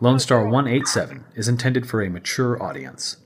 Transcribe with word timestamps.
Lone 0.00 0.18
Star 0.18 0.48
187 0.48 1.24
is 1.34 1.48
intended 1.48 1.88
for 1.88 2.02
a 2.02 2.08
mature 2.10 2.60
audience. 2.62 3.16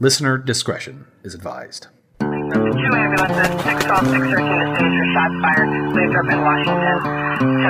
Listener 0.00 0.38
discretion 0.38 1.06
is 1.22 1.34
advised. 1.34 1.88
Two 2.20 2.26
ambulances, 2.26 3.62
612, 3.64 4.08
613 4.08 4.88
to 4.88 5.04
for 5.04 5.06
shots 5.12 5.36
fired. 5.42 5.70
Lathrop 5.94 6.28
and 6.32 6.40
Washington, 6.42 6.98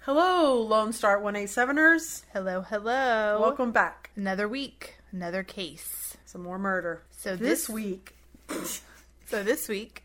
Hello, 0.00 0.60
Lone 0.60 0.92
Star 0.92 1.20
187ers. 1.20 2.24
Hello, 2.32 2.60
hello. 2.60 3.38
Welcome 3.40 3.72
back. 3.72 4.10
Another 4.16 4.46
week, 4.46 4.96
another 5.12 5.42
case. 5.42 6.16
Some 6.26 6.42
more 6.42 6.58
murder. 6.58 7.02
So 7.10 7.36
this 7.36 7.66
this- 7.66 7.68
week, 7.68 8.14
So 9.26 9.42
this 9.42 9.68
week, 9.68 10.04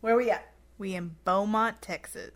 where 0.00 0.14
are 0.14 0.18
we 0.18 0.30
at? 0.30 0.46
we 0.78 0.94
in 0.94 1.16
Beaumont, 1.24 1.82
Texas. 1.82 2.30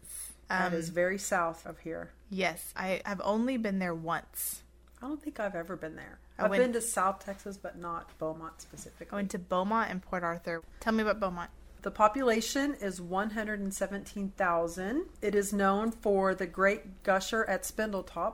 That 0.49 0.73
Um, 0.73 0.75
is 0.79 0.89
very 0.91 1.17
south 1.19 1.65
of 1.65 1.79
here. 1.79 2.11
yes, 2.29 2.75
I 2.77 3.01
have 3.07 3.21
only 3.25 3.57
been 3.57 3.79
there 3.79 3.95
once. 3.95 4.63
I 5.05 5.09
don't 5.09 5.23
think 5.23 5.39
I've 5.39 5.55
ever 5.55 5.77
been 5.77 5.97
there. 5.97 6.19
I 6.39 6.45
I've 6.45 6.51
went- 6.51 6.63
been 6.63 6.73
to 6.73 6.81
South 6.81 7.23
Texas, 7.23 7.59
but 7.59 7.77
not 7.79 8.09
Beaumont 8.19 8.55
I 8.59 8.63
specifically. 8.63 9.15
went 9.17 9.31
to 9.33 9.39
Beaumont 9.39 9.91
and 9.91 10.01
Port 10.01 10.25
Arthur. 10.25 10.63
Tell 10.81 10.95
me 10.95 11.03
about 11.03 11.21
Beaumont. 11.21 11.51
The 11.83 11.91
population 11.91 12.75
is 12.81 13.03
117,000. 13.03 15.05
It 15.21 15.35
is 15.35 15.53
known 15.53 15.91
for 15.91 16.35
the 16.35 16.47
Great 16.47 17.03
Gusher 17.03 17.45
at 17.45 17.65
Spindletop. 17.65 18.33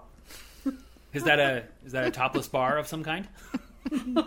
Is 1.12 1.24
that 1.24 1.40
a 1.40 1.64
is 1.84 1.90
that 1.90 2.06
a 2.06 2.10
topless 2.12 2.46
bar 2.46 2.78
of 2.78 2.86
some 2.86 3.02
kind? 3.02 3.26
You're 3.90 4.22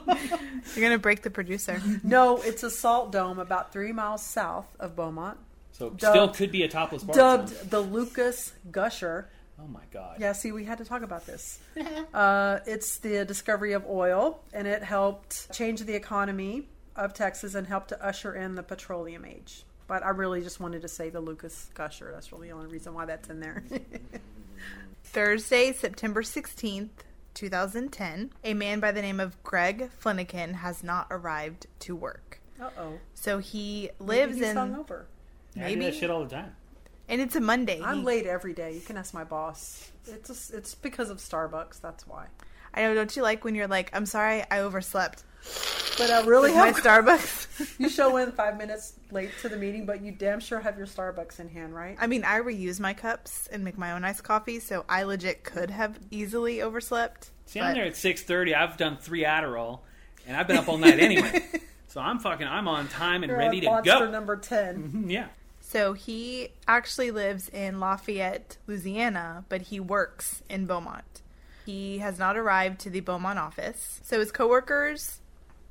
gonna 0.75 0.97
break 0.97 1.21
the 1.21 1.29
producer. 1.29 1.81
No, 2.03 2.41
it's 2.41 2.61
a 2.63 2.69
salt 2.69 3.13
dome 3.13 3.39
about 3.39 3.71
three 3.71 3.93
miles 3.93 4.21
south 4.21 4.67
of 4.81 4.93
Beaumont, 4.93 5.37
So 5.71 5.91
Dubbed- 5.91 6.01
still 6.01 6.27
could 6.27 6.51
be 6.51 6.63
a 6.63 6.67
topless 6.67 7.05
bar. 7.05 7.15
dubbed 7.15 7.69
the 7.69 7.79
Lucas 7.79 8.51
Gusher. 8.69 9.29
Oh 9.63 9.67
my 9.67 9.83
god. 9.91 10.17
Yeah, 10.19 10.33
see, 10.33 10.51
we 10.51 10.65
had 10.65 10.79
to 10.79 10.85
talk 10.85 11.03
about 11.03 11.25
this. 11.25 11.59
uh, 12.13 12.59
it's 12.65 12.97
the 12.97 13.23
discovery 13.25 13.73
of 13.73 13.85
oil, 13.87 14.41
and 14.53 14.67
it 14.67 14.83
helped 14.83 15.51
change 15.53 15.81
the 15.81 15.95
economy 15.95 16.67
of 16.95 17.13
Texas 17.13 17.55
and 17.55 17.65
helped 17.65 17.89
to 17.89 18.05
usher 18.05 18.35
in 18.35 18.55
the 18.55 18.63
petroleum 18.63 19.25
age. 19.25 19.63
But 19.87 20.03
I 20.03 20.09
really 20.09 20.41
just 20.41 20.59
wanted 20.59 20.81
to 20.81 20.87
say 20.87 21.09
the 21.09 21.19
Lucas 21.21 21.69
Gusher. 21.73 22.11
That's 22.13 22.31
really 22.31 22.49
the 22.49 22.53
only 22.53 22.67
reason 22.67 22.93
why 22.93 23.05
that's 23.05 23.29
in 23.29 23.39
there. 23.39 23.63
Thursday, 25.03 25.71
September 25.73 26.23
16th, 26.23 26.89
2010, 27.33 28.31
a 28.43 28.53
man 28.53 28.79
by 28.79 28.91
the 28.91 29.01
name 29.01 29.19
of 29.19 29.41
Greg 29.43 29.89
Fleniken 30.01 30.55
has 30.55 30.83
not 30.83 31.07
arrived 31.09 31.67
to 31.79 31.95
work. 31.95 32.39
uh 32.61 32.69
oh. 32.77 32.99
So 33.13 33.39
he 33.39 33.89
lives 33.99 34.37
he's 34.37 34.45
in 34.49 34.55
hungover. 34.55 35.05
Yeah, 35.55 35.65
I 35.65 35.69
do 35.69 35.75
maybe- 35.77 35.91
that 35.91 35.97
shit 35.99 36.09
all 36.09 36.23
the 36.23 36.29
time. 36.29 36.55
And 37.09 37.21
it's 37.21 37.35
a 37.35 37.41
Monday. 37.41 37.81
I'm 37.83 38.03
late 38.03 38.25
every 38.25 38.53
day. 38.53 38.73
You 38.73 38.81
can 38.81 38.97
ask 38.97 39.13
my 39.13 39.23
boss. 39.23 39.91
It's 40.07 40.27
just, 40.29 40.53
it's 40.53 40.75
because 40.75 41.09
of 41.09 41.17
Starbucks. 41.17 41.81
That's 41.81 42.07
why. 42.07 42.27
I 42.73 42.81
know, 42.81 42.93
don't 42.95 43.15
you 43.15 43.21
like 43.21 43.43
when 43.43 43.55
you're 43.55 43.67
like, 43.67 43.89
I'm 43.93 44.05
sorry, 44.05 44.43
I 44.49 44.59
overslept. 44.59 45.23
But 45.97 46.09
I 46.09 46.21
really 46.25 46.51
With 46.51 46.59
my 46.59 46.71
Starbucks. 46.71 47.41
You 47.79 47.87
show 47.89 48.17
in 48.17 48.31
five 48.31 48.57
minutes 48.57 48.93
late 49.11 49.29
to 49.41 49.49
the 49.49 49.57
meeting, 49.57 49.85
but 49.85 50.01
you 50.01 50.11
damn 50.11 50.39
sure 50.39 50.59
have 50.59 50.77
your 50.77 50.87
Starbucks 50.87 51.39
in 51.39 51.49
hand, 51.49 51.75
right? 51.75 51.95
I 51.99 52.07
mean, 52.07 52.23
I 52.23 52.39
reuse 52.39 52.79
my 52.79 52.93
cups 52.93 53.47
and 53.51 53.63
make 53.63 53.77
my 53.77 53.91
own 53.91 54.03
iced 54.03 54.23
coffee, 54.23 54.59
so 54.59 54.85
I 54.89 55.03
legit 55.03 55.43
could 55.43 55.69
have 55.69 55.99
easily 56.09 56.61
overslept. 56.61 57.29
See, 57.45 57.59
but- 57.59 57.67
I'm 57.67 57.73
there 57.75 57.85
at 57.85 57.95
six 57.95 58.23
thirty. 58.23 58.55
I've 58.55 58.77
done 58.77 58.97
three 58.97 59.23
Adderall, 59.23 59.81
and 60.25 60.35
I've 60.35 60.47
been 60.47 60.57
up 60.57 60.67
all 60.67 60.77
night 60.77 60.99
anyway. 60.99 61.45
so 61.89 62.01
I'm 62.01 62.17
fucking. 62.19 62.47
I'm 62.47 62.67
on 62.67 62.87
time 62.87 63.21
and 63.23 63.29
You're 63.29 63.37
ready 63.37 63.67
on 63.67 63.83
to 63.83 63.89
go. 63.89 64.09
number 64.09 64.37
ten. 64.37 64.89
Mhm, 65.05 65.11
yeah. 65.11 65.27
So 65.73 65.93
he 65.93 66.49
actually 66.67 67.09
lives 67.09 67.49
in 67.49 67.79
Lafayette, 67.79 68.57
Louisiana, 68.67 69.43
but 69.49 69.63
he 69.63 69.79
works 69.79 70.43
in 70.47 70.67
Beaumont. 70.67 71.23
He 71.65 71.97
has 71.97 72.19
not 72.19 72.37
arrived 72.37 72.79
to 72.81 72.91
the 72.91 72.99
Beaumont 72.99 73.39
office. 73.39 73.99
So 74.03 74.19
his 74.19 74.31
coworkers 74.31 75.21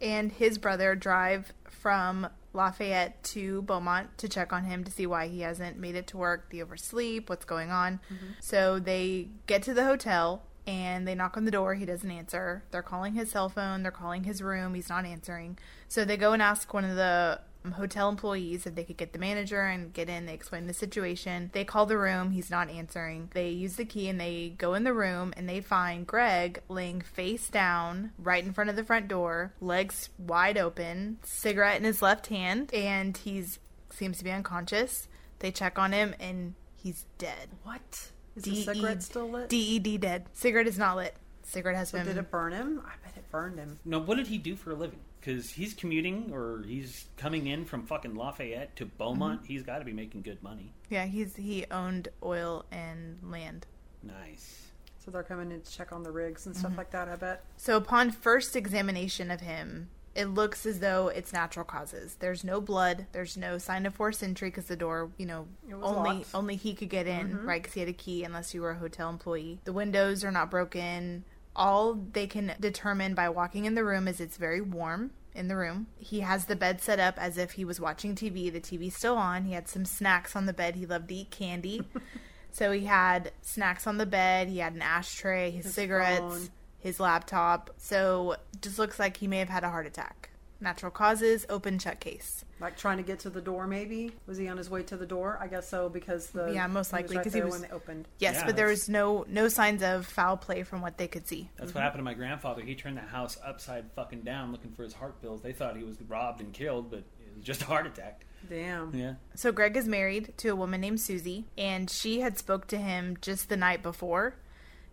and 0.00 0.32
his 0.32 0.58
brother 0.58 0.96
drive 0.96 1.52
from 1.68 2.26
Lafayette 2.52 3.22
to 3.22 3.62
Beaumont 3.62 4.18
to 4.18 4.28
check 4.28 4.52
on 4.52 4.64
him 4.64 4.82
to 4.82 4.90
see 4.90 5.06
why 5.06 5.28
he 5.28 5.42
hasn't 5.42 5.78
made 5.78 5.94
it 5.94 6.08
to 6.08 6.16
work, 6.16 6.50
the 6.50 6.62
oversleep, 6.62 7.30
what's 7.30 7.44
going 7.44 7.70
on. 7.70 8.00
Mm-hmm. 8.12 8.32
So 8.40 8.80
they 8.80 9.28
get 9.46 9.62
to 9.62 9.72
the 9.72 9.84
hotel 9.84 10.42
and 10.66 11.06
they 11.06 11.14
knock 11.14 11.36
on 11.36 11.44
the 11.44 11.52
door. 11.52 11.74
He 11.74 11.86
doesn't 11.86 12.10
answer. 12.10 12.64
They're 12.72 12.82
calling 12.82 13.14
his 13.14 13.30
cell 13.30 13.48
phone, 13.48 13.84
they're 13.84 13.92
calling 13.92 14.24
his 14.24 14.42
room. 14.42 14.74
He's 14.74 14.88
not 14.88 15.04
answering. 15.04 15.58
So 15.86 16.04
they 16.04 16.16
go 16.16 16.32
and 16.32 16.42
ask 16.42 16.74
one 16.74 16.84
of 16.84 16.96
the 16.96 17.40
hotel 17.70 18.08
employees 18.08 18.66
if 18.66 18.74
they 18.74 18.82
could 18.84 18.96
get 18.96 19.12
the 19.12 19.18
manager 19.18 19.60
and 19.60 19.92
get 19.92 20.08
in. 20.08 20.26
They 20.26 20.34
explain 20.34 20.66
the 20.66 20.74
situation. 20.74 21.50
They 21.52 21.64
call 21.64 21.86
the 21.86 21.96
room. 21.98 22.32
He's 22.32 22.50
not 22.50 22.68
answering. 22.68 23.30
They 23.32 23.50
use 23.50 23.76
the 23.76 23.84
key 23.84 24.08
and 24.08 24.20
they 24.20 24.54
go 24.58 24.74
in 24.74 24.84
the 24.84 24.92
room 24.92 25.32
and 25.36 25.48
they 25.48 25.60
find 25.60 26.06
Greg 26.06 26.60
laying 26.68 27.00
face 27.00 27.48
down 27.48 28.10
right 28.18 28.44
in 28.44 28.52
front 28.52 28.70
of 28.70 28.76
the 28.76 28.84
front 28.84 29.08
door, 29.08 29.52
legs 29.60 30.08
wide 30.18 30.58
open, 30.58 31.18
cigarette 31.22 31.78
in 31.78 31.84
his 31.84 32.02
left 32.02 32.26
hand, 32.26 32.72
and 32.74 33.16
he's 33.16 33.58
seems 33.90 34.18
to 34.18 34.24
be 34.24 34.30
unconscious. 34.32 35.06
They 35.38 35.50
check 35.52 35.78
on 35.78 35.92
him 35.92 36.14
and 36.18 36.54
he's 36.74 37.06
dead. 37.18 37.50
What? 37.62 38.10
Is 38.36 38.44
the 38.44 38.50
D 38.50 38.56
E 38.58 38.64
cigarette 38.64 39.02
still 39.02 39.28
lit? 39.30 39.48
D 39.48 39.56
E 39.58 39.78
D 39.78 39.98
dead. 39.98 40.26
Cigarette 40.32 40.66
is 40.66 40.78
not 40.78 40.96
lit. 40.96 41.14
Cigarette 41.42 41.76
has 41.76 41.90
so 41.90 41.98
been. 41.98 42.06
did 42.06 42.16
it 42.16 42.30
burn 42.30 42.52
him? 42.52 42.80
I 42.84 42.92
bet 43.04 43.16
it 43.16 43.30
burned 43.30 43.58
him. 43.58 43.78
No, 43.84 43.98
what 44.00 44.16
did 44.16 44.28
he 44.28 44.38
do 44.38 44.56
for 44.56 44.70
a 44.70 44.74
living? 44.74 45.00
Because 45.24 45.50
he's 45.50 45.72
commuting 45.72 46.30
or 46.32 46.64
he's 46.66 47.04
coming 47.16 47.46
in 47.46 47.64
from 47.64 47.86
fucking 47.86 48.16
Lafayette 48.16 48.74
to 48.76 48.86
Beaumont. 48.86 49.42
He's 49.46 49.62
got 49.62 49.78
to 49.78 49.84
be 49.84 49.92
making 49.92 50.22
good 50.22 50.42
money. 50.42 50.72
Yeah, 50.90 51.04
he's 51.06 51.36
he 51.36 51.64
owned 51.70 52.08
oil 52.24 52.64
and 52.72 53.18
land. 53.22 53.66
Nice. 54.02 54.66
So 55.04 55.10
they're 55.12 55.22
coming 55.22 55.52
in 55.52 55.60
to 55.60 55.72
check 55.72 55.92
on 55.92 56.02
the 56.02 56.10
rigs 56.10 56.46
and 56.46 56.54
Mm-hmm. 56.56 56.60
stuff 56.66 56.76
like 56.78 56.90
that. 56.90 57.08
I 57.08 57.14
bet. 57.16 57.44
So 57.56 57.76
upon 57.76 58.10
first 58.10 58.56
examination 58.56 59.30
of 59.30 59.40
him, 59.40 59.90
it 60.14 60.26
looks 60.26 60.66
as 60.66 60.80
though 60.80 61.06
it's 61.08 61.32
natural 61.32 61.64
causes. 61.64 62.16
There's 62.18 62.42
no 62.44 62.60
blood. 62.60 63.06
There's 63.12 63.36
no 63.36 63.58
sign 63.58 63.86
of 63.86 63.94
forced 63.94 64.22
entry 64.24 64.48
because 64.50 64.66
the 64.66 64.76
door, 64.76 65.10
you 65.18 65.26
know, 65.26 65.46
only 65.82 66.10
locked. 66.18 66.34
only 66.34 66.56
he 66.56 66.74
could 66.74 66.90
get 66.90 67.06
in, 67.06 67.44
right? 67.44 67.62
Because 67.62 67.74
he 67.74 67.80
had 67.80 67.88
a 67.88 67.92
key, 67.94 68.22
unless 68.24 68.52
you 68.54 68.60
were 68.62 68.72
a 68.72 68.76
hotel 68.78 69.08
employee. 69.08 69.60
The 69.64 69.72
windows 69.72 70.22
are 70.24 70.30
not 70.32 70.50
broken. 70.50 71.24
All 71.54 71.94
they 71.94 72.26
can 72.26 72.54
determine 72.60 73.14
by 73.14 73.28
walking 73.28 73.64
in 73.64 73.74
the 73.74 73.84
room 73.84 74.08
is 74.08 74.20
it's 74.20 74.36
very 74.36 74.60
warm 74.60 75.10
in 75.34 75.48
the 75.48 75.56
room. 75.56 75.86
He 75.98 76.20
has 76.20 76.46
the 76.46 76.56
bed 76.56 76.80
set 76.80 76.98
up 76.98 77.18
as 77.18 77.36
if 77.38 77.52
he 77.52 77.64
was 77.64 77.80
watching 77.80 78.14
TV. 78.14 78.52
The 78.52 78.60
TV's 78.60 78.96
still 78.96 79.16
on. 79.16 79.44
He 79.44 79.52
had 79.52 79.68
some 79.68 79.84
snacks 79.84 80.34
on 80.36 80.46
the 80.46 80.52
bed. 80.52 80.76
He 80.76 80.86
loved 80.86 81.08
to 81.08 81.14
eat 81.14 81.30
candy. 81.30 81.82
so 82.52 82.72
he 82.72 82.86
had 82.86 83.32
snacks 83.42 83.86
on 83.86 83.98
the 83.98 84.06
bed. 84.06 84.48
He 84.48 84.58
had 84.58 84.74
an 84.74 84.82
ashtray, 84.82 85.50
his, 85.50 85.66
His 85.66 85.74
cigarettes 85.74 86.20
phone. 86.20 86.48
his 86.78 87.00
laptop. 87.00 87.70
So 87.76 88.36
just 88.60 88.78
looks 88.78 88.98
like 88.98 89.18
he 89.18 89.26
may 89.26 89.38
have 89.38 89.48
had 89.50 89.64
a 89.64 89.70
heart 89.70 89.86
attack. 89.86 90.30
Natural 90.60 90.92
causes, 90.92 91.44
open 91.48 91.78
shut 91.78 91.98
case. 92.00 92.44
Like 92.62 92.76
trying 92.76 92.98
to 92.98 93.02
get 93.02 93.18
to 93.20 93.30
the 93.30 93.40
door, 93.40 93.66
maybe. 93.66 94.12
Was 94.26 94.38
he 94.38 94.48
on 94.48 94.56
his 94.56 94.70
way 94.70 94.82
to 94.84 94.96
the 94.96 95.04
door? 95.06 95.36
I 95.40 95.48
guess 95.48 95.68
so 95.68 95.88
because 95.88 96.28
the 96.28 96.52
Yeah, 96.52 96.66
most 96.68 96.90
he 96.90 96.94
was 96.96 97.02
likely, 97.02 97.16
right 97.16 97.24
'cause 97.24 97.34
he 97.34 97.42
was- 97.42 97.52
when 97.52 97.62
they 97.62 97.70
opened. 97.70 98.08
Yes, 98.18 98.36
Yeah, 98.36 98.46
but 98.46 98.56
there 98.56 98.68
was 98.68 98.88
no 98.88 99.24
no 99.28 99.48
signs 99.48 99.82
of 99.82 100.06
foul 100.06 100.36
play 100.36 100.62
from 100.62 100.80
what 100.80 100.96
they 100.96 101.08
could 101.08 101.26
see. 101.26 101.50
That's 101.56 101.68
what 101.68 101.68
mm-hmm. 101.70 101.78
happened 101.82 101.98
to 102.00 102.04
my 102.04 102.14
grandfather. 102.14 102.62
He 102.62 102.74
turned 102.74 102.96
the 102.96 103.02
house 103.02 103.36
upside 103.44 103.90
fucking 103.92 104.22
down 104.22 104.52
looking 104.52 104.72
for 104.72 104.84
his 104.84 104.94
heart 104.94 105.20
pills. 105.20 105.42
They 105.42 105.52
thought 105.52 105.76
he 105.76 105.84
was 105.84 106.00
robbed 106.02 106.40
and 106.40 106.52
killed, 106.52 106.90
but 106.90 107.00
it 107.00 107.36
was 107.36 107.44
just 107.44 107.62
a 107.62 107.64
heart 107.66 107.86
attack. 107.86 108.24
Damn. 108.48 108.94
Yeah. 108.94 109.14
So 109.34 109.52
Greg 109.52 109.76
is 109.76 109.86
married 109.86 110.34
to 110.38 110.48
a 110.48 110.56
woman 110.56 110.80
named 110.80 111.00
Susie, 111.00 111.46
and 111.56 111.88
she 111.90 112.20
had 112.20 112.38
spoke 112.38 112.66
to 112.68 112.76
him 112.76 113.16
just 113.20 113.48
the 113.48 113.56
night 113.56 113.82
before. 113.82 114.34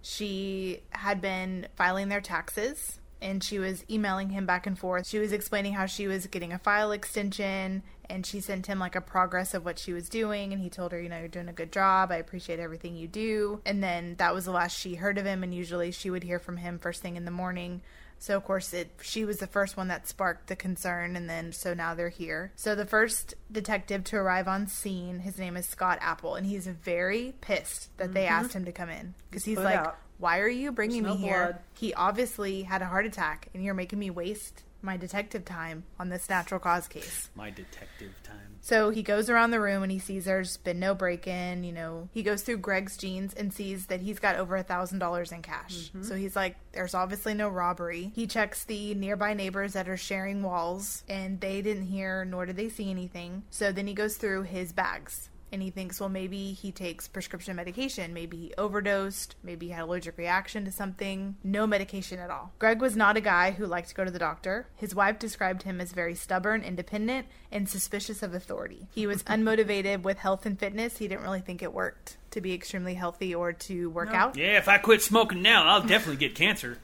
She 0.02 0.82
had 0.92 1.20
been 1.20 1.68
filing 1.76 2.10
their 2.10 2.22
taxes, 2.22 2.99
and 3.22 3.44
she 3.44 3.60
was 3.60 3.84
emailing 3.90 4.30
him 4.30 4.46
back 4.46 4.66
and 4.66 4.78
forth. 4.78 5.08
She 5.08 5.20
was 5.20 5.32
explaining 5.32 5.74
how 5.74 5.86
she 5.86 6.08
was 6.08 6.28
getting 6.28 6.54
a 6.54 6.60
file 6.60 6.92
extension, 6.92 7.84
and 8.10 8.26
she 8.26 8.40
sent 8.40 8.68
him 8.68 8.80
like 8.80 8.96
a 8.96 9.02
progress 9.02 9.54
of 9.54 9.66
what 9.66 9.78
she 9.78 9.94
was 9.94 10.10
doing, 10.10 10.54
and 10.54 10.62
he 10.62 10.70
told 10.70 10.92
her, 10.92 11.02
you 11.02 11.10
know, 11.10 11.20
you're 11.20 11.28
doing 11.28 11.50
a 11.50 11.54
good 11.54 11.72
job. 11.72 12.12
I 12.12 12.18
appreciate 12.18 12.60
everything 12.60 12.96
you 12.96 13.08
do. 13.08 13.62
And 13.66 13.84
then 13.84 14.16
that 14.18 14.34
was 14.34 14.46
the 14.46 14.52
last 14.52 14.78
she 14.78 14.96
heard 14.96 15.18
of 15.18 15.26
him, 15.26 15.44
and 15.44 15.54
usually 15.54 15.92
she 15.92 16.10
would 16.10 16.24
hear 16.24 16.40
from 16.40 16.58
him 16.58 16.80
first 16.80 17.02
thing 17.02 17.16
in 17.16 17.26
the 17.26 17.32
morning 17.32 17.82
So 18.20 18.36
of 18.36 18.44
course 18.44 18.74
it 18.74 18.92
she 19.02 19.24
was 19.24 19.38
the 19.38 19.48
first 19.48 19.78
one 19.78 19.88
that 19.88 20.08
sparked 20.08 20.48
the 20.48 20.56
concern 20.56 21.16
and 21.16 21.30
then 21.30 21.54
so 21.54 21.74
now 21.74 21.96
they're 21.96 22.10
here. 22.10 22.52
So 22.56 22.76
the 22.76 22.86
first 22.86 23.34
detective 23.52 24.04
to 24.06 24.18
arrive 24.18 24.48
on 24.48 24.68
scene, 24.68 25.20
his 25.20 25.38
name 25.40 25.56
is 25.56 25.66
Scott 25.66 25.98
Apple 26.02 26.36
and 26.36 26.46
he's 26.46 26.68
very 26.68 27.34
pissed 27.40 27.98
that 27.98 28.14
they 28.14 28.26
mm-hmm. 28.26 28.34
asked 28.34 28.54
him 28.54 28.66
to 28.66 28.72
come 28.74 28.90
in 28.90 29.16
cuz 29.32 29.46
he's 29.46 29.56
put 29.56 29.66
like 29.66 29.78
out. 29.78 29.98
Why 30.20 30.40
are 30.40 30.48
you 30.48 30.72
bringing 30.72 31.04
There's 31.04 31.16
me 31.16 31.22
no 31.22 31.28
here? 31.28 31.46
blood. 31.46 31.60
He 31.74 31.94
obviously 31.94 32.64
had 32.64 32.82
a 32.82 32.86
heart 32.86 33.06
attack 33.06 33.48
and 33.54 33.64
you're 33.64 33.74
making 33.74 34.00
me 34.00 34.10
waste 34.10 34.64
my 34.82 34.98
detective 34.98 35.46
time 35.46 35.84
on 36.00 36.10
this 36.10 36.30
natural 36.30 36.60
cause 36.60 36.88
case. 36.88 37.30
My 37.36 37.50
detective 37.50 38.14
time. 38.24 38.36
So 38.62 38.90
he 38.90 39.04
goes 39.04 39.30
around 39.30 39.52
the 39.52 39.60
room 39.60 39.84
and 39.84 39.92
he 39.92 40.00
sees 40.00 40.26
there's 40.26 40.58
been 40.58 40.80
no 40.80 40.94
break 40.94 41.28
in. 41.28 41.64
You 41.64 41.72
know, 41.72 42.10
he 42.14 42.24
goes 42.24 42.42
through 42.42 42.58
Greg's 42.58 42.98
jeans 42.98 43.34
and 43.34 43.54
sees 43.54 43.88
that 43.88 44.02
he's 44.02 44.20
got 44.20 44.36
over 44.36 44.56
a 44.58 44.64
thousand 44.64 45.00
dollars 45.00 45.32
in 45.32 45.42
cash. 45.42 45.74
Mm-hmm. 45.90 46.04
So 46.04 46.16
he's 46.16 46.36
like, 46.36 46.58
there's 46.74 46.94
obviously 46.94 47.34
no 47.34 47.48
robbery. 47.50 48.12
He 48.14 48.28
checks 48.28 48.66
the 48.66 48.94
nearby 48.96 49.34
neighbors 49.34 49.74
that 49.74 49.88
are 49.88 49.98
sharing 49.98 50.44
walls 50.44 51.04
and 51.08 51.40
they 51.40 51.62
didn't 51.62 51.86
hear 51.86 52.26
nor 52.26 52.46
did 52.46 52.58
they 52.58 52.70
see 52.70 52.90
anything. 52.90 53.44
So 53.50 53.72
then 53.72 53.88
he 53.88 53.94
goes 53.94 54.18
through 54.18 54.44
his 54.44 54.74
bags. 54.74 55.30
And 55.52 55.62
he 55.62 55.72
thinks, 55.72 56.00
well, 56.00 56.10
maybe 56.10 56.54
he 56.54 56.72
takes 56.72 57.08
prescription 57.08 57.56
medication. 57.56 58.14
Maybe 58.14 58.38
he 58.38 58.54
overdosed. 58.58 59.36
Maybe 59.44 59.68
he 59.68 59.72
had 59.72 59.84
allergic 59.84 60.18
reaction 60.18 60.66
to 60.66 60.72
something. 60.72 61.36
No 61.44 61.66
medication 61.66 62.20
at 62.20 62.30
all. 62.30 62.54
Greg 62.60 62.82
was 62.82 62.96
not 62.96 63.18
a 63.18 63.22
guy 63.22 63.52
who 63.52 63.66
liked 63.66 63.90
to 63.90 63.96
go 63.96 64.06
to 64.06 64.12
the 64.12 64.20
doctor. 64.20 64.68
His 64.76 64.94
wife 64.94 65.20
described 65.20 65.64
him 65.64 65.82
as 65.82 65.92
very 65.92 66.16
stubborn, 66.16 66.64
independent, 66.64 67.28
and 67.52 67.68
suspicious 67.68 68.22
of 68.22 68.34
authority. 68.34 68.88
He 68.92 69.08
was 69.08 69.24
unmotivated 69.24 70.04
with 70.04 70.20
health 70.20 70.46
and 70.46 70.60
fitness. 70.60 70.98
He 70.98 71.08
didn't 71.08 71.24
really 71.24 71.42
think 71.42 71.62
it 71.62 71.74
worked 71.74 72.18
to 72.32 72.42
be 72.42 72.54
extremely 72.54 72.94
healthy 72.94 73.34
or 73.34 73.54
to 73.54 73.90
work 73.90 74.14
out. 74.14 74.38
Yeah, 74.38 74.58
if 74.58 74.68
I 74.68 74.78
quit 74.78 75.02
smoking 75.02 75.42
now, 75.42 75.68
I'll 75.68 75.82
definitely 75.82 76.18
get 76.18 76.36
cancer. 76.36 76.78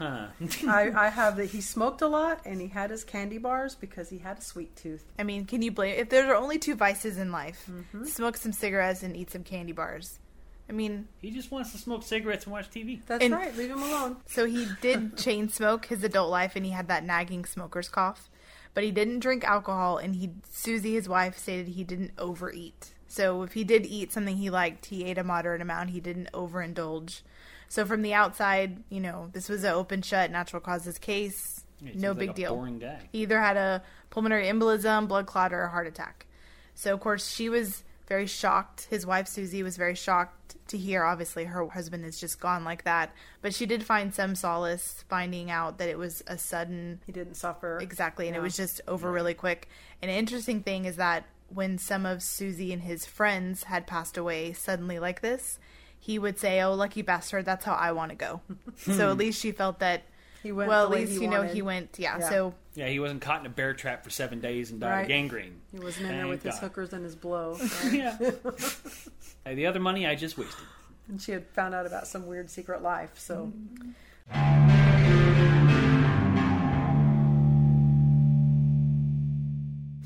Uh-huh. 0.00 0.26
I, 0.68 0.90
I 1.06 1.08
have 1.08 1.36
that 1.36 1.46
he 1.46 1.60
smoked 1.60 2.02
a 2.02 2.06
lot 2.08 2.40
and 2.44 2.60
he 2.60 2.68
had 2.68 2.90
his 2.90 3.04
candy 3.04 3.38
bars 3.38 3.74
because 3.74 4.08
he 4.08 4.18
had 4.18 4.38
a 4.38 4.42
sweet 4.42 4.74
tooth. 4.76 5.04
I 5.18 5.22
mean, 5.22 5.44
can 5.44 5.62
you 5.62 5.70
blame 5.70 5.94
if 5.98 6.08
there 6.10 6.30
are 6.32 6.36
only 6.36 6.58
two 6.58 6.74
vices 6.74 7.18
in 7.18 7.30
life? 7.32 7.68
Smoke 8.04 8.36
some 8.36 8.52
cigarettes 8.52 9.02
and 9.02 9.16
eat 9.16 9.30
some 9.30 9.44
candy 9.44 9.72
bars. 9.72 10.18
I 10.70 10.72
mean, 10.72 11.08
he 11.22 11.30
just 11.30 11.50
wants 11.50 11.72
to 11.72 11.78
smoke 11.78 12.02
cigarettes 12.02 12.44
and 12.44 12.52
watch 12.52 12.68
TV. 12.70 13.00
That's 13.06 13.24
And- 13.24 13.32
right. 13.34 13.56
Leave 13.56 13.70
him 13.70 13.82
alone. 13.82 14.18
So 14.26 14.44
he 14.44 14.66
did 14.82 15.16
chain 15.16 15.48
smoke 15.48 15.86
his 15.86 16.04
adult 16.04 16.30
life 16.30 16.56
and 16.56 16.64
he 16.66 16.72
had 16.72 16.88
that 16.88 17.04
nagging 17.04 17.44
smoker's 17.46 17.88
cough. 17.88 18.28
But 18.74 18.84
he 18.84 18.90
didn't 18.90 19.20
drink 19.20 19.44
alcohol 19.44 19.96
and 19.98 20.14
he 20.14 20.30
Susie, 20.50 20.94
his 20.94 21.08
wife, 21.08 21.38
stated 21.38 21.68
he 21.68 21.84
didn't 21.84 22.12
overeat. 22.18 22.92
So 23.08 23.42
if 23.42 23.54
he 23.54 23.64
did 23.64 23.86
eat 23.86 24.12
something 24.12 24.36
he 24.36 24.50
liked, 24.50 24.86
he 24.86 25.04
ate 25.04 25.16
a 25.16 25.24
moderate 25.24 25.62
amount. 25.62 25.90
He 25.90 26.00
didn't 26.00 26.30
overindulge. 26.32 27.22
So 27.68 27.84
from 27.84 28.02
the 28.02 28.14
outside, 28.14 28.82
you 28.88 29.00
know, 29.00 29.28
this 29.32 29.48
was 29.48 29.64
an 29.64 29.72
open 29.74 30.02
shut 30.02 30.30
natural 30.30 30.60
causes 30.60 30.98
case. 30.98 31.64
He 31.80 31.86
no 31.86 31.90
seems 31.90 32.02
like 32.04 32.18
big 32.18 32.30
a 32.30 32.32
deal. 32.34 32.54
Boring 32.56 32.78
guy. 32.78 32.98
He 33.12 33.22
either 33.22 33.40
had 33.40 33.56
a 33.56 33.82
pulmonary 34.10 34.46
embolism, 34.46 35.06
blood 35.06 35.26
clot, 35.26 35.52
or 35.52 35.62
a 35.62 35.68
heart 35.70 35.86
attack. 35.86 36.26
So, 36.74 36.92
of 36.94 37.00
course, 37.00 37.28
she 37.28 37.48
was 37.48 37.84
very 38.08 38.26
shocked. 38.26 38.86
His 38.90 39.04
wife, 39.04 39.28
Susie, 39.28 39.62
was 39.62 39.76
very 39.76 39.94
shocked 39.94 40.56
to 40.68 40.78
hear, 40.78 41.04
obviously, 41.04 41.44
her 41.44 41.66
husband 41.68 42.04
is 42.04 42.18
just 42.18 42.40
gone 42.40 42.64
like 42.64 42.84
that. 42.84 43.12
But 43.42 43.54
she 43.54 43.66
did 43.66 43.84
find 43.84 44.14
some 44.14 44.34
solace 44.34 45.04
finding 45.08 45.50
out 45.50 45.78
that 45.78 45.88
it 45.88 45.98
was 45.98 46.22
a 46.26 46.38
sudden, 46.38 47.00
He 47.06 47.12
didn't 47.12 47.34
suffer. 47.34 47.78
exactly, 47.80 48.26
and 48.28 48.36
it 48.36 48.40
was 48.40 48.56
just 48.56 48.80
over 48.88 49.10
really 49.12 49.34
quick. 49.34 49.68
An 50.02 50.08
interesting 50.08 50.62
thing 50.62 50.84
is 50.84 50.96
that 50.96 51.26
when 51.48 51.78
some 51.78 52.04
of 52.06 52.22
Susie 52.22 52.72
and 52.72 52.82
his 52.82 53.06
friends 53.06 53.64
had 53.64 53.86
passed 53.86 54.16
away 54.16 54.52
suddenly 54.52 54.98
like 54.98 55.20
this, 55.20 55.58
he 55.98 56.18
would 56.18 56.38
say, 56.38 56.60
Oh, 56.62 56.74
lucky 56.74 57.02
bastard, 57.02 57.44
that's 57.44 57.64
how 57.64 57.74
I 57.74 57.92
want 57.92 58.10
to 58.10 58.16
go. 58.16 58.40
so 58.76 59.10
at 59.10 59.12
hmm. 59.14 59.18
least 59.18 59.40
she 59.40 59.52
felt 59.52 59.80
that. 59.80 60.02
He 60.42 60.52
went 60.52 60.68
well, 60.68 60.84
at 60.84 60.90
least 60.90 61.12
he 61.12 61.22
you 61.22 61.28
know 61.28 61.42
he 61.42 61.62
went. 61.62 61.96
Yeah, 61.98 62.18
Yeah. 62.18 62.30
So 62.30 62.54
Yeah, 62.74 62.86
he 62.88 63.00
wasn't 63.00 63.20
caught 63.20 63.40
in 63.40 63.46
a 63.46 63.50
bear 63.50 63.74
trap 63.74 64.04
for 64.04 64.10
seven 64.10 64.40
days 64.40 64.70
and 64.70 64.80
died 64.80 64.90
Right. 64.90 65.02
of 65.02 65.08
gangrene. 65.08 65.60
He 65.72 65.80
wasn't 65.80 66.06
in 66.06 66.12
there 66.12 66.20
Thank 66.20 66.30
with 66.30 66.42
his 66.44 66.54
God. 66.54 66.60
hookers 66.60 66.92
and 66.92 67.04
his 67.04 67.16
blow. 67.16 67.58
Yeah. 67.90 68.16
Hey, 69.44 69.54
the 69.54 69.66
other 69.66 69.80
money 69.80 70.06
I 70.06 70.14
just 70.14 70.36
wasted. 70.36 70.62
and 71.08 71.22
she 71.22 71.32
had 71.32 71.46
found 71.48 71.74
out 71.74 71.86
about 71.86 72.06
some 72.06 72.26
weird 72.26 72.50
secret 72.50 72.82
life. 72.82 73.12
So 73.18 73.50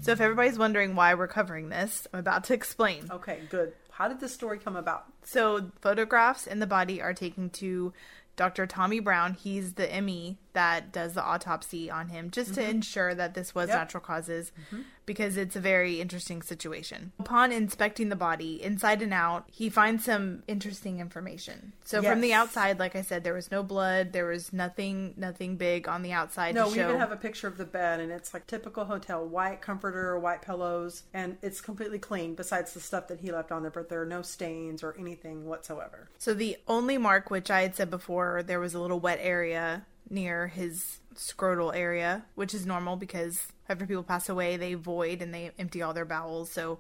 So, 0.02 0.10
if 0.10 0.20
everybody's 0.20 0.58
wondering 0.58 0.96
why 0.96 1.14
we're 1.14 1.28
covering 1.28 1.68
this, 1.68 2.08
I'm 2.12 2.18
about 2.18 2.44
to 2.44 2.54
explain. 2.54 3.06
okay, 3.10 3.38
good. 3.50 3.72
How 3.92 4.08
did 4.08 4.20
this 4.20 4.32
story 4.32 4.58
come 4.58 4.76
about? 4.76 5.04
So, 5.22 5.70
photographs 5.80 6.46
in 6.46 6.58
the 6.58 6.66
body 6.66 7.00
are 7.00 7.14
taken 7.14 7.50
to 7.50 7.92
Dr. 8.36 8.66
Tommy 8.66 9.00
Brown. 9.00 9.34
He's 9.34 9.74
the 9.74 9.86
ME 10.00 10.38
that 10.54 10.92
does 10.92 11.12
the 11.12 11.22
autopsy 11.22 11.90
on 11.90 12.08
him 12.08 12.30
just 12.30 12.54
to 12.54 12.60
mm-hmm. 12.60 12.70
ensure 12.70 13.14
that 13.14 13.34
this 13.34 13.54
was 13.54 13.68
Yep. 13.68 13.78
natural 13.78 14.00
causes 14.02 14.52
mm-hmm. 14.58 14.82
Because 15.12 15.36
it's 15.36 15.56
a 15.56 15.60
very 15.60 16.00
interesting 16.00 16.40
situation. 16.40 17.12
Upon 17.18 17.52
inspecting 17.52 18.08
the 18.08 18.16
body 18.16 18.62
inside 18.62 19.02
and 19.02 19.12
out, 19.12 19.44
he 19.46 19.68
finds 19.68 20.06
some 20.06 20.42
interesting 20.48 21.00
information. 21.00 21.74
So, 21.84 22.02
from 22.02 22.22
the 22.22 22.32
outside, 22.32 22.78
like 22.78 22.96
I 22.96 23.02
said, 23.02 23.22
there 23.22 23.34
was 23.34 23.50
no 23.50 23.62
blood, 23.62 24.14
there 24.14 24.24
was 24.24 24.54
nothing 24.54 25.12
nothing 25.18 25.56
big 25.56 25.86
on 25.86 26.00
the 26.02 26.12
outside 26.12 26.54
No, 26.54 26.64
to 26.64 26.70
we 26.70 26.76
show. 26.78 26.88
even 26.88 26.98
have 26.98 27.12
a 27.12 27.16
picture 27.16 27.46
of 27.46 27.58
the 27.58 27.66
bed, 27.66 28.00
and 28.00 28.10
it's 28.10 28.32
like 28.32 28.46
typical 28.46 28.86
hotel 28.86 29.22
white 29.26 29.60
comforter, 29.60 30.18
white 30.18 30.40
pillows, 30.40 31.02
and 31.12 31.36
it's 31.42 31.60
completely 31.60 31.98
clean 31.98 32.34
besides 32.34 32.72
the 32.72 32.80
stuff 32.80 33.06
that 33.08 33.20
he 33.20 33.30
left 33.30 33.52
on 33.52 33.60
there, 33.60 33.70
but 33.70 33.90
there 33.90 34.00
are 34.00 34.06
no 34.06 34.22
stains 34.22 34.82
or 34.82 34.96
anything 34.98 35.44
whatsoever. 35.44 36.08
So 36.16 36.32
the 36.32 36.56
only 36.66 36.96
mark, 36.96 37.30
which 37.30 37.50
I 37.50 37.60
had 37.62 37.76
said 37.76 37.90
before, 37.90 38.42
there 38.42 38.60
was 38.60 38.72
a 38.72 38.80
little 38.80 38.98
wet 38.98 39.18
area 39.20 39.84
near 40.08 40.46
his 40.48 41.00
scrotal 41.14 41.74
area, 41.74 42.24
which 42.34 42.54
is 42.54 42.66
normal 42.66 42.96
because 42.96 43.48
after 43.72 43.86
people 43.86 44.02
pass 44.02 44.28
away, 44.28 44.56
they 44.56 44.74
void 44.74 45.22
and 45.22 45.34
they 45.34 45.50
empty 45.58 45.82
all 45.82 45.94
their 45.94 46.04
bowels. 46.04 46.50
So 46.50 46.78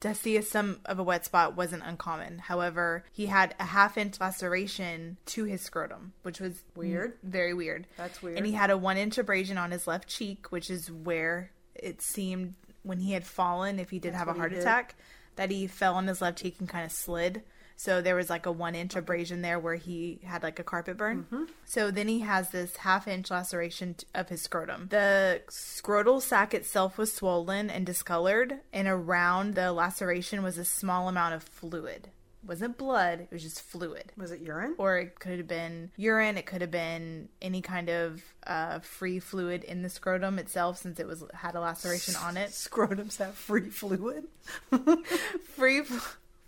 to 0.00 0.14
see 0.14 0.36
a, 0.36 0.42
some 0.42 0.80
of 0.84 0.98
a 0.98 1.02
wet 1.02 1.24
spot 1.24 1.56
wasn't 1.56 1.84
uncommon. 1.84 2.40
However, 2.40 3.04
he 3.12 3.26
had 3.26 3.54
a 3.60 3.64
half 3.64 3.96
inch 3.96 4.20
laceration 4.20 5.16
to 5.26 5.44
his 5.44 5.62
scrotum, 5.62 6.12
which 6.22 6.40
was 6.40 6.54
mm. 6.54 6.76
Weird. 6.76 7.18
very 7.22 7.54
weird. 7.54 7.86
That's 7.96 8.20
weird. 8.20 8.36
And 8.36 8.44
he 8.44 8.52
had 8.52 8.70
a 8.70 8.76
one 8.76 8.96
inch 8.96 9.16
abrasion 9.16 9.58
on 9.58 9.70
his 9.70 9.86
left 9.86 10.08
cheek, 10.08 10.50
which 10.50 10.70
is 10.70 10.90
where 10.90 11.52
it 11.74 12.02
seemed 12.02 12.54
when 12.82 12.98
he 12.98 13.12
had 13.12 13.24
fallen, 13.24 13.78
if 13.78 13.90
he 13.90 14.00
did 14.00 14.12
That's 14.12 14.18
have 14.18 14.28
a 14.28 14.30
what 14.30 14.34
he 14.34 14.40
heart 14.40 14.50
did. 14.50 14.60
attack, 14.60 14.96
that 15.36 15.50
he 15.52 15.68
fell 15.68 15.94
on 15.94 16.08
his 16.08 16.20
left 16.20 16.38
cheek 16.38 16.56
and 16.58 16.68
kind 16.68 16.84
of 16.84 16.90
slid. 16.90 17.42
So 17.82 18.00
there 18.00 18.14
was 18.14 18.30
like 18.30 18.46
a 18.46 18.52
one 18.52 18.76
inch 18.76 18.94
abrasion 18.94 19.42
there 19.42 19.58
where 19.58 19.74
he 19.74 20.20
had 20.22 20.44
like 20.44 20.60
a 20.60 20.62
carpet 20.62 20.96
burn. 20.96 21.24
Mm-hmm. 21.24 21.44
So 21.64 21.90
then 21.90 22.06
he 22.06 22.20
has 22.20 22.50
this 22.50 22.76
half 22.76 23.08
inch 23.08 23.28
laceration 23.28 23.96
of 24.14 24.28
his 24.28 24.40
scrotum. 24.40 24.86
The 24.90 25.42
scrotal 25.48 26.22
sac 26.22 26.54
itself 26.54 26.96
was 26.96 27.12
swollen 27.12 27.70
and 27.70 27.84
discolored, 27.84 28.60
and 28.72 28.86
around 28.86 29.56
the 29.56 29.72
laceration 29.72 30.44
was 30.44 30.58
a 30.58 30.64
small 30.64 31.08
amount 31.08 31.34
of 31.34 31.42
fluid. 31.42 32.10
It 32.44 32.48
wasn't 32.48 32.78
blood, 32.78 33.18
it 33.20 33.32
was 33.32 33.42
just 33.42 33.60
fluid 33.60 34.12
Was 34.16 34.30
it 34.30 34.40
urine? 34.40 34.76
or 34.78 34.98
it 34.98 35.18
could 35.18 35.38
have 35.38 35.48
been 35.48 35.90
urine 35.96 36.36
it 36.36 36.46
could 36.46 36.60
have 36.60 36.72
been 36.72 37.28
any 37.40 37.62
kind 37.62 37.88
of 37.88 38.22
uh, 38.46 38.78
free 38.80 39.18
fluid 39.20 39.62
in 39.62 39.82
the 39.82 39.88
scrotum 39.88 40.38
itself 40.40 40.78
since 40.78 40.98
it 40.98 41.06
was 41.06 41.22
had 41.34 41.54
a 41.54 41.60
laceration 41.60 42.14
on 42.16 42.36
it 42.36 42.50
Scrotums 42.50 43.18
have 43.18 43.34
free 43.34 43.70
fluid. 43.70 44.24
free 45.56 45.82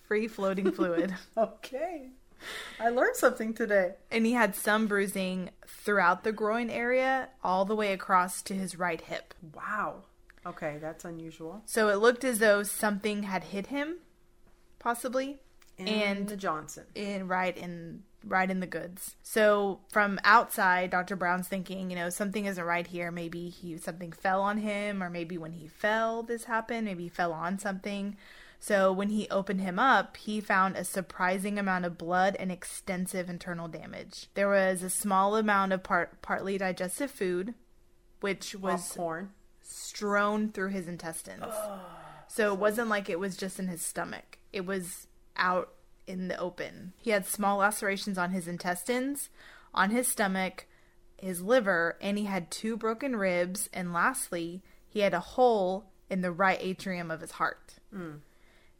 free 0.06 0.28
floating 0.28 0.70
fluid 0.72 1.14
Okay. 1.36 2.10
I 2.78 2.90
learned 2.90 3.16
something 3.16 3.54
today. 3.54 3.94
and 4.10 4.26
he 4.26 4.32
had 4.32 4.54
some 4.54 4.86
bruising 4.86 5.50
throughout 5.66 6.24
the 6.24 6.32
groin 6.32 6.68
area 6.70 7.28
all 7.42 7.64
the 7.64 7.74
way 7.76 7.92
across 7.92 8.42
to 8.42 8.54
his 8.54 8.78
right 8.78 9.00
hip 9.00 9.32
Wow. 9.54 10.04
Okay, 10.46 10.76
that's 10.80 11.04
unusual. 11.04 11.62
so 11.66 11.88
it 11.88 11.96
looked 11.96 12.22
as 12.24 12.38
though 12.38 12.62
something 12.62 13.22
had 13.22 13.44
hit 13.44 13.68
him 13.68 13.96
possibly 14.78 15.38
And, 15.78 15.88
And- 15.88 16.28
the 16.28 16.36
Johnson. 16.36 16.84
in 16.94 17.28
right 17.28 17.56
in 17.56 18.02
right 18.26 18.50
in 18.50 18.60
the 18.60 18.66
goods. 18.66 19.16
So 19.22 19.80
from 19.92 20.18
outside, 20.24 20.88
Dr. 20.88 21.14
Brown's 21.14 21.46
thinking, 21.46 21.90
you 21.90 21.96
know, 21.96 22.08
something 22.08 22.46
isn't 22.46 22.64
right 22.64 22.86
here. 22.86 23.10
Maybe 23.10 23.50
he 23.50 23.76
something 23.76 24.12
fell 24.12 24.40
on 24.40 24.56
him, 24.56 25.02
or 25.02 25.10
maybe 25.10 25.36
when 25.36 25.52
he 25.52 25.66
fell, 25.68 26.22
this 26.22 26.44
happened. 26.44 26.86
Maybe 26.86 27.02
he 27.02 27.08
fell 27.10 27.34
on 27.34 27.58
something. 27.58 28.16
So 28.66 28.90
when 28.90 29.10
he 29.10 29.28
opened 29.28 29.60
him 29.60 29.78
up, 29.78 30.16
he 30.16 30.40
found 30.40 30.74
a 30.74 30.84
surprising 30.84 31.58
amount 31.58 31.84
of 31.84 31.98
blood 31.98 32.34
and 32.38 32.50
extensive 32.50 33.28
internal 33.28 33.68
damage. 33.68 34.28
There 34.32 34.48
was 34.48 34.82
a 34.82 34.88
small 34.88 35.36
amount 35.36 35.74
of 35.74 35.82
part, 35.82 36.22
partly 36.22 36.56
digestive 36.56 37.10
food, 37.10 37.52
which 38.20 38.54
was 38.54 38.88
Popcorn. 38.88 39.32
strewn 39.60 40.50
through 40.50 40.70
his 40.70 40.88
intestines. 40.88 41.52
so 42.26 42.54
it 42.54 42.58
wasn't 42.58 42.88
like 42.88 43.10
it 43.10 43.20
was 43.20 43.36
just 43.36 43.58
in 43.58 43.68
his 43.68 43.82
stomach. 43.82 44.38
It 44.50 44.64
was 44.64 45.08
out 45.36 45.74
in 46.06 46.28
the 46.28 46.38
open. 46.38 46.94
He 47.02 47.10
had 47.10 47.26
small 47.26 47.58
lacerations 47.58 48.16
on 48.16 48.30
his 48.30 48.48
intestines, 48.48 49.28
on 49.74 49.90
his 49.90 50.08
stomach, 50.08 50.66
his 51.18 51.42
liver, 51.42 51.98
and 52.00 52.16
he 52.16 52.24
had 52.24 52.50
two 52.50 52.78
broken 52.78 53.14
ribs. 53.14 53.68
And 53.74 53.92
lastly, 53.92 54.62
he 54.88 55.00
had 55.00 55.12
a 55.12 55.20
hole 55.20 55.90
in 56.08 56.22
the 56.22 56.32
right 56.32 56.58
atrium 56.62 57.10
of 57.10 57.20
his 57.20 57.32
heart. 57.32 57.74
Hmm. 57.92 58.12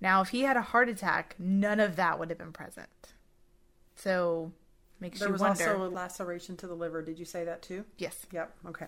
Now, 0.05 0.21
if 0.21 0.29
he 0.29 0.43
had 0.43 0.57
a 0.57 0.63
heart 0.63 0.89
attack, 0.89 1.35
none 1.39 1.81
of 1.81 1.97
that 1.97 2.19
would 2.19 2.29
have 2.29 2.39
been 2.39 2.53
present. 2.53 3.15
So 3.97 4.53
Makes 5.01 5.19
There 5.19 5.29
you 5.29 5.33
was 5.33 5.43
also 5.43 5.85
a 5.85 5.89
laceration 5.89 6.57
to 6.59 6.67
the 6.67 6.75
liver. 6.75 7.03
Did 7.03 7.19
you 7.19 7.25
say 7.25 7.45
that 7.45 7.63
too? 7.63 7.85
yes. 7.99 8.27
Yep. 8.33 8.57
Okay. 8.69 8.87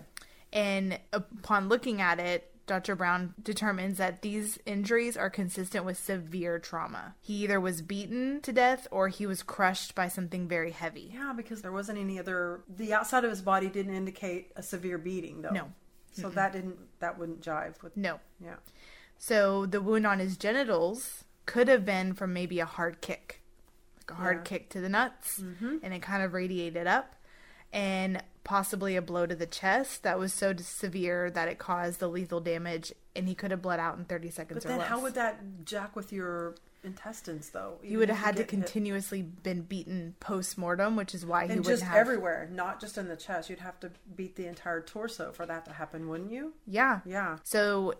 And 0.53 0.99
upon 1.11 1.69
looking 1.69 2.01
at 2.01 2.19
it, 2.19 2.51
Dr. 2.65 2.95
Brown 2.95 3.33
determines 3.41 3.97
that 3.97 4.21
these 4.21 4.57
injuries 4.65 5.15
are 5.15 5.29
consistent 5.29 5.85
with 5.85 5.97
severe 5.97 6.59
trauma. 6.59 7.15
He 7.21 7.43
either 7.43 7.59
was 7.59 7.81
beaten 7.81 8.41
to 8.41 8.53
death 8.53 8.87
or 8.91 9.07
he 9.07 9.25
was 9.25 9.43
crushed 9.43 9.95
by 9.95 10.07
something 10.07 10.47
very 10.47 10.71
heavy. 10.71 11.11
Yeah, 11.13 11.33
because 11.35 11.61
there 11.61 11.71
wasn't 11.71 11.97
any 11.97 12.19
other. 12.19 12.61
The 12.67 12.93
outside 12.93 13.23
of 13.23 13.29
his 13.29 13.41
body 13.41 13.69
didn't 13.69 13.95
indicate 13.95 14.51
a 14.55 14.63
severe 14.63 14.97
beating, 14.97 15.41
though. 15.41 15.51
No. 15.51 15.71
So 16.11 16.29
that 16.29 16.51
didn't. 16.53 16.77
That 16.99 17.17
wouldn't 17.19 17.41
jive 17.41 17.81
with. 17.83 17.95
No. 17.95 18.19
Yeah. 18.43 18.55
So 19.17 19.65
the 19.65 19.81
wound 19.81 20.05
on 20.07 20.19
his 20.19 20.37
genitals 20.37 21.23
could 21.45 21.67
have 21.67 21.85
been 21.85 22.13
from 22.13 22.33
maybe 22.33 22.59
a 22.59 22.65
hard 22.65 23.01
kick, 23.01 23.41
like 23.99 24.11
a 24.17 24.21
hard 24.21 24.37
Yeah. 24.37 24.43
kick 24.43 24.69
to 24.71 24.81
the 24.81 24.89
nuts, 24.89 25.39
mm-hmm. 25.39 25.77
and 25.81 25.93
it 25.93 26.01
kind 26.01 26.23
of 26.23 26.33
radiated 26.33 26.87
up, 26.87 27.15
and 27.73 28.21
possibly 28.43 28.95
a 28.95 29.01
blow 29.01 29.25
to 29.25 29.35
the 29.35 29.45
chest 29.45 30.03
that 30.03 30.17
was 30.17 30.31
so 30.33 30.55
severe 30.57 31.29
that 31.31 31.47
it 31.47 31.57
caused 31.57 31.99
the 31.99 32.07
lethal 32.07 32.39
damage, 32.39 32.93
and 33.15 33.27
he 33.27 33.35
could 33.35 33.51
have 33.51 33.61
bled 33.61 33.79
out 33.79 33.97
in 33.97 34.05
30 34.05 34.29
seconds 34.29 34.63
But 34.63 34.65
or 34.65 34.69
then, 34.69 34.77
less. 34.79 34.87
how 34.89 35.01
would 35.01 35.15
that 35.15 35.65
jack 35.65 35.95
with 35.95 36.13
your 36.13 36.55
intestines, 36.83 37.49
though? 37.49 37.77
Even 37.83 37.97
would 37.99 38.09
have 38.09 38.17
had 38.19 38.35
to 38.37 38.43
get 38.43 38.51
hit- 38.51 38.61
continuously 38.61 39.21
been 39.21 39.61
beaten 39.63 40.15
post 40.21 40.57
mortem, 40.57 40.95
which 40.95 41.13
is 41.13 41.25
why 41.25 41.45
he 41.45 41.51
and 41.53 41.63
just 41.65 41.83
have. 41.83 41.97
everywhere, 41.97 42.47
not 42.51 42.79
just 42.79 42.97
in 42.97 43.09
the 43.09 43.17
chest. 43.17 43.49
You'd 43.49 43.59
have 43.59 43.79
to 43.81 43.91
beat 44.15 44.35
the 44.37 44.45
entire 44.47 44.79
torso 44.81 45.31
for 45.33 45.45
that 45.45 45.65
to 45.65 45.73
happen, 45.73 46.07
wouldn't 46.07 46.31
you? 46.31 46.53
Yeah. 46.65 47.01
Yeah. 47.03 47.37
So 47.43 47.95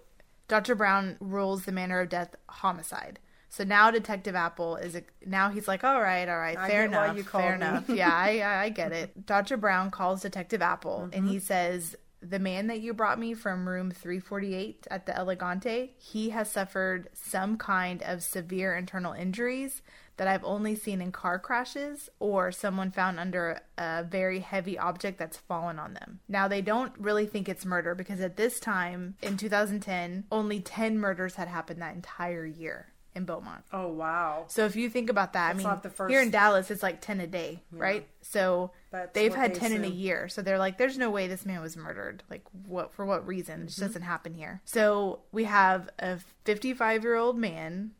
Dr. 0.47 0.75
Brown 0.75 1.17
rules 1.19 1.65
the 1.65 1.71
manner 1.71 1.99
of 1.99 2.09
death 2.09 2.35
homicide. 2.49 3.19
So 3.49 3.63
now 3.63 3.91
Detective 3.91 4.35
Apple 4.35 4.75
is 4.75 4.95
a, 4.95 5.03
now 5.25 5.49
he's 5.49 5.67
like, 5.67 5.83
all 5.83 6.01
right, 6.01 6.27
all 6.27 6.37
right, 6.37 6.57
fair 6.67 6.89
why 6.89 7.05
enough, 7.05 7.17
you 7.17 7.23
fair 7.23 7.49
me." 7.57 7.65
enough. 7.65 7.89
Yeah, 7.89 8.13
I, 8.13 8.63
I 8.65 8.69
get 8.69 8.91
it. 8.91 9.25
Dr. 9.25 9.55
Brown 9.57 9.89
calls 9.89 10.21
Detective 10.21 10.61
Apple 10.61 11.03
and 11.13 11.23
Mm-hmm. 11.23 11.27
he 11.27 11.39
says, 11.39 11.95
the 12.21 12.39
man 12.39 12.67
that 12.67 12.81
you 12.81 12.93
brought 12.93 13.19
me 13.19 13.33
from 13.35 13.67
room 13.69 13.91
348 13.91 14.87
at 14.89 15.05
the 15.05 15.15
Elegante, 15.15 15.93
he 15.97 16.31
has 16.31 16.49
suffered 16.49 17.09
some 17.13 17.57
kind 17.57 18.01
of 18.03 18.23
severe 18.23 18.75
internal 18.75 19.13
injuries 19.13 19.81
that 20.17 20.27
I've 20.27 20.43
only 20.43 20.75
seen 20.75 21.01
in 21.01 21.11
car 21.11 21.39
crashes 21.39 22.09
or 22.19 22.51
someone 22.51 22.91
found 22.91 23.19
under 23.19 23.59
a 23.77 24.03
very 24.03 24.39
heavy 24.39 24.77
object 24.77 25.17
that's 25.19 25.37
fallen 25.37 25.79
on 25.79 25.93
them. 25.93 26.19
Now, 26.27 26.47
they 26.47 26.61
don't 26.61 26.93
really 26.97 27.25
think 27.25 27.47
it's 27.47 27.65
murder 27.65 27.95
because 27.95 28.19
at 28.19 28.35
this 28.37 28.59
time 28.59 29.15
in 29.21 29.37
2010, 29.37 30.25
only 30.31 30.59
10 30.59 30.97
murders 30.99 31.35
had 31.35 31.47
happened 31.47 31.81
that 31.81 31.95
entire 31.95 32.45
year 32.45 32.87
in 33.15 33.25
Beaumont. 33.25 33.63
Oh 33.73 33.87
wow. 33.87 34.45
So 34.47 34.65
if 34.65 34.75
you 34.75 34.89
think 34.91 35.09
about 35.09 35.33
that, 35.33 35.49
I 35.49 35.53
mean, 35.57 35.67
the 35.81 35.89
first- 35.89 36.11
here 36.11 36.21
in 36.21 36.29
Dallas, 36.29 36.69
it's 36.69 36.83
like 36.83 37.01
10 37.01 37.19
a 37.19 37.25
day, 37.25 37.63
right? 37.71 38.07
So 38.21 38.71
That's 38.91 39.11
they've 39.13 39.33
had 39.33 39.55
they 39.55 39.59
10 39.59 39.71
in 39.71 39.83
a 39.83 39.87
year. 39.87 40.29
So 40.29 40.43
they're 40.43 40.59
like, 40.59 40.77
there's 40.77 40.99
no 40.99 41.09
way 41.09 41.27
this 41.27 41.43
man 41.43 41.61
was 41.61 41.75
murdered. 41.75 42.21
Like, 42.29 42.43
what 42.67 42.93
for 42.93 43.05
what 43.07 43.25
reason? 43.25 43.53
It 43.53 43.57
Mm-hmm. 43.61 43.67
just 43.69 43.79
doesn't 43.79 44.01
happen 44.03 44.35
here. 44.35 44.61
So 44.65 45.21
we 45.31 45.45
have 45.45 45.89
a 45.97 46.19
55 46.45 47.03
year 47.03 47.15
old 47.15 47.39
man 47.39 47.91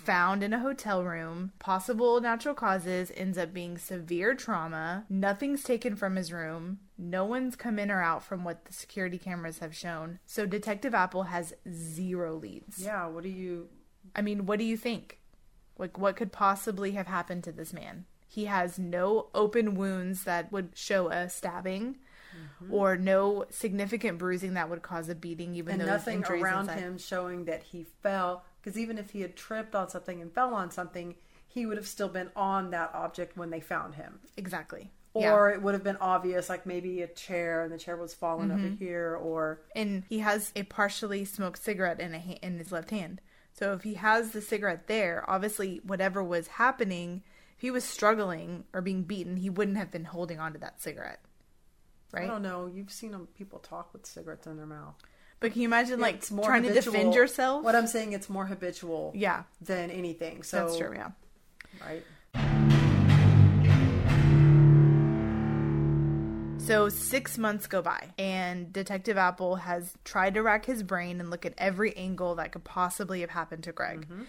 found 0.00 0.42
in 0.42 0.52
a 0.52 0.58
hotel 0.58 1.04
room. 1.04 1.52
Possible 1.58 2.20
natural 2.20 2.54
causes 2.54 3.12
ends 3.14 3.38
up 3.38 3.52
being 3.52 3.78
severe 3.78 4.34
trauma. 4.34 5.04
Nothing's 5.08 5.62
taken 5.62 5.94
from 5.96 6.16
his 6.16 6.32
room. 6.32 6.78
No 6.98 7.24
one's 7.24 7.56
come 7.56 7.78
in 7.78 7.90
or 7.90 8.02
out 8.02 8.22
from 8.22 8.42
what 8.44 8.64
the 8.64 8.72
security 8.72 9.18
cameras 9.18 9.58
have 9.60 9.74
shown. 9.76 10.18
So 10.26 10.46
Detective 10.46 10.94
Apple 10.94 11.24
has 11.24 11.54
zero 11.72 12.34
leads. 12.34 12.82
Yeah. 12.82 13.06
What 13.06 13.22
do 13.22 13.28
you? 13.28 13.68
I 14.16 14.22
mean, 14.22 14.46
what 14.46 14.58
do 14.58 14.64
you 14.64 14.76
think? 14.76 15.20
Like, 15.78 15.96
what 15.98 16.16
could 16.16 16.32
possibly 16.32 16.92
have 16.92 17.06
happened 17.06 17.44
to 17.44 17.52
this 17.52 17.72
man? 17.72 18.06
He 18.28 18.44
has 18.46 18.78
no 18.78 19.28
open 19.34 19.74
wounds 19.74 20.24
that 20.24 20.52
would 20.52 20.70
show 20.74 21.08
a 21.10 21.28
stabbing, 21.28 21.96
Mm-hmm. 22.62 22.72
or 22.72 22.96
no 22.96 23.44
significant 23.50 24.16
bruising 24.18 24.54
that 24.54 24.70
would 24.70 24.82
cause 24.82 25.08
a 25.08 25.16
beating, 25.16 25.56
even 25.56 25.72
And 25.72 25.80
though 25.80 25.86
there's 25.86 26.06
nothing 26.06 26.24
around 26.24 26.68
inside. 26.68 26.78
him 26.78 26.96
showing 26.96 27.46
that 27.46 27.64
he 27.64 27.82
fell. 28.04 28.44
Because 28.62 28.78
even 28.78 28.98
if 28.98 29.10
he 29.10 29.22
had 29.22 29.36
tripped 29.36 29.74
on 29.74 29.88
something 29.88 30.20
and 30.20 30.32
fell 30.32 30.54
on 30.54 30.70
something, 30.70 31.14
he 31.48 31.66
would 31.66 31.76
have 31.76 31.86
still 31.86 32.08
been 32.08 32.30
on 32.36 32.70
that 32.70 32.90
object 32.94 33.36
when 33.36 33.50
they 33.50 33.60
found 33.60 33.94
him. 33.94 34.20
Exactly. 34.36 34.90
Or 35.12 35.48
yeah. 35.48 35.56
it 35.56 35.62
would 35.62 35.74
have 35.74 35.82
been 35.82 35.96
obvious, 35.96 36.48
like 36.48 36.66
maybe 36.66 37.02
a 37.02 37.08
chair 37.08 37.62
and 37.62 37.72
the 37.72 37.78
chair 37.78 37.96
was 37.96 38.14
falling 38.14 38.50
Mm-hmm. 38.50 38.64
over 38.66 38.74
here, 38.76 39.18
or 39.20 39.60
and 39.74 40.04
he 40.08 40.20
has 40.20 40.52
a 40.54 40.62
partially 40.62 41.24
smoked 41.24 41.60
cigarette 41.62 41.98
in 41.98 42.14
a 42.14 42.20
ha- 42.20 42.38
in 42.42 42.58
his 42.58 42.70
left 42.70 42.90
hand. 42.90 43.20
So 43.52 43.72
if 43.72 43.82
he 43.82 43.94
has 43.94 44.30
the 44.30 44.40
cigarette 44.40 44.86
there, 44.86 45.24
obviously 45.28 45.80
whatever 45.84 46.22
was 46.22 46.46
happening, 46.46 47.22
if 47.56 47.62
he 47.62 47.72
was 47.72 47.82
struggling 47.82 48.64
or 48.72 48.80
being 48.80 49.02
beaten, 49.02 49.36
he 49.36 49.50
wouldn't 49.50 49.76
have 49.78 49.90
been 49.90 50.04
holding 50.04 50.38
onto 50.38 50.60
that 50.60 50.80
cigarette. 50.80 51.20
Right? 52.12 52.24
I 52.24 52.26
don't 52.28 52.42
know. 52.42 52.70
You've 52.72 52.92
seen 52.92 53.26
people 53.36 53.58
talk 53.58 53.92
with 53.92 54.06
cigarettes 54.06 54.46
in 54.46 54.56
their 54.56 54.66
mouth. 54.66 54.94
But 55.40 55.52
can 55.52 55.62
you 55.62 55.68
imagine 55.68 56.00
like 56.00 56.16
It's 56.16 56.30
more 56.30 56.44
trying 56.44 56.64
to 56.64 56.72
defend 56.72 57.14
yourself? 57.14 57.64
What 57.64 57.74
I'm 57.74 57.86
saying, 57.86 58.12
it's 58.12 58.28
more 58.28 58.44
habitual 58.44 59.12
yeah, 59.14 59.44
than 59.62 59.90
anything. 59.90 60.42
So 60.42 60.66
that's 60.66 60.76
true, 60.76 60.92
yeah. 60.94 61.12
right? 61.80 62.04
So 66.58 66.90
six 66.90 67.38
months 67.38 67.66
go 67.66 67.80
by, 67.80 68.10
and 68.18 68.70
Detective 68.70 69.16
Apple 69.16 69.56
has 69.56 69.94
tried 70.04 70.34
to 70.34 70.42
rack 70.42 70.66
his 70.66 70.82
brain 70.82 71.20
and 71.20 71.30
look 71.30 71.46
at 71.46 71.54
every 71.56 71.96
angle 71.96 72.34
that 72.34 72.52
could 72.52 72.64
possibly 72.64 73.22
have 73.22 73.30
happened 73.30 73.64
to 73.64 73.72
Greg. 73.72 74.02
Mm-hmm. 74.02 74.24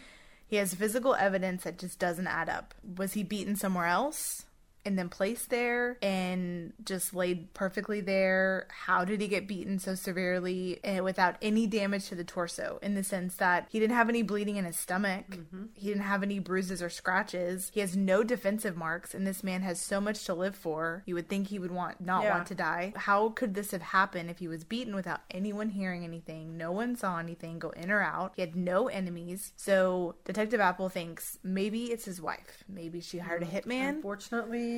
He 0.47 0.55
has 0.55 0.73
physical 0.73 1.13
evidence 1.13 1.65
that 1.65 1.77
just 1.77 1.99
doesn't 1.99 2.27
add 2.27 2.47
up. 2.47 2.73
Was 2.97 3.13
he 3.13 3.23
beaten 3.23 3.57
somewhere 3.57 3.85
else? 3.85 4.45
And 4.83 4.97
then 4.97 5.09
placed 5.09 5.49
there 5.49 5.97
and 6.01 6.73
just 6.83 7.13
laid 7.13 7.53
perfectly 7.53 8.01
there. 8.01 8.67
How 8.85 9.05
did 9.05 9.21
he 9.21 9.27
get 9.27 9.47
beaten 9.47 9.77
so 9.77 9.93
severely 9.93 10.79
and 10.83 11.03
without 11.03 11.35
any 11.41 11.67
damage 11.67 12.07
to 12.09 12.15
the 12.15 12.23
torso? 12.23 12.79
In 12.81 12.95
the 12.95 13.03
sense 13.03 13.35
that 13.35 13.67
he 13.69 13.79
didn't 13.79 13.95
have 13.95 14.09
any 14.09 14.23
bleeding 14.23 14.55
in 14.55 14.65
his 14.65 14.77
stomach, 14.77 15.25
mm-hmm. 15.29 15.65
he 15.75 15.87
didn't 15.89 16.03
have 16.03 16.23
any 16.23 16.39
bruises 16.39 16.81
or 16.81 16.89
scratches. 16.89 17.69
He 17.73 17.79
has 17.79 17.95
no 17.95 18.23
defensive 18.23 18.75
marks, 18.75 19.13
and 19.13 19.27
this 19.27 19.43
man 19.43 19.61
has 19.61 19.79
so 19.79 20.01
much 20.01 20.25
to 20.25 20.33
live 20.33 20.55
for. 20.55 21.03
You 21.05 21.13
would 21.15 21.29
think 21.29 21.47
he 21.47 21.59
would 21.59 21.71
want 21.71 22.01
not 22.01 22.23
Yeah. 22.23 22.35
want 22.35 22.47
to 22.47 22.55
die. 22.55 22.93
How 22.95 23.29
could 23.29 23.53
this 23.53 23.71
have 23.71 23.81
happened 23.83 24.29
if 24.29 24.39
he 24.39 24.47
was 24.47 24.63
beaten 24.63 24.95
without 24.95 25.21
anyone 25.29 25.69
hearing 25.69 26.03
anything? 26.03 26.57
No 26.57 26.71
one 26.71 26.95
saw 26.95 27.19
anything 27.19 27.59
go 27.59 27.69
in 27.71 27.91
or 27.91 28.01
out. 28.01 28.33
He 28.35 28.41
had 28.41 28.55
no 28.55 28.87
enemies. 28.87 29.53
So 29.55 30.15
Detective 30.25 30.59
Apple 30.59 30.89
thinks 30.89 31.37
maybe 31.43 31.91
it's 31.91 32.05
his 32.05 32.19
wife. 32.19 32.63
Maybe 32.67 32.99
she 32.99 33.19
hired 33.19 33.43
a 33.43 33.45
hitman. 33.45 33.89
Unfortunately, 33.89 34.70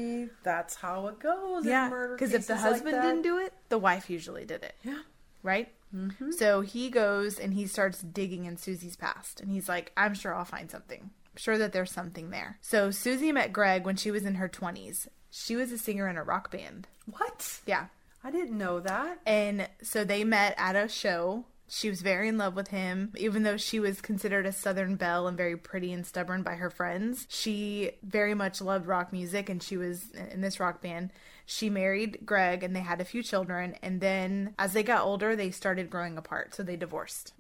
that's 0.44 0.76
how 0.76 1.08
it 1.08 1.20
goes. 1.20 1.66
Yeah, 1.66 1.90
because 1.90 2.34
if 2.34 2.48
the 2.48 2.54
cases 2.54 2.64
like 2.64 2.74
husband 2.74 3.02
didn't 3.02 3.22
do 3.22 3.38
it, 3.40 3.54
the 3.70 3.78
wife 3.78 4.10
usually 4.10 4.46
did 4.46 4.64
it. 4.64 4.76
Yeah. 4.84 5.00
Right? 5.42 5.72
Mm-hmm. 5.96 6.32
So 6.32 6.62
he 6.62 6.90
goes 6.90 7.40
and 7.40 7.54
he 7.54 7.68
starts 7.68 8.02
digging 8.02 8.46
in 8.46 8.58
Susie's 8.58 8.96
past. 8.96 9.42
And 9.42 9.52
he's 9.52 9.70
like, 9.70 9.92
I'm 9.96 10.14
sure 10.14 10.34
I'll 10.34 10.46
find 10.46 10.72
something. 10.72 11.02
I'm 11.02 11.38
sure 11.38 11.58
that 11.58 11.74
there's 11.74 11.92
something 11.92 12.30
there. 12.30 12.58
So 12.62 12.92
Susie 12.92 13.32
met 13.32 13.54
Greg 13.54 13.86
when 13.86 13.96
she 13.96 14.12
was 14.12 14.26
in 14.26 14.36
her 14.36 14.50
20s. 14.50 15.08
She 15.30 15.56
was 15.56 15.72
a 15.72 15.78
singer 15.78 16.08
in 16.08 16.18
a 16.18 16.24
rock 16.24 16.52
band. 16.52 16.88
what? 17.06 17.60
Yeah. 17.66 17.86
I 18.24 18.32
didn't 18.32 18.58
know 18.58 18.80
that. 18.80 19.20
And 19.26 19.68
so 19.82 20.04
they 20.06 20.24
met 20.24 20.56
at 20.58 20.76
a 20.76 20.88
show. 20.88 21.46
She 21.68 21.90
was 21.90 22.02
very 22.02 22.28
in 22.28 22.38
love 22.38 22.56
with 22.56 22.68
him, 22.68 23.14
even 23.18 23.44
though 23.44 23.58
she 23.58 23.80
was 23.80 24.02
considered 24.02 24.46
a 24.46 24.52
Southern 24.52 24.96
belle 24.96 25.28
and 25.28 25.38
very 25.38 25.58
pretty 25.58 25.92
and 25.92 26.06
stubborn 26.06 26.44
by 26.44 26.56
her 26.56 26.70
friends. 26.70 27.26
She 27.30 27.92
very 28.04 28.34
much 28.34 28.62
loved 28.62 28.86
rock 28.86 29.12
music, 29.12 29.50
and 29.50 29.62
she 29.64 29.78
was 29.78 30.12
in 30.12 30.42
this 30.42 30.60
rock 30.60 30.82
band. 30.82 31.12
She 31.46 31.70
married 31.70 32.20
Greg, 32.26 32.64
and 32.64 32.76
they 32.76 32.82
had 32.82 33.02
a 33.02 33.06
few 33.06 33.24
children. 33.24 33.76
And 33.82 34.00
then, 34.02 34.54
as 34.58 34.74
they 34.74 34.84
got 34.84 35.04
older, 35.04 35.36
they 35.36 35.52
started 35.52 35.90
growing 35.90 36.18
apart, 36.18 36.54
so 36.56 36.64
they 36.64 36.76
divorced. 36.76 37.34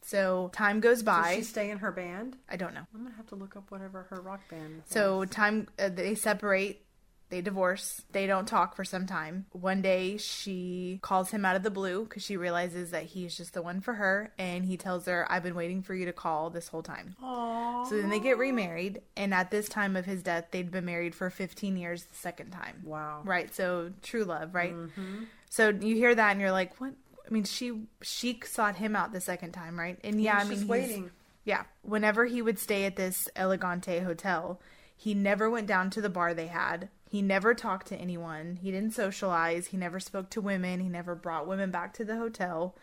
So 0.00 0.50
time 0.54 0.80
goes 0.80 1.02
by. 1.02 1.30
Did 1.34 1.38
she 1.38 1.44
stay 1.44 1.70
in 1.70 1.78
her 1.78 1.92
band? 1.92 2.36
I 2.48 2.56
don't 2.56 2.74
know. 2.74 2.86
I'm 2.94 3.02
gonna 3.04 3.16
have 3.16 3.26
to 3.28 3.34
look 3.34 3.56
up 3.56 3.70
whatever 3.70 4.06
her 4.10 4.20
rock 4.20 4.40
band. 4.48 4.82
So 4.86 5.18
was. 5.18 5.30
time 5.30 5.68
uh, 5.78 5.88
they 5.88 6.14
separate, 6.14 6.84
they 7.32 7.40
divorce, 7.40 8.02
they 8.12 8.26
don't 8.26 8.46
talk 8.46 8.76
for 8.76 8.84
some 8.84 9.06
time. 9.06 9.46
One 9.52 9.80
day 9.80 10.18
she 10.18 10.98
calls 11.00 11.30
him 11.30 11.46
out 11.46 11.56
of 11.56 11.62
the 11.62 11.70
blue 11.70 12.04
because 12.04 12.22
she 12.22 12.36
realizes 12.36 12.90
that 12.90 13.04
he's 13.04 13.34
just 13.34 13.54
the 13.54 13.62
one 13.62 13.80
for 13.80 13.94
her, 13.94 14.34
and 14.38 14.66
he 14.66 14.76
tells 14.76 15.06
her, 15.06 15.26
"I've 15.32 15.42
been 15.42 15.54
waiting 15.54 15.82
for 15.82 15.94
you 15.94 16.04
to 16.04 16.12
call 16.12 16.50
this 16.50 16.68
whole 16.68 16.82
time." 16.82 17.16
Aww. 17.24 17.88
So 17.88 17.96
then 17.96 18.10
they 18.10 18.20
get 18.20 18.36
remarried, 18.36 19.00
and 19.16 19.32
at 19.32 19.50
this 19.50 19.66
time 19.66 19.96
of 19.96 20.04
his 20.04 20.22
death, 20.22 20.48
they'd 20.50 20.70
been 20.70 20.84
married 20.84 21.14
for 21.14 21.30
15 21.30 21.78
years 21.78 22.04
the 22.04 22.14
second 22.14 22.50
time. 22.50 22.82
Wow. 22.84 23.22
Right. 23.24 23.52
So 23.54 23.92
true 24.02 24.24
love, 24.24 24.54
right? 24.54 24.74
Mm-hmm. 24.74 25.24
So 25.48 25.70
you 25.70 25.96
hear 25.96 26.14
that, 26.14 26.32
and 26.32 26.40
you're 26.40 26.52
like, 26.52 26.78
"What?" 26.82 26.92
I 27.26 27.32
mean, 27.32 27.44
she 27.44 27.86
she 28.02 28.40
sought 28.44 28.76
him 28.76 28.94
out 28.94 29.12
the 29.12 29.22
second 29.22 29.52
time, 29.52 29.80
right? 29.80 29.98
And 30.04 30.20
yeah, 30.20 30.36
I 30.36 30.44
mean, 30.44 30.68
waiting. 30.68 31.10
yeah. 31.46 31.62
Whenever 31.80 32.26
he 32.26 32.42
would 32.42 32.58
stay 32.58 32.84
at 32.84 32.96
this 32.96 33.26
Elegante 33.34 34.00
hotel, 34.00 34.60
he 34.94 35.14
never 35.14 35.48
went 35.48 35.66
down 35.66 35.88
to 35.90 36.02
the 36.02 36.10
bar 36.10 36.34
they 36.34 36.48
had. 36.48 36.90
He 37.12 37.20
never 37.20 37.52
talked 37.52 37.88
to 37.88 37.96
anyone. 37.96 38.58
He 38.62 38.70
didn't 38.70 38.94
socialize. 38.94 39.66
He 39.66 39.76
never 39.76 40.00
spoke 40.00 40.30
to 40.30 40.40
women. 40.40 40.80
He 40.80 40.88
never 40.88 41.14
brought 41.14 41.46
women 41.46 41.70
back 41.70 41.92
to 41.94 42.06
the 42.06 42.16
hotel. 42.16 42.74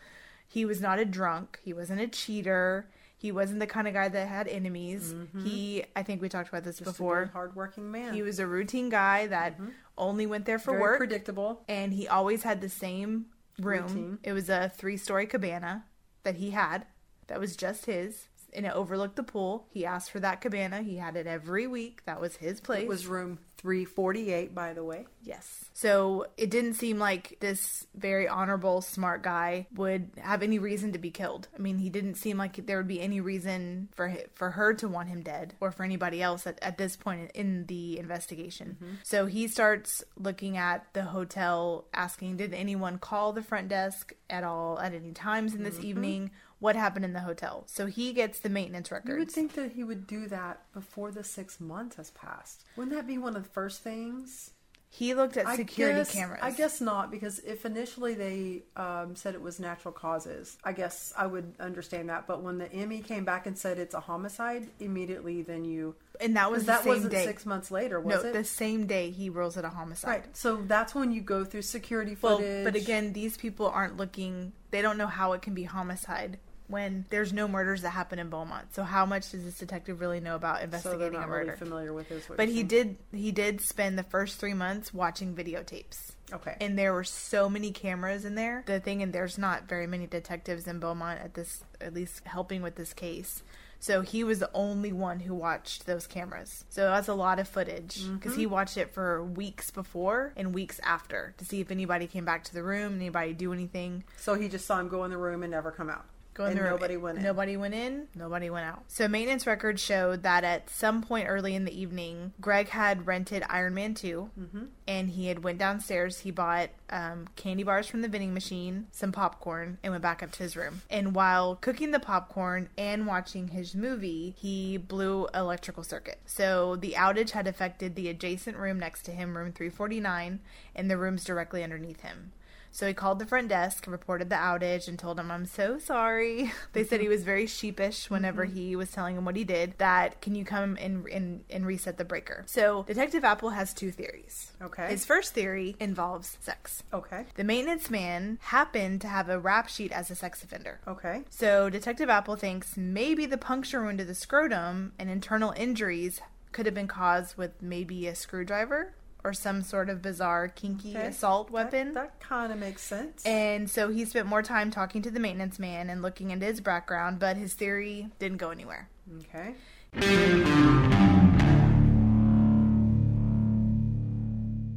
He 0.46 0.64
was 0.64 0.80
not 0.80 1.00
a 1.00 1.04
drunk. 1.04 1.58
He 1.64 1.72
wasn't 1.72 2.00
a 2.00 2.06
cheater. 2.06 2.86
He 3.18 3.32
wasn't 3.32 3.58
the 3.58 3.66
kind 3.66 3.88
of 3.88 3.94
guy 3.94 4.08
that 4.08 4.28
had 4.28 4.46
enemies. 4.46 5.12
He, 5.42 5.82
I 5.96 6.04
think 6.04 6.22
we 6.22 6.28
talked 6.28 6.48
about 6.48 6.62
this 6.62 6.76
Mm-hmm. 6.76 6.84
Just 6.84 6.96
before. 6.98 7.24
good, 7.24 7.32
hardworking 7.32 7.90
man. 7.90 8.14
He 8.14 8.22
was 8.22 8.38
a 8.38 8.46
routine 8.46 8.88
guy 8.88 9.26
that 9.26 9.58
only 9.98 10.26
went 10.26 10.44
there 10.44 10.60
for 10.60 10.70
Very 10.70 10.80
work, 10.82 10.98
predictable. 10.98 11.62
and 11.68 11.92
he 11.92 12.06
always 12.06 12.44
had 12.44 12.60
the 12.60 12.68
same 12.68 13.26
room. 13.58 13.82
Routine. 13.82 14.18
It 14.22 14.32
was 14.32 14.48
a 14.48 14.70
three-story 14.74 15.26
cabana 15.26 15.86
that 16.22 16.36
he 16.36 16.50
had 16.50 16.86
that 17.26 17.40
was 17.40 17.56
just 17.56 17.86
his, 17.86 18.28
and 18.54 18.64
it 18.64 18.72
overlooked 18.72 19.16
the 19.16 19.22
pool. 19.22 19.66
He 19.70 19.84
asked 19.84 20.10
for 20.10 20.20
that 20.20 20.40
cabana. 20.40 20.82
He 20.82 20.96
had 20.96 21.14
it 21.16 21.26
every 21.26 21.66
week. 21.66 22.02
That 22.06 22.20
was 22.20 22.36
his 22.36 22.60
place. 22.60 22.82
It 22.84 22.88
was 22.88 23.06
room 23.06 23.38
348, 23.60 24.54
by 24.54 24.72
the 24.72 24.82
way. 24.82 25.06
Yes. 25.22 25.66
So 25.74 26.26
it 26.36 26.50
didn't 26.50 26.74
seem 26.74 26.98
like 26.98 27.36
this 27.40 27.86
very 27.94 28.26
honorable, 28.26 28.80
smart 28.80 29.22
guy 29.22 29.66
would 29.74 30.10
have 30.18 30.42
any 30.42 30.58
reason 30.58 30.92
to 30.92 30.98
be 30.98 31.10
killed. 31.10 31.48
I 31.54 31.60
mean, 31.60 31.78
he 31.78 31.90
didn't 31.90 32.14
seem 32.14 32.38
like 32.38 32.66
there 32.66 32.78
would 32.78 32.88
be 32.88 33.00
any 33.00 33.20
reason 33.20 33.88
for 33.94 34.14
for 34.34 34.52
her 34.52 34.72
to 34.74 34.88
want 34.88 35.08
him 35.08 35.22
dead 35.22 35.54
or 35.60 35.70
for 35.72 35.84
anybody 35.84 36.22
else 36.22 36.46
at, 36.46 36.58
at 36.62 36.78
this 36.78 36.96
point 36.96 37.32
in 37.34 37.66
the 37.66 37.98
investigation. 37.98 38.78
Mm-hmm. 38.82 38.94
So 39.02 39.26
he 39.26 39.46
starts 39.46 40.02
looking 40.16 40.56
at 40.56 40.86
the 40.94 41.02
hotel, 41.02 41.84
asking, 41.92 42.38
"Did 42.38 42.54
anyone 42.54 42.98
call 42.98 43.32
the 43.32 43.42
front 43.42 43.68
desk 43.68 44.14
at 44.30 44.42
all 44.42 44.78
at 44.80 44.94
any 44.94 45.12
times 45.12 45.54
in 45.54 45.62
this 45.64 45.74
mm-hmm. 45.74 45.86
evening? 45.86 46.30
What 46.60 46.76
happened 46.76 47.04
in 47.04 47.12
the 47.12 47.20
hotel?" 47.20 47.64
So 47.66 47.86
he 47.86 48.12
gets 48.12 48.38
the 48.38 48.48
maintenance 48.48 48.90
records. 48.92 49.10
You 49.12 49.18
would 49.18 49.30
think 49.32 49.54
that 49.54 49.72
he 49.72 49.82
would 49.82 50.06
do 50.06 50.28
that 50.28 50.60
before 50.72 51.10
the 51.10 51.24
six 51.24 51.60
months 51.60 51.96
has 51.96 52.10
passed. 52.12 52.64
Wouldn't 52.76 52.94
that 52.94 53.06
be 53.06 53.18
one 53.18 53.34
of 53.36 53.42
the 53.42 53.48
first 53.50 53.82
things? 53.82 54.52
he 54.92 55.14
looked 55.14 55.36
at 55.36 55.46
I 55.46 55.54
security 55.54 56.00
guess- 56.00 56.12
cameras. 56.12 56.40
I 56.42 56.50
guess 56.50 56.80
not, 56.80 57.12
because 57.12 57.38
if 57.38 57.64
initially 57.64 58.14
they 58.14 58.62
um, 58.74 59.14
said 59.14 59.36
it 59.36 59.40
was 59.40 59.60
natural 59.60 59.92
causes, 59.94 60.58
I 60.64 60.72
guess 60.72 61.12
I 61.16 61.28
would 61.28 61.54
understand 61.60 62.08
that. 62.08 62.26
But 62.26 62.42
when 62.42 62.58
the 62.58 62.68
ME 62.74 63.00
came 63.00 63.24
back 63.24 63.46
and 63.46 63.56
said 63.56 63.78
it's 63.78 63.94
a 63.94 64.00
homicide, 64.00 64.66
immediately 64.80 65.42
then 65.42 65.64
you. 65.64 65.94
and 66.20 66.34
that 66.36 66.50
was 66.50 66.62
the 66.62 66.72
that 66.72 66.80
same 66.82 66.88
wasn't 66.94 67.12
day. 67.12 67.24
six 67.24 67.46
months 67.46 67.70
later, 67.70 68.00
no, 68.04 68.16
was 68.16 68.24
it? 68.24 68.32
the 68.32 68.42
same 68.42 68.88
day 68.88 69.12
he 69.12 69.30
rules 69.30 69.56
it 69.56 69.64
a 69.64 69.68
homicide. 69.68 70.08
Right. 70.10 70.36
So 70.36 70.56
that's 70.66 70.92
when 70.92 71.12
you 71.12 71.20
go 71.20 71.44
through 71.44 71.62
security 71.62 72.16
Well, 72.20 72.38
footage. 72.38 72.64
but 72.64 72.74
again, 72.74 73.12
these 73.12 73.36
people 73.36 73.68
aren't 73.68 73.96
looking. 73.96 74.52
They 74.72 74.82
don't 74.82 74.98
know 74.98 75.06
how 75.06 75.34
it 75.34 75.42
can 75.42 75.54
be 75.54 75.62
homicide 75.62 76.40
when 76.70 77.04
there's 77.10 77.32
no 77.32 77.48
murders 77.48 77.82
that 77.82 77.90
happen 77.90 78.18
in 78.18 78.28
Beaumont. 78.28 78.74
So 78.74 78.82
how 78.82 79.06
much 79.06 79.30
does 79.30 79.44
this 79.44 79.58
detective 79.58 80.00
really 80.00 80.20
know 80.20 80.36
about 80.36 80.58
so 80.58 80.64
investigating 80.64 81.12
not 81.12 81.24
a 81.24 81.26
murder? 81.26 81.44
really 81.46 81.58
familiar 81.58 81.92
with 81.92 82.08
this. 82.08 82.28
what 82.28 82.38
but 82.38 82.48
he 82.48 82.62
did. 82.62 82.96
He 83.12 83.32
did 83.32 83.60
spend 83.60 83.98
the 83.98 84.02
first 84.04 84.38
three 84.38 84.54
months 84.54 84.94
watching 84.94 85.34
videotapes. 85.34 86.12
Okay. 86.32 86.56
And 86.60 86.78
there 86.78 86.92
were 86.92 87.04
so 87.04 87.48
many 87.48 87.72
cameras 87.72 88.24
in 88.24 88.36
there. 88.36 88.62
The 88.66 88.80
thing, 88.80 89.02
and 89.02 89.12
there's 89.12 89.36
not 89.36 89.68
very 89.68 89.86
many 89.86 90.06
detectives 90.06 90.66
in 90.66 90.78
Beaumont 90.78 91.20
at 91.20 91.34
this, 91.34 91.64
at 91.80 91.92
least 91.92 92.24
helping 92.24 92.62
with 92.62 92.76
this 92.76 92.92
case. 92.92 93.42
So 93.80 94.02
he 94.02 94.24
was 94.24 94.38
the 94.38 94.50
only 94.52 94.92
one 94.92 95.20
who 95.20 95.34
watched 95.34 95.86
those 95.86 96.06
cameras. 96.06 96.64
So 96.68 96.82
that's 96.82 97.08
a 97.08 97.14
lot 97.14 97.38
of 97.38 97.48
footage 97.48 98.06
because 98.12 98.36
he 98.36 98.44
mm-hmm. 98.44 98.52
watched 98.52 98.76
it 98.76 98.92
for 98.92 99.24
weeks 99.24 99.70
before 99.70 100.34
and 100.36 100.54
weeks 100.54 100.78
after 100.82 101.34
to 101.38 101.44
see 101.46 101.60
if 101.60 101.70
anybody 101.70 102.06
came 102.06 102.26
back 102.26 102.44
to 102.44 102.54
the 102.54 102.62
room, 102.62 102.96
anybody 102.96 103.32
do 103.32 103.54
anything. 103.54 104.04
so 104.18 104.34
he 104.34 104.48
just 104.48 104.66
saw 104.66 104.78
him 104.78 104.88
go 104.88 105.04
in 105.04 105.10
the 105.10 105.16
room 105.16 105.42
and 105.42 105.50
never 105.50 105.70
come 105.72 105.88
out. 105.88 106.04
And 106.44 106.58
nobody 106.60 106.96
went 106.96 107.18
in. 107.18 107.24
Nobody 107.24 107.56
went 107.56 107.74
in. 107.74 108.06
Nobody 108.14 108.50
went 108.50 108.66
out. 108.66 108.82
So 108.88 109.08
maintenance 109.08 109.46
records 109.46 109.82
showed 109.82 110.22
that 110.22 110.44
at 110.44 110.70
some 110.70 111.02
point 111.02 111.26
early 111.28 111.54
in 111.54 111.64
the 111.64 111.78
evening, 111.78 112.32
Greg 112.40 112.68
had 112.68 113.06
rented 113.06 113.42
Iron 113.48 113.74
Man 113.74 113.94
2 113.94 114.30
Mm-hmm. 114.38 114.64
and 114.88 115.10
he 115.10 115.26
had 115.26 115.42
went 115.44 115.58
downstairs. 115.58 116.20
He 116.20 116.30
bought 116.30 116.70
um, 116.90 117.28
candy 117.36 117.62
bars 117.62 117.86
from 117.86 118.02
the 118.02 118.08
vending 118.08 118.34
machine, 118.34 118.86
some 118.90 119.12
popcorn, 119.12 119.78
and 119.82 119.92
went 119.92 120.02
back 120.02 120.22
up 120.22 120.32
to 120.32 120.42
his 120.42 120.56
room. 120.56 120.82
And 120.90 121.14
while 121.14 121.56
cooking 121.56 121.90
the 121.90 122.00
popcorn 122.00 122.68
and 122.76 123.06
watching 123.06 123.48
his 123.48 123.74
movie, 123.74 124.34
he 124.38 124.76
blew 124.76 125.28
electrical 125.34 125.84
circuit. 125.84 126.18
So 126.26 126.76
the 126.76 126.94
outage 126.96 127.30
had 127.30 127.46
affected 127.46 127.94
the 127.94 128.08
adjacent 128.08 128.56
room 128.56 128.78
next 128.78 129.02
to 129.04 129.12
him, 129.12 129.36
room 129.36 129.52
349, 129.52 130.40
and 130.74 130.90
the 130.90 130.96
rooms 130.96 131.24
directly 131.24 131.62
underneath 131.62 132.00
him. 132.00 132.32
So 132.72 132.86
he 132.86 132.94
called 132.94 133.18
the 133.18 133.26
front 133.26 133.48
desk, 133.48 133.86
reported 133.86 134.30
the 134.30 134.36
outage, 134.36 134.88
and 134.88 134.98
told 134.98 135.18
them, 135.18 135.30
I'm 135.30 135.46
so 135.46 135.78
sorry. 135.78 136.52
They 136.72 136.84
said 136.84 137.00
he 137.00 137.06
mm-hmm. 137.06 137.14
was 137.14 137.24
very 137.24 137.46
sheepish 137.46 138.10
whenever 138.10 138.46
mm-hmm. 138.46 138.56
he 138.56 138.76
was 138.76 138.92
telling 138.92 139.16
him 139.16 139.24
what 139.24 139.34
he 139.34 139.44
did, 139.44 139.76
that 139.78 140.20
can 140.20 140.34
you 140.34 140.44
come 140.44 140.78
and, 140.80 141.04
and, 141.08 141.42
and 141.50 141.66
reset 141.66 141.98
the 141.98 142.04
breaker? 142.04 142.44
So 142.46 142.84
Detective 142.84 143.24
Apple 143.24 143.50
has 143.50 143.74
two 143.74 143.90
theories. 143.90 144.52
Okay. 144.62 144.88
His 144.88 145.04
first 145.04 145.34
theory 145.34 145.74
involves 145.80 146.38
sex. 146.40 146.84
Okay. 146.92 147.24
The 147.34 147.44
maintenance 147.44 147.90
man 147.90 148.38
happened 148.40 149.00
to 149.00 149.08
have 149.08 149.28
a 149.28 149.38
rap 149.38 149.68
sheet 149.68 149.90
as 149.90 150.10
a 150.10 150.14
sex 150.14 150.44
offender. 150.44 150.80
Okay. 150.86 151.22
So 151.28 151.70
Detective 151.70 152.08
Apple 152.08 152.36
thinks 152.36 152.76
maybe 152.76 153.26
the 153.26 153.38
puncture 153.38 153.82
wound 153.82 153.98
to 153.98 154.04
the 154.04 154.14
scrotum 154.14 154.92
and 154.98 155.10
internal 155.10 155.52
injuries 155.56 156.20
could 156.52 156.66
have 156.66 156.74
been 156.74 156.88
caused 156.88 157.36
with 157.36 157.60
maybe 157.60 158.06
a 158.06 158.14
screwdriver 158.14 158.92
or 159.24 159.32
some 159.32 159.62
sort 159.62 159.88
of 159.90 160.00
bizarre 160.02 160.48
kinky 160.48 160.96
Okay. 160.96 161.06
assault 161.08 161.50
weapon. 161.50 161.92
That, 161.92 162.18
that 162.18 162.20
kind 162.20 162.52
of 162.52 162.58
makes 162.58 162.82
sense. 162.82 163.24
And 163.26 163.68
so 163.70 163.88
he 163.90 164.04
spent 164.04 164.26
more 164.26 164.42
time 164.42 164.70
talking 164.70 165.02
to 165.02 165.10
the 165.10 165.20
maintenance 165.20 165.58
man 165.58 165.90
and 165.90 166.02
looking 166.02 166.30
into 166.30 166.46
his 166.46 166.60
background, 166.60 167.18
but 167.18 167.36
his 167.36 167.54
theory 167.54 168.08
didn't 168.18 168.38
go 168.38 168.50
anywhere. 168.50 168.88
okay. 169.20 169.54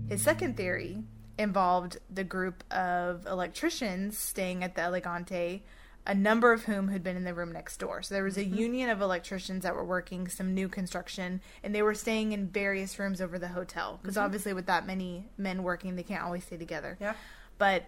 His 0.10 0.22
second 0.22 0.58
theory 0.58 1.04
involved 1.40 1.98
the 2.12 2.24
group 2.24 2.64
of 2.72 3.26
electricians 3.26 4.18
staying 4.18 4.64
at 4.64 4.76
the 4.76 4.82
Elegante, 4.82 5.64
a 6.06 6.14
number 6.14 6.52
of 6.52 6.64
whom 6.64 6.90
had 6.90 7.04
been 7.04 7.16
in 7.16 7.24
the 7.24 7.34
room 7.34 7.52
next 7.52 7.78
door. 7.78 8.02
So 8.02 8.14
there 8.14 8.24
was 8.24 8.38
a 8.38 8.44
mm-hmm. 8.44 8.56
union 8.56 8.90
of 8.90 9.02
electricians 9.02 9.64
that 9.64 9.76
were 9.76 9.86
working 9.86 10.28
some 10.28 10.54
new 10.54 10.68
construction, 10.68 11.42
and 11.64 11.74
they 11.74 11.82
were 11.82 11.94
staying 11.94 12.34
in 12.34 12.48
various 12.48 13.00
rooms 13.00 13.22
over 13.22 13.40
the 13.40 13.50
hotel. 13.50 14.00
Because 14.02 14.16
mm-hmm. 14.16 14.26
obviously, 14.26 14.54
with 14.54 14.66
that 14.66 14.86
many 14.86 15.26
men 15.38 15.64
working, 15.64 15.96
they 15.96 16.04
can't 16.04 16.24
always 16.24 16.44
stay 16.44 16.58
together. 16.58 16.98
Yeah. 17.00 17.14
But 17.58 17.86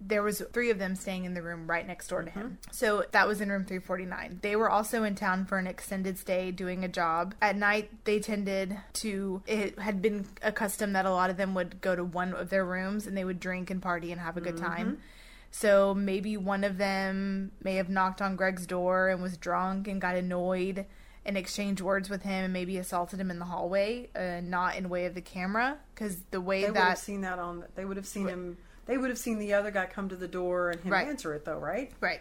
there 0.00 0.22
was 0.22 0.42
three 0.52 0.70
of 0.70 0.78
them 0.78 0.96
staying 0.96 1.26
in 1.26 1.34
the 1.34 1.42
room 1.42 1.68
right 1.68 1.86
next 1.86 2.08
door 2.08 2.22
to 2.22 2.30
him. 2.30 2.58
Mm-hmm. 2.62 2.72
So 2.72 3.04
that 3.12 3.28
was 3.28 3.40
in 3.40 3.50
room 3.50 3.64
349. 3.64 4.38
They 4.40 4.56
were 4.56 4.70
also 4.70 5.04
in 5.04 5.14
town 5.14 5.44
for 5.44 5.58
an 5.58 5.66
extended 5.66 6.18
stay 6.18 6.50
doing 6.50 6.84
a 6.84 6.88
job. 6.88 7.34
At 7.42 7.56
night 7.56 7.90
they 8.04 8.18
tended 8.18 8.78
to 8.94 9.42
it 9.46 9.78
had 9.78 10.00
been 10.00 10.26
a 10.42 10.52
custom 10.52 10.94
that 10.94 11.04
a 11.04 11.10
lot 11.10 11.28
of 11.28 11.36
them 11.36 11.54
would 11.54 11.82
go 11.82 11.94
to 11.94 12.02
one 12.02 12.32
of 12.32 12.48
their 12.48 12.64
rooms 12.64 13.06
and 13.06 13.14
they 13.14 13.24
would 13.24 13.40
drink 13.40 13.70
and 13.70 13.82
party 13.82 14.10
and 14.10 14.20
have 14.20 14.38
a 14.38 14.40
good 14.40 14.56
time. 14.56 15.00
So 15.50 15.94
maybe 15.94 16.36
one 16.36 16.62
of 16.64 16.78
them 16.78 17.52
may 17.62 17.74
have 17.76 17.88
knocked 17.88 18.22
on 18.22 18.36
Greg's 18.36 18.66
door 18.66 19.08
and 19.08 19.20
was 19.22 19.36
drunk 19.36 19.88
and 19.88 20.00
got 20.00 20.14
annoyed 20.16 20.86
and 21.24 21.36
exchanged 21.36 21.82
words 21.82 22.08
with 22.08 22.22
him 22.22 22.44
and 22.44 22.52
maybe 22.52 22.78
assaulted 22.78 23.20
him 23.20 23.30
in 23.30 23.38
the 23.38 23.44
hallway, 23.44 24.08
uh, 24.16 24.40
not 24.42 24.76
in 24.76 24.88
way 24.88 25.04
of 25.06 25.14
the 25.14 25.20
camera 25.20 25.76
because 25.94 26.18
the 26.30 26.40
way 26.40 26.62
They 26.62 26.70
would 26.70 26.76
have 26.78 26.98
seen 26.98 27.20
that 27.22 27.38
on. 27.38 27.64
They 27.74 27.84
would 27.84 27.96
have 27.96 28.06
seen 28.06 28.28
him. 28.28 28.56
They 28.86 28.96
would 28.96 29.10
have 29.10 29.18
seen 29.18 29.38
the 29.38 29.52
other 29.54 29.70
guy 29.70 29.86
come 29.86 30.08
to 30.08 30.16
the 30.16 30.28
door 30.28 30.70
and 30.70 30.80
him 30.80 30.92
Right. 30.92 31.06
answer 31.08 31.34
it, 31.34 31.44
though, 31.44 31.58
right? 31.58 31.92
Right. 32.00 32.20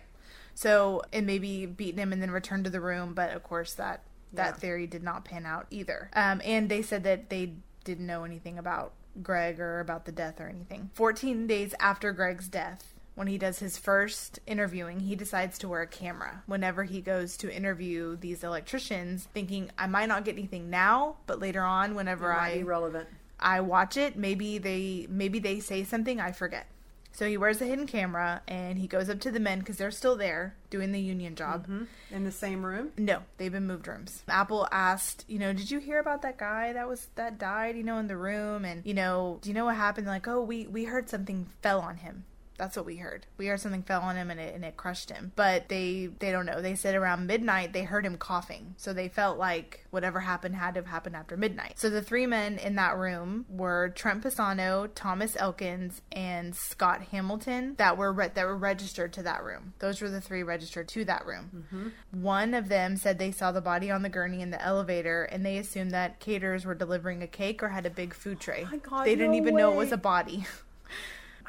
So 0.53 1.03
and 1.13 1.25
maybe 1.25 1.65
beaten 1.65 1.99
him 1.99 2.11
and 2.11 2.21
then 2.21 2.31
returned 2.31 2.65
to 2.65 2.69
the 2.69 2.81
room, 2.81 3.13
but 3.13 3.31
of 3.31 3.43
course 3.43 3.73
that 3.75 4.01
that 4.33 4.45
Yeah. 4.47 4.51
theory 4.59 4.85
did 4.87 5.01
not 5.01 5.23
pan 5.25 5.45
out 5.45 5.65
either. 5.71 6.09
Um, 6.13 6.41
and 6.45 6.69
they 6.69 6.81
said 6.83 7.03
that 7.05 7.29
they 7.29 7.53
didn't 7.83 8.05
know 8.05 8.25
anything 8.25 8.59
about 8.59 8.93
Greg 9.23 9.59
or 9.59 9.79
about 9.79 10.05
the 10.05 10.11
death 10.11 10.39
or 10.41 10.47
anything. 10.47 10.91
Fourteen 10.93 11.47
days 11.47 11.73
after 11.79 12.11
Greg's 12.11 12.47
death. 12.47 12.93
When 13.19 13.27
he 13.27 13.37
does 13.37 13.59
his 13.59 13.77
first 13.77 14.39
interviewing, 14.47 15.01
he 15.01 15.13
decides 15.13 15.57
to 15.57 15.67
wear 15.67 15.81
a 15.81 15.87
camera 15.87 16.41
whenever 16.45 16.85
he 16.85 17.01
goes 17.01 17.35
to 17.35 17.53
interview 17.53 18.15
these 18.15 18.45
electricians, 18.45 19.27
thinking, 19.33 19.71
I 19.77 19.87
might 19.87 20.05
not 20.05 20.23
get 20.23 20.37
anything 20.37 20.69
now, 20.69 21.17
but 21.27 21.37
later 21.37 21.61
on, 21.61 21.95
whenever 21.95 22.31
I 22.31 22.61
relevant. 22.61 23.09
I 23.37 23.59
watch 23.59 23.97
it, 23.97 24.15
maybe 24.15 24.57
they 24.57 25.05
maybe 25.09 25.39
they 25.39 25.59
say 25.59 25.83
something 25.83 26.21
I 26.21 26.31
forget. 26.31 26.67
So 27.11 27.27
he 27.27 27.35
wears 27.35 27.59
a 27.59 27.65
hidden 27.65 27.87
camera 27.87 28.41
and 28.47 28.79
he 28.79 28.87
goes 28.87 29.09
up 29.09 29.19
to 29.19 29.31
the 29.31 29.39
men 29.41 29.59
because 29.59 29.75
they're 29.75 29.91
still 29.91 30.15
there 30.15 30.55
doing 30.69 30.93
the 30.93 31.01
union 31.01 31.35
job. 31.35 31.63
Mm-hmm. 31.63 32.15
In 32.15 32.23
the 32.23 32.31
same 32.31 32.65
room. 32.65 32.93
No, 32.97 33.23
they've 33.35 33.51
been 33.51 33.67
moved 33.67 33.89
rooms. 33.89 34.23
Apple 34.29 34.65
asked, 34.71 35.25
you 35.27 35.39
know, 35.39 35.51
did 35.51 35.69
you 35.69 35.79
hear 35.79 35.99
about 35.99 36.21
that 36.21 36.37
guy 36.37 36.71
that 36.71 36.87
was 36.87 37.09
that 37.15 37.37
died, 37.37 37.75
you 37.75 37.83
know, 37.83 37.97
in 37.97 38.07
the 38.07 38.15
room? 38.15 38.63
And 38.63 38.85
you 38.85 38.93
know, 38.93 39.39
do 39.41 39.49
you 39.49 39.53
know 39.53 39.65
what 39.65 39.75
happened? 39.75 40.07
Like, 40.07 40.25
oh, 40.29 40.41
we 40.41 40.67
we 40.67 40.85
heard 40.85 41.09
something 41.09 41.47
fell 41.61 41.81
on 41.81 41.97
him. 41.97 42.23
That's 42.59 42.75
what 42.75 42.85
we 42.85 42.97
heard. 42.97 43.25
We 43.37 43.47
heard 43.47 43.61
something 43.61 43.83
fell 43.83 44.01
on 44.01 44.17
him 44.17 44.29
and 44.29 44.39
it 44.39 44.53
and 44.53 44.65
it 44.65 44.75
crushed 44.77 45.09
him. 45.09 45.31
But 45.35 45.69
they 45.69 46.09
they 46.19 46.31
don't 46.31 46.45
know. 46.45 46.61
They 46.61 46.75
said 46.75 46.93
around 46.93 47.25
midnight 47.25 47.71
they 47.71 47.83
heard 47.83 48.05
him 48.05 48.17
coughing. 48.17 48.75
So 48.77 48.91
they 48.91 49.07
felt 49.07 49.39
like 49.39 49.85
whatever 49.91 50.19
happened 50.19 50.57
had 50.57 50.73
to 50.73 50.81
have 50.81 50.87
happened 50.87 51.15
after 51.15 51.37
midnight. 51.37 51.79
So 51.79 51.89
the 51.89 52.01
three 52.01 52.27
men 52.27 52.57
in 52.57 52.75
that 52.75 52.97
room 52.97 53.45
were 53.49 53.89
Trent 53.95 54.23
Pisano, 54.23 54.89
Thomas 54.93 55.37
Elkins, 55.39 56.01
and 56.11 56.53
Scott 56.53 57.01
Hamilton 57.11 57.75
that 57.77 57.97
were 57.97 58.11
re- 58.11 58.31
that 58.33 58.45
were 58.45 58.57
registered 58.57 59.13
to 59.13 59.23
that 59.23 59.43
room. 59.43 59.73
Those 59.79 60.01
were 60.01 60.09
the 60.09 60.21
three 60.21 60.43
registered 60.43 60.89
to 60.89 61.05
that 61.05 61.25
room. 61.25 61.65
Mm-hmm. 61.73 62.21
One 62.21 62.53
of 62.53 62.67
them 62.67 62.97
said 62.97 63.17
they 63.17 63.31
saw 63.31 63.53
the 63.53 63.61
body 63.61 63.89
on 63.89 64.01
the 64.01 64.09
gurney 64.09 64.41
in 64.41 64.49
the 64.49 64.61
elevator 64.61 65.23
and 65.23 65.45
they 65.45 65.57
assumed 65.57 65.91
that 65.91 66.19
caterers 66.19 66.65
were 66.65 66.75
delivering 66.75 67.23
a 67.23 67.27
cake 67.27 67.63
or 67.63 67.69
had 67.69 67.85
a 67.85 67.89
big 67.89 68.13
food 68.13 68.41
tray. 68.41 68.65
Oh 68.67 68.71
my 68.71 68.77
God, 68.77 69.05
they 69.05 69.15
didn't 69.15 69.31
no 69.31 69.37
even 69.37 69.55
know 69.55 69.71
it 69.71 69.77
was 69.77 69.93
a 69.93 69.97
body. 69.97 70.45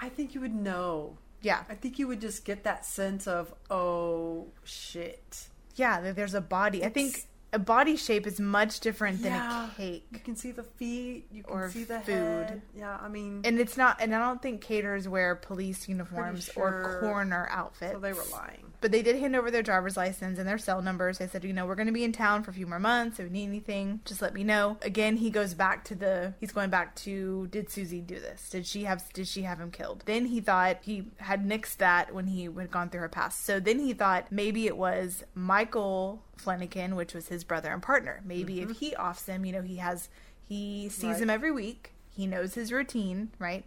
I 0.00 0.08
think 0.08 0.34
you 0.34 0.40
would 0.40 0.54
know. 0.54 1.18
yeah. 1.42 1.64
I 1.68 1.74
think 1.74 1.98
you 1.98 2.06
would 2.08 2.20
just 2.20 2.44
get 2.44 2.64
that 2.64 2.84
sense 2.84 3.26
of, 3.26 3.52
oh 3.70 4.48
shit. 4.64 5.48
yeah, 5.76 6.12
there's 6.12 6.34
a 6.34 6.40
body. 6.40 6.84
I 6.84 6.88
think 6.88 7.26
a 7.52 7.58
body 7.58 7.96
shape 7.96 8.26
is 8.26 8.38
much 8.38 8.80
different 8.80 9.22
than 9.22 9.32
a 9.32 9.70
cake. 9.76 10.06
You 10.12 10.20
can 10.20 10.36
see 10.36 10.52
the 10.52 10.62
feet. 10.62 11.26
You 11.32 11.42
can 11.42 11.52
Or 11.52 11.70
see 11.70 11.84
the 11.84 12.00
food. 12.00 12.14
head. 12.14 12.62
Yeah, 12.76 12.96
I 13.00 13.08
mean, 13.08 13.42
And 13.44 13.58
it's 13.58 13.76
not, 13.76 14.00
and 14.00 14.14
I 14.14 14.18
don't 14.20 14.40
think 14.40 14.60
caterers 14.60 15.08
wear 15.08 15.34
police 15.34 15.88
uniforms 15.88 16.48
or 16.50 16.70
sure. 16.70 16.98
coroner 17.00 17.48
outfits. 17.50 17.92
so 17.94 17.98
they 17.98 18.12
were 18.12 18.24
lying. 18.32 18.69
But 18.80 18.92
they 18.92 19.02
did 19.02 19.16
hand 19.16 19.36
over 19.36 19.50
their 19.50 19.62
driver's 19.62 19.96
license 19.96 20.38
and 20.38 20.48
their 20.48 20.58
cell 20.58 20.80
numbers. 20.80 21.18
They 21.18 21.26
said, 21.26 21.44
you 21.44 21.52
know, 21.52 21.66
we're 21.66 21.74
going 21.74 21.86
to 21.86 21.92
be 21.92 22.04
in 22.04 22.12
town 22.12 22.42
for 22.42 22.50
a 22.50 22.54
few 22.54 22.66
more 22.66 22.78
months. 22.78 23.18
If 23.18 23.24
you 23.26 23.30
need 23.30 23.44
anything, 23.44 24.00
just 24.04 24.22
let 24.22 24.32
me 24.32 24.42
know. 24.42 24.78
Again, 24.82 25.16
he 25.16 25.30
goes 25.30 25.54
back 25.54 25.84
to 25.84 25.94
the. 25.94 26.34
He's 26.40 26.52
going 26.52 26.70
back 26.70 26.94
to. 26.96 27.46
Did 27.48 27.70
Susie 27.70 28.00
do 28.00 28.18
this? 28.18 28.48
Did 28.48 28.66
she 28.66 28.84
have? 28.84 29.12
Did 29.12 29.28
she 29.28 29.42
have 29.42 29.60
him 29.60 29.70
killed? 29.70 30.02
Then 30.06 30.26
he 30.26 30.40
thought 30.40 30.78
he 30.82 31.04
had 31.18 31.46
nixed 31.46 31.76
that 31.78 32.14
when 32.14 32.26
he 32.26 32.44
had 32.44 32.70
gone 32.70 32.88
through 32.88 33.02
her 33.02 33.08
past. 33.08 33.44
So 33.44 33.60
then 33.60 33.78
he 33.80 33.92
thought 33.92 34.30
maybe 34.30 34.66
it 34.66 34.76
was 34.76 35.24
Michael 35.34 36.22
Fleniken, 36.42 36.94
which 36.94 37.12
was 37.14 37.28
his 37.28 37.44
brother 37.44 37.72
and 37.72 37.82
partner. 37.82 38.22
Maybe 38.24 38.60
if 38.60 38.70
mm-hmm. 38.70 38.78
he 38.78 38.96
offs 38.96 39.26
him, 39.26 39.44
you 39.44 39.52
know, 39.52 39.62
he 39.62 39.76
has. 39.76 40.08
He 40.48 40.88
sees 40.88 41.04
Right. 41.04 41.22
him 41.22 41.30
every 41.30 41.52
week. 41.52 41.92
He 42.16 42.26
knows 42.26 42.54
his 42.54 42.72
routine, 42.72 43.30
right? 43.38 43.64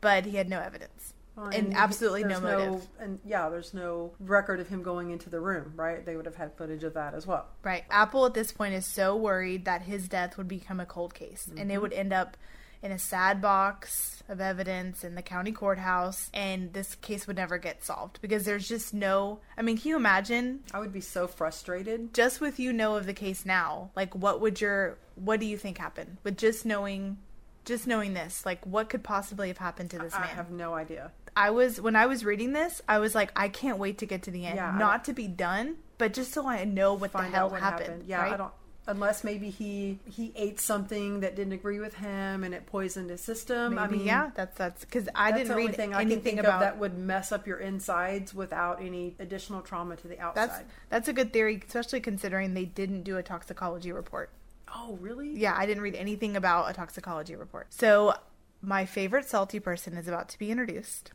But 0.00 0.26
he 0.26 0.36
had 0.36 0.48
no 0.48 0.60
evidence. 0.60 1.14
And 1.36 1.74
absolutely 1.74 2.24
no 2.24 2.38
motive. 2.40 2.86
and 2.98 3.18
yeah, 3.24 3.48
there's 3.48 3.72
no 3.72 4.12
record 4.20 4.60
of 4.60 4.68
him 4.68 4.82
going 4.82 5.10
into 5.10 5.30
the 5.30 5.40
room, 5.40 5.72
right? 5.76 6.04
They 6.04 6.14
would 6.16 6.26
have 6.26 6.36
had 6.36 6.54
footage 6.56 6.84
of 6.84 6.94
that 6.94 7.14
as 7.14 7.26
well. 7.26 7.46
Right. 7.62 7.84
Apple 7.90 8.26
at 8.26 8.34
this 8.34 8.52
point 8.52 8.74
is 8.74 8.84
so 8.84 9.16
worried 9.16 9.64
that 9.64 9.82
his 9.82 10.06
death 10.08 10.36
would 10.36 10.48
become 10.48 10.80
a 10.80 10.86
cold 10.86 11.14
case 11.14 11.46
and 11.46 11.58
Mm-hmm. 11.58 11.70
it 11.70 11.80
would 11.82 11.92
end 11.94 12.12
up 12.12 12.36
in 12.82 12.92
a 12.92 12.98
sad 12.98 13.40
box 13.42 14.22
of 14.28 14.40
evidence 14.40 15.04
in 15.04 15.14
the 15.14 15.20
county 15.22 15.52
courthouse 15.52 16.30
and 16.32 16.72
this 16.72 16.94
case 16.96 17.26
would 17.26 17.36
never 17.36 17.58
get 17.58 17.84
solved 17.84 18.18
because 18.22 18.44
there's 18.44 18.66
just 18.68 18.92
no 18.94 19.38
I 19.56 19.62
mean, 19.62 19.76
can 19.78 19.88
you 19.90 19.96
imagine 19.96 20.60
I 20.72 20.78
would 20.80 20.92
be 20.92 21.00
so 21.02 21.26
frustrated. 21.26 22.12
just 22.14 22.40
with 22.40 22.58
you 22.58 22.72
know 22.72 22.96
of 22.96 23.06
the 23.06 23.12
case 23.14 23.44
now, 23.46 23.90
like 23.96 24.14
what 24.14 24.40
would 24.40 24.60
your 24.60 24.98
what 25.14 25.40
do 25.40 25.46
you 25.46 25.56
think 25.58 25.78
happened? 25.78 26.18
With 26.22 26.36
just 26.38 26.64
knowing 26.66 27.18
just 27.66 27.86
knowing 27.86 28.14
this, 28.14 28.46
like 28.46 28.64
what 28.64 28.88
could 28.88 29.04
possibly 29.04 29.48
have 29.48 29.58
happened 29.58 29.90
to 29.90 29.98
this 29.98 30.14
I 30.14 30.20
man? 30.20 30.28
I 30.30 30.32
have 30.32 30.50
no 30.50 30.72
idea. 30.72 31.12
I 31.36 31.50
was 31.50 31.80
when 31.80 31.96
I 31.96 32.06
was 32.06 32.24
reading 32.24 32.52
this, 32.52 32.80
I 32.88 32.98
was 32.98 33.14
like, 33.14 33.32
I 33.36 33.48
can't 33.48 33.78
wait 33.78 33.98
to 33.98 34.06
get 34.06 34.22
to 34.24 34.30
the 34.30 34.46
end. 34.46 34.56
Yeah, 34.56 34.74
Not 34.78 35.04
to 35.06 35.12
be 35.12 35.26
done, 35.28 35.76
but 35.98 36.12
just 36.12 36.32
so 36.32 36.46
I 36.46 36.64
know 36.64 36.94
what 36.94 37.12
the 37.12 37.18
hell 37.22 37.50
what 37.50 37.60
happened. 37.60 37.86
happened. 37.88 38.04
Yeah, 38.06 38.22
right? 38.22 38.32
I 38.32 38.36
don't. 38.36 38.52
Unless 38.86 39.22
maybe 39.22 39.50
he 39.50 40.00
he 40.06 40.32
ate 40.34 40.58
something 40.58 41.20
that 41.20 41.36
didn't 41.36 41.52
agree 41.52 41.78
with 41.78 41.94
him 41.96 42.42
and 42.42 42.52
it 42.54 42.66
poisoned 42.66 43.10
his 43.10 43.20
system. 43.20 43.78
I 43.78 43.86
Maybe, 43.86 43.98
mean, 43.98 44.06
yeah, 44.06 44.30
that's 44.34 44.56
that's 44.56 44.84
because 44.84 45.08
I 45.14 45.30
that's 45.30 45.42
didn't 45.44 45.56
read 45.58 45.76
thing 45.76 45.94
I 45.94 46.04
can 46.04 46.20
think 46.22 46.40
about 46.40 46.54
of 46.54 46.60
that 46.60 46.78
would 46.78 46.98
mess 46.98 47.30
up 47.30 47.46
your 47.46 47.58
insides 47.58 48.34
without 48.34 48.82
any 48.82 49.14
additional 49.20 49.60
trauma 49.60 49.94
to 49.96 50.08
the 50.08 50.18
outside. 50.18 50.48
That's 50.48 50.64
that's 50.88 51.08
a 51.08 51.12
good 51.12 51.32
theory, 51.32 51.62
especially 51.64 52.00
considering 52.00 52.54
they 52.54 52.64
didn't 52.64 53.02
do 53.02 53.16
a 53.16 53.22
toxicology 53.22 53.92
report. 53.92 54.30
oh, 54.74 54.96
really? 55.00 55.36
Yeah, 55.36 55.54
I 55.56 55.66
didn't 55.66 55.82
read 55.82 55.94
anything 55.94 56.34
about 56.36 56.70
a 56.70 56.72
toxicology 56.72 57.36
report. 57.36 57.66
So 57.72 58.14
my 58.62 58.84
favorite 58.84 59.28
salty 59.28 59.60
person 59.60 59.96
is 59.96 60.08
about 60.08 60.28
to 60.30 60.38
be 60.38 60.50
introduced. 60.50 61.12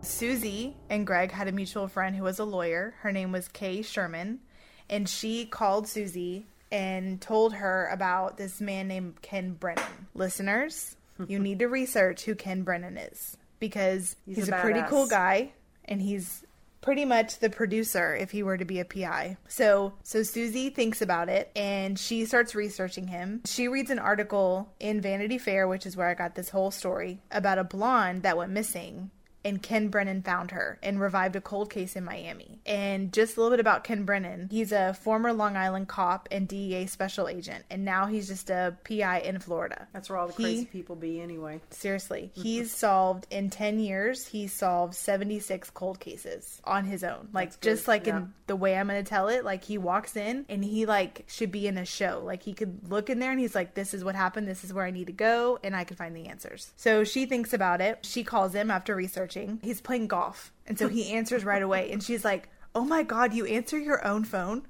Susie 0.00 0.76
and 0.88 1.06
Greg 1.06 1.32
had 1.32 1.48
a 1.48 1.52
mutual 1.52 1.88
friend 1.88 2.14
who 2.14 2.22
was 2.22 2.38
a 2.38 2.44
lawyer. 2.44 2.94
Her 3.00 3.12
name 3.12 3.32
was 3.32 3.48
Kay 3.48 3.82
Sherman, 3.82 4.40
and 4.88 5.08
she 5.08 5.44
called 5.44 5.88
Susie 5.88 6.46
and 6.70 7.20
told 7.20 7.54
her 7.54 7.88
about 7.92 8.36
this 8.36 8.60
man 8.60 8.88
named 8.88 9.20
Ken 9.22 9.52
Brennan. 9.52 10.06
Listeners, 10.14 10.96
you 11.26 11.38
need 11.38 11.58
to 11.58 11.66
research 11.66 12.24
who 12.24 12.34
Ken 12.34 12.62
Brennan 12.62 12.96
is 12.96 13.36
because 13.58 14.16
He's 14.26 14.36
he's, 14.36 14.48
a 14.48 14.56
a, 14.56 14.60
pretty 14.60 14.82
cool 14.82 15.06
guy 15.06 15.52
and 15.86 16.00
he's 16.00 16.44
pretty 16.80 17.04
much 17.04 17.38
the 17.38 17.50
producer 17.50 18.14
if 18.14 18.30
he 18.30 18.42
were 18.42 18.56
to 18.56 18.64
be 18.64 18.80
a 18.80 18.84
PI. 18.84 19.36
So 19.48 19.94
so 20.02 20.22
Susie 20.22 20.70
thinks 20.70 21.02
about 21.02 21.28
it 21.28 21.50
and 21.56 21.98
she 21.98 22.24
starts 22.24 22.54
researching 22.54 23.08
him. 23.08 23.42
She 23.44 23.68
reads 23.68 23.90
an 23.90 23.98
article 23.98 24.72
in 24.80 25.00
Vanity 25.00 25.38
Fair, 25.38 25.66
which 25.68 25.86
is 25.86 25.96
where 25.96 26.08
I 26.08 26.14
got 26.14 26.34
this 26.34 26.50
whole 26.50 26.70
story, 26.70 27.20
about 27.30 27.58
a 27.58 27.64
blonde 27.64 28.22
that 28.22 28.36
went 28.36 28.52
missing. 28.52 29.10
And 29.48 29.62
Ken 29.62 29.88
Brennan 29.88 30.20
found 30.20 30.50
her 30.50 30.78
and 30.82 31.00
revived 31.00 31.34
a 31.34 31.40
cold 31.40 31.70
case 31.70 31.96
in 31.96 32.04
Miami. 32.04 32.60
And 32.66 33.10
just 33.14 33.36
a 33.36 33.40
little 33.40 33.50
bit 33.50 33.60
about 33.60 33.82
Ken 33.82 34.04
Brennan. 34.04 34.48
He's 34.50 34.72
a 34.72 34.92
former 34.92 35.32
Long 35.32 35.56
Island 35.56 35.88
cop 35.88 36.28
and 36.30 36.46
DEA 36.46 36.86
special 36.86 37.28
agent, 37.28 37.64
and 37.70 37.82
now 37.82 38.04
he's 38.04 38.28
just 38.28 38.50
a 38.50 38.76
PI 38.86 39.20
in 39.20 39.38
Florida. 39.38 39.88
That's 39.94 40.10
where 40.10 40.18
all 40.18 40.26
the 40.26 40.34
He- 40.34 40.42
crazy 40.42 40.64
people 40.66 40.96
be 40.96 41.18
anyway. 41.18 41.62
Seriously, 41.70 42.30
mm-hmm. 42.32 42.42
he's 42.42 42.70
solved 42.70 43.26
in 43.30 43.48
10 43.48 43.78
years, 43.78 44.26
he's 44.26 44.52
solved 44.52 44.94
76 44.94 45.70
cold 45.70 45.98
cases 45.98 46.60
on 46.64 46.84
his 46.84 47.02
own. 47.02 47.28
Like, 47.32 47.58
just 47.62 47.88
like 47.88 48.06
yeah. 48.06 48.18
in 48.18 48.34
the 48.48 48.56
way 48.56 48.76
I'm 48.76 48.86
going 48.86 49.02
to 49.02 49.08
tell 49.08 49.28
it, 49.28 49.46
like, 49.46 49.64
he 49.64 49.78
walks 49.78 50.14
in 50.14 50.44
and 50.50 50.62
he, 50.62 50.84
like, 50.84 51.24
should 51.26 51.50
be 51.50 51.66
in 51.66 51.78
a 51.78 51.86
show. 51.86 52.20
Like, 52.22 52.42
he 52.42 52.52
could 52.52 52.90
look 52.90 53.08
in 53.08 53.18
there 53.18 53.30
and 53.30 53.40
he's 53.40 53.54
like, 53.54 53.72
this 53.72 53.94
is 53.94 54.04
what 54.04 54.14
happened, 54.14 54.46
this 54.46 54.62
is 54.62 54.74
where 54.74 54.84
I 54.84 54.90
need 54.90 55.06
to 55.06 55.12
go, 55.14 55.58
and 55.64 55.74
I 55.74 55.84
can 55.84 55.96
find 55.96 56.14
the 56.14 56.26
answers. 56.26 56.70
So 56.76 57.02
she 57.04 57.24
thinks 57.24 57.54
about 57.54 57.80
it. 57.80 58.04
She 58.04 58.24
calls 58.24 58.54
him 58.54 58.70
after 58.70 58.94
researching. 58.94 59.37
He's 59.62 59.80
playing 59.80 60.08
golf. 60.08 60.52
And 60.66 60.78
so 60.78 60.88
he 60.88 61.12
answers 61.12 61.44
right 61.44 61.62
away. 61.62 61.90
And 61.92 62.02
she's 62.02 62.24
like, 62.24 62.48
oh 62.74 62.84
my 62.84 63.02
God, 63.02 63.32
you 63.34 63.46
answer 63.46 63.78
your 63.78 64.04
own 64.06 64.24
phone? 64.24 64.66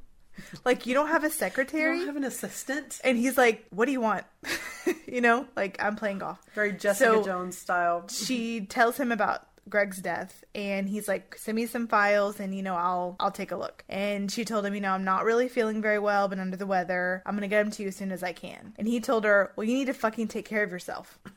Like, 0.64 0.87
you 0.87 0.94
don't 0.94 1.09
have 1.09 1.24
a 1.24 1.31
secretary? 1.31 1.98
You 1.98 2.07
don't 2.07 2.14
have 2.14 2.16
an 2.16 2.24
assistant. 2.24 3.00
and 3.02 3.18
he's 3.18 3.37
like, 3.37 3.66
what 3.70 3.87
do 3.87 3.92
you 3.92 4.00
want? 4.00 4.24
you 5.07 5.20
know, 5.20 5.46
like, 5.57 5.83
I'm 5.83 5.96
playing 5.96 6.18
golf 6.18 6.38
Very 6.54 6.72
Jessica 6.72 7.12
So- 7.14 7.24
Jones 7.24 7.59
style. 7.59 8.07
she 8.09 8.61
tells 8.62 8.96
him 8.98 9.11
about 9.12 9.44
Greg's 9.68 10.00
death 10.00 10.44
and 10.54 10.88
he's 10.88 11.07
like 11.09 11.37
send 11.37 11.54
me 11.57 11.66
some 11.66 11.88
files 11.88 12.40
and 12.40 12.54
you 12.54 12.62
know 12.62 12.74
I'll 12.74 13.16
I'll 13.20 13.31
take 13.31 13.52
a 13.52 13.57
look. 13.57 13.85
And 13.87 14.33
she 14.33 14.46
told 14.46 14.64
him, 14.64 14.74
you 14.74 14.81
know, 14.81 14.92
I'm 14.92 15.04
not 15.04 15.24
really 15.26 15.46
feeling 15.48 15.83
very 15.83 15.98
well, 15.98 16.26
but 16.26 16.38
under 16.38 16.57
the 16.57 16.64
weather. 16.66 17.22
I'm 17.26 17.35
going 17.35 17.42
to 17.42 17.48
get 17.48 17.64
them 17.64 17.70
to 17.72 17.83
you 17.83 17.88
as 17.88 17.96
soon 17.96 18.11
as 18.11 18.22
I 18.22 18.33
can. 18.33 18.72
And 18.78 18.88
he 18.88 18.98
told 18.98 19.24
her, 19.24 19.52
"Well, 19.57 19.64
you 19.66 19.74
need 19.74 19.88
to 19.88 19.92
fucking 19.92 20.28
take 20.28 20.46
care 20.48 20.62
of 20.62 20.70
yourself." 20.70 21.18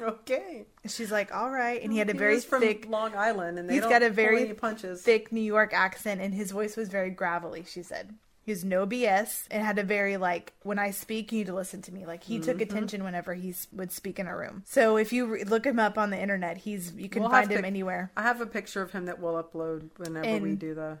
Okay. 0.00 0.66
She's 0.86 1.10
like, 1.12 1.34
"All 1.34 1.50
right." 1.50 1.82
And 1.82 1.92
he 1.92 1.98
had 1.98 2.08
a 2.08 2.12
He 2.12 2.18
very 2.18 2.40
thick 2.40 2.86
Long 2.88 3.14
Island, 3.14 3.58
and 3.58 3.68
they 3.68 3.74
He's 3.74 3.82
got 3.86 4.02
a 4.02 4.10
very 4.10 4.52
punches. 4.54 5.02
thick 5.02 5.30
New 5.32 5.40
York 5.40 5.72
accent 5.74 6.20
and 6.20 6.34
his 6.34 6.50
voice 6.50 6.76
was 6.76 6.88
very 6.88 7.10
gravelly, 7.10 7.64
she 7.66 7.82
said. 7.82 8.14
He 8.42 8.52
was 8.52 8.64
no 8.64 8.86
BS 8.86 9.46
and 9.50 9.62
had 9.62 9.78
a 9.78 9.82
very 9.84 10.16
like 10.16 10.54
when 10.62 10.78
I 10.78 10.90
speak, 10.92 11.30
you 11.30 11.38
need 11.38 11.46
to 11.48 11.54
listen 11.54 11.82
to 11.82 11.92
me. 11.92 12.06
Like 12.06 12.24
he 12.24 12.38
took 12.40 12.56
Mm-hmm. 12.56 12.62
attention 12.62 13.04
whenever 13.04 13.34
he 13.34 13.54
would 13.72 13.92
speak 13.92 14.18
in 14.18 14.26
a 14.26 14.36
room. 14.36 14.62
So 14.66 14.96
if 14.96 15.12
you 15.12 15.26
re- 15.26 15.44
look 15.44 15.66
him 15.66 15.78
up 15.78 15.98
on 15.98 16.10
the 16.10 16.18
internet, 16.18 16.56
he's 16.56 16.92
you 16.94 17.08
can 17.10 17.22
We'll 17.22 17.30
find 17.30 17.50
him 17.50 17.60
to- 17.60 17.66
anywhere. 17.66 18.10
I 18.16 18.22
have 18.22 18.40
a 18.40 18.46
picture 18.46 18.80
of 18.82 18.92
him 18.92 19.04
that 19.04 19.20
we'll 19.20 19.40
upload 19.42 19.90
whenever 19.98 20.38
we 20.42 20.54
do 20.56 20.74
the. 20.74 20.98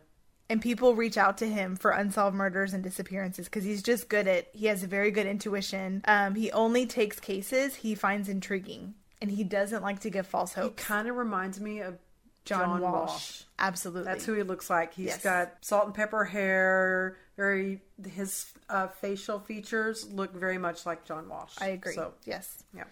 And 0.50 0.60
people 0.60 0.94
reach 0.94 1.16
out 1.16 1.38
to 1.38 1.46
him 1.48 1.76
for 1.76 1.92
unsolved 1.92 2.36
murders 2.36 2.74
and 2.74 2.82
disappearances 2.84 3.46
because 3.46 3.64
he's 3.64 3.82
just 3.82 4.08
good 4.10 4.26
at 4.28 4.48
he 4.52 4.66
has 4.66 4.82
a 4.82 4.86
very 4.86 5.10
good 5.10 5.26
intuition 5.26 6.02
um, 6.06 6.34
he 6.34 6.50
only 6.52 6.84
takes 6.84 7.18
cases 7.18 7.76
he 7.76 7.94
finds 7.94 8.28
intriguing 8.28 8.94
and 9.22 9.30
he 9.30 9.44
doesn't 9.44 9.82
like 9.82 10.00
to 10.00 10.10
give 10.10 10.26
false 10.26 10.54
He 10.54 10.60
hope 10.60 10.76
kind 10.76 11.08
of 11.08 11.16
reminds 11.16 11.58
me 11.60 11.80
of 11.80 11.96
john, 12.44 12.60
John 12.68 12.80
walsh. 12.80 13.08
Walsh. 13.10 13.42
absolutely 13.58 14.04
That's 14.12 14.24
who 14.24 14.32
he 14.34 14.42
looks 14.42 14.68
like. 14.68 14.92
He's 14.94 15.06
Yes. 15.06 15.22
got 15.22 15.52
salt 15.60 15.86
and 15.86 15.94
pepper 15.94 16.24
hair. 16.24 17.16
Very 17.36 17.80
his 18.12 18.50
uh, 18.68 18.88
facial 18.88 19.38
features 19.40 20.10
look 20.12 20.34
very 20.34 20.58
much 20.58 20.84
like 20.84 21.04
John 21.04 21.28
Walsh. 21.28 21.52
i 21.60 21.68
agree 21.68 21.94
So 21.94 22.12
yes 22.24 22.62
yeah, 22.74 22.84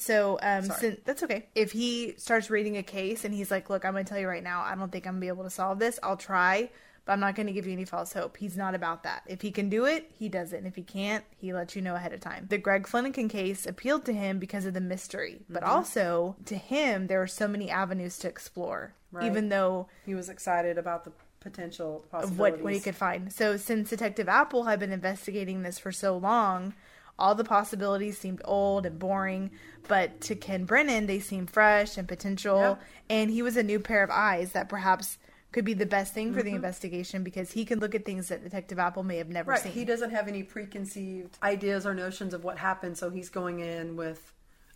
so 0.00 0.38
um 0.42 0.64
Sorry. 0.64 0.80
sin- 0.80 0.98
that's 1.04 1.22
okay 1.22 1.46
if 1.54 1.72
he 1.72 2.14
starts 2.16 2.50
reading 2.50 2.76
a 2.76 2.82
case 2.82 3.24
and 3.24 3.34
he's 3.34 3.50
like 3.50 3.68
look 3.70 3.84
i'm 3.84 3.92
gonna 3.92 4.04
tell 4.04 4.18
you 4.18 4.26
right 4.28 4.42
now 4.42 4.62
i 4.62 4.74
don't 4.74 4.90
think 4.90 5.06
i'm 5.06 5.14
gonna 5.14 5.20
be 5.20 5.28
able 5.28 5.44
to 5.44 5.50
solve 5.50 5.78
this 5.78 5.98
i'll 6.02 6.16
try 6.16 6.70
but 7.04 7.12
i'm 7.12 7.20
not 7.20 7.34
gonna 7.34 7.52
give 7.52 7.66
you 7.66 7.72
any 7.72 7.84
false 7.84 8.12
hope 8.12 8.36
he's 8.36 8.56
not 8.56 8.74
about 8.74 9.02
that 9.02 9.22
if 9.26 9.42
he 9.42 9.50
can 9.50 9.68
do 9.68 9.84
it 9.84 10.10
he 10.18 10.28
does 10.28 10.52
it 10.52 10.58
and 10.58 10.66
if 10.66 10.74
he 10.76 10.82
can't 10.82 11.24
he 11.36 11.52
lets 11.52 11.76
you 11.76 11.82
know 11.82 11.94
ahead 11.94 12.12
of 12.12 12.20
time 12.20 12.46
the 12.48 12.58
greg 12.58 12.84
fleniken 12.86 13.28
case 13.28 13.66
appealed 13.66 14.04
to 14.04 14.12
him 14.12 14.38
because 14.38 14.64
of 14.64 14.74
the 14.74 14.80
mystery 14.80 15.42
but 15.48 15.62
Mm-hmm. 15.62 15.72
also 15.72 16.36
to 16.46 16.56
him 16.56 17.06
there 17.06 17.18
were 17.18 17.26
so 17.26 17.46
many 17.46 17.70
avenues 17.70 18.18
to 18.18 18.28
explore 18.28 18.94
Right. 19.12 19.24
even 19.26 19.48
though 19.48 19.88
he 20.06 20.14
was 20.14 20.28
excited 20.28 20.78
about 20.78 21.04
the 21.04 21.10
potential 21.40 21.96
of 22.04 22.10
possibilities. 22.10 22.38
what, 22.38 22.62
what 22.62 22.72
he 22.74 22.78
could 22.80 22.94
find. 22.94 23.32
So 23.32 23.56
since 23.56 23.90
Detective 23.90 24.28
Apple 24.28 24.64
had 24.64 24.78
been 24.78 24.92
investigating 24.92 25.62
this 25.62 25.78
for 25.80 25.90
so 25.90 26.16
long, 26.16 26.74
all 27.20 27.34
the 27.34 27.44
possibilities 27.44 28.18
seemed 28.18 28.40
old 28.44 28.86
and 28.86 28.98
boring, 28.98 29.50
but 29.88 30.20
to 30.22 30.34
Ken 30.34 30.64
Brennan 30.64 31.06
they 31.06 31.20
seemed 31.20 31.50
fresh 31.50 31.96
and 31.98 32.08
potential, 32.08 32.58
Yep. 32.60 32.82
and 33.10 33.30
he 33.30 33.42
was 33.42 33.56
a 33.56 33.62
new 33.62 33.78
pair 33.78 34.02
of 34.02 34.10
eyes 34.10 34.52
that 34.52 34.68
perhaps 34.68 35.18
could 35.52 35.64
be 35.64 35.74
the 35.74 35.86
best 35.86 36.14
thing 36.14 36.28
Mm-hmm. 36.28 36.36
for 36.38 36.42
the 36.44 36.52
investigation 36.54 37.22
because 37.24 37.52
he 37.52 37.64
could 37.64 37.80
look 37.80 37.94
at 37.94 38.04
things 38.04 38.28
that 38.28 38.42
Detective 38.42 38.78
Apple 38.78 39.02
may 39.02 39.16
have 39.18 39.28
never 39.28 39.50
Right. 39.50 39.60
seen. 39.60 39.72
He 39.72 39.84
doesn't 39.84 40.10
have 40.10 40.28
any 40.28 40.42
preconceived 40.44 41.38
ideas 41.42 41.86
or 41.86 41.94
notions 41.94 42.34
of 42.34 42.44
what 42.44 42.58
happened, 42.58 42.96
so 42.96 43.10
he's 43.10 43.28
going 43.28 43.60
in 43.60 43.96
with 43.96 44.32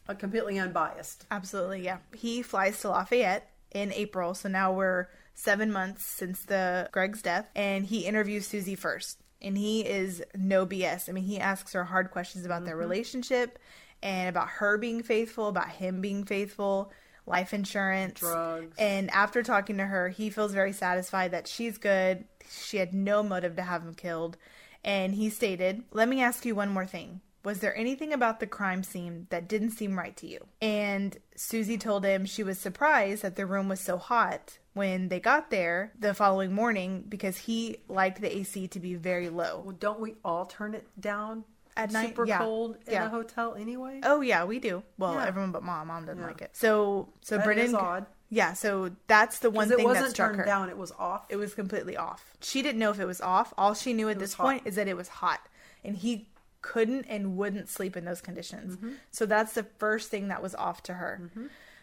a 0.08 0.14
completely 0.14 0.58
unbiased. 0.58 1.26
Absolutely, 1.30 1.82
yeah. 1.84 1.98
He 2.12 2.42
flies 2.42 2.80
to 2.80 2.88
Lafayette 2.90 3.50
in 3.70 3.92
April, 3.92 4.34
so 4.34 4.48
now 4.48 4.72
we're 4.72 5.08
seven 5.34 5.72
months 5.72 6.04
since 6.04 6.44
the 6.44 6.88
Greg's 6.92 7.22
death, 7.22 7.48
and 7.56 7.86
he 7.86 8.04
interviews 8.06 8.46
Susie 8.46 8.74
first. 8.76 9.18
And 9.44 9.56
he 9.56 9.82
is 9.82 10.24
no 10.34 10.66
BS. 10.66 11.08
I 11.08 11.12
mean, 11.12 11.24
he 11.24 11.38
asks 11.38 11.74
her 11.74 11.84
hard 11.84 12.10
questions 12.10 12.46
about 12.46 12.64
their 12.64 12.74
mm-hmm. 12.74 12.88
relationship 12.88 13.58
and 14.02 14.28
about 14.28 14.48
her 14.48 14.78
being 14.78 15.02
faithful, 15.02 15.48
about 15.48 15.68
him 15.68 16.00
being 16.00 16.24
faithful. 16.24 16.90
life 17.26 17.54
insurance, 17.54 18.20
Drugs. 18.20 18.74
And 18.78 19.10
after 19.10 19.42
talking 19.42 19.78
to 19.78 19.86
her, 19.86 20.08
he 20.08 20.28
feels 20.30 20.52
very 20.52 20.72
satisfied 20.72 21.30
that 21.30 21.48
she's 21.48 21.78
good. 21.78 22.24
She 22.50 22.76
had 22.78 22.92
no 22.92 23.22
motive 23.22 23.56
to 23.56 23.62
have 23.62 23.82
him 23.82 23.94
killed. 23.94 24.36
And 24.84 25.14
he 25.14 25.30
stated, 25.30 25.84
Let 25.90 26.08
me 26.08 26.20
ask 26.22 26.44
you 26.44 26.54
one 26.54 26.68
more 26.68 26.86
thing. 26.86 27.20
Was 27.42 27.60
there 27.60 27.76
anything 27.76 28.12
about 28.12 28.40
the 28.40 28.46
crime 28.46 28.82
scene 28.82 29.26
that 29.28 29.48
didn't 29.48 29.72
seem 29.72 29.98
right 29.98 30.16
to 30.16 30.26
you? 30.26 30.46
And 30.62 31.16
Susie 31.36 31.76
told 31.76 32.04
him 32.04 32.24
she 32.24 32.42
was 32.42 32.58
surprised 32.58 33.22
that 33.22 33.36
the 33.36 33.46
room 33.46 33.68
was 33.68 33.80
so 33.80 33.98
hot 33.98 34.58
when 34.74 35.08
they 35.08 35.20
got 35.20 35.50
there 35.50 35.92
the 35.98 36.12
following 36.14 36.52
morning 36.52 37.04
because 37.08 37.38
he 37.38 37.78
liked 37.88 38.20
the 38.20 38.36
AC 38.36 38.68
to 38.68 38.80
be 38.80 38.94
very 38.94 39.28
low. 39.30 39.62
Well, 39.64 39.76
don't 39.78 40.00
we 40.00 40.16
all 40.24 40.44
turn 40.46 40.74
it 40.74 40.86
down 41.00 41.44
At 41.76 41.92
night? 41.92 42.08
super 42.08 42.26
Yeah. 42.26 42.38
cold 42.38 42.76
in 42.86 42.92
Yeah. 42.94 43.06
a 43.06 43.08
hotel 43.08 43.54
anyway? 43.54 44.00
Oh 44.02 44.20
yeah, 44.20 44.44
we 44.44 44.58
do. 44.58 44.82
Well, 44.98 45.14
Yeah. 45.14 45.26
everyone 45.26 45.52
but 45.52 45.62
mom. 45.62 45.88
Mom 45.88 46.04
doesn't 46.06 46.22
like 46.22 46.42
it. 46.42 46.50
So 46.56 47.08
so 47.22 47.36
That 47.36 47.44
Brennan 47.44 47.74
odd. 47.74 48.06
Yeah, 48.30 48.52
so 48.54 48.90
that's 49.06 49.38
the 49.38 49.50
one 49.50 49.68
thing 49.68 49.78
it 49.78 49.82
that 49.82 49.86
wasn't 49.86 50.10
struck 50.10 50.28
turned 50.30 50.40
her. 50.40 50.44
down; 50.44 50.68
it 50.68 50.76
was 50.76 50.90
off. 50.98 51.24
It 51.28 51.36
was 51.36 51.54
completely 51.54 51.96
off. 51.96 52.36
She 52.40 52.62
didn't 52.62 52.80
know 52.80 52.90
if 52.90 52.98
it 52.98 53.04
was 53.06 53.20
off. 53.20 53.54
All 53.56 53.74
she 53.74 53.92
knew 53.92 54.08
at 54.08 54.16
was 54.16 54.30
this 54.30 54.34
point 54.34 54.62
is 54.64 54.74
that 54.74 54.88
it 54.88 54.96
was 54.96 55.06
hot, 55.08 55.46
and 55.84 55.96
he 55.96 56.28
couldn't 56.62 57.04
and 57.04 57.36
wouldn't 57.36 57.68
sleep 57.68 57.96
in 57.96 58.04
those 58.06 58.20
conditions. 58.20 58.76
Mm-hmm. 58.76 58.94
So 59.12 59.24
that's 59.26 59.52
the 59.52 59.62
first 59.78 60.10
thing 60.10 60.28
that 60.28 60.42
was 60.42 60.54
off 60.56 60.82
to 60.84 60.94
her. 60.94 61.30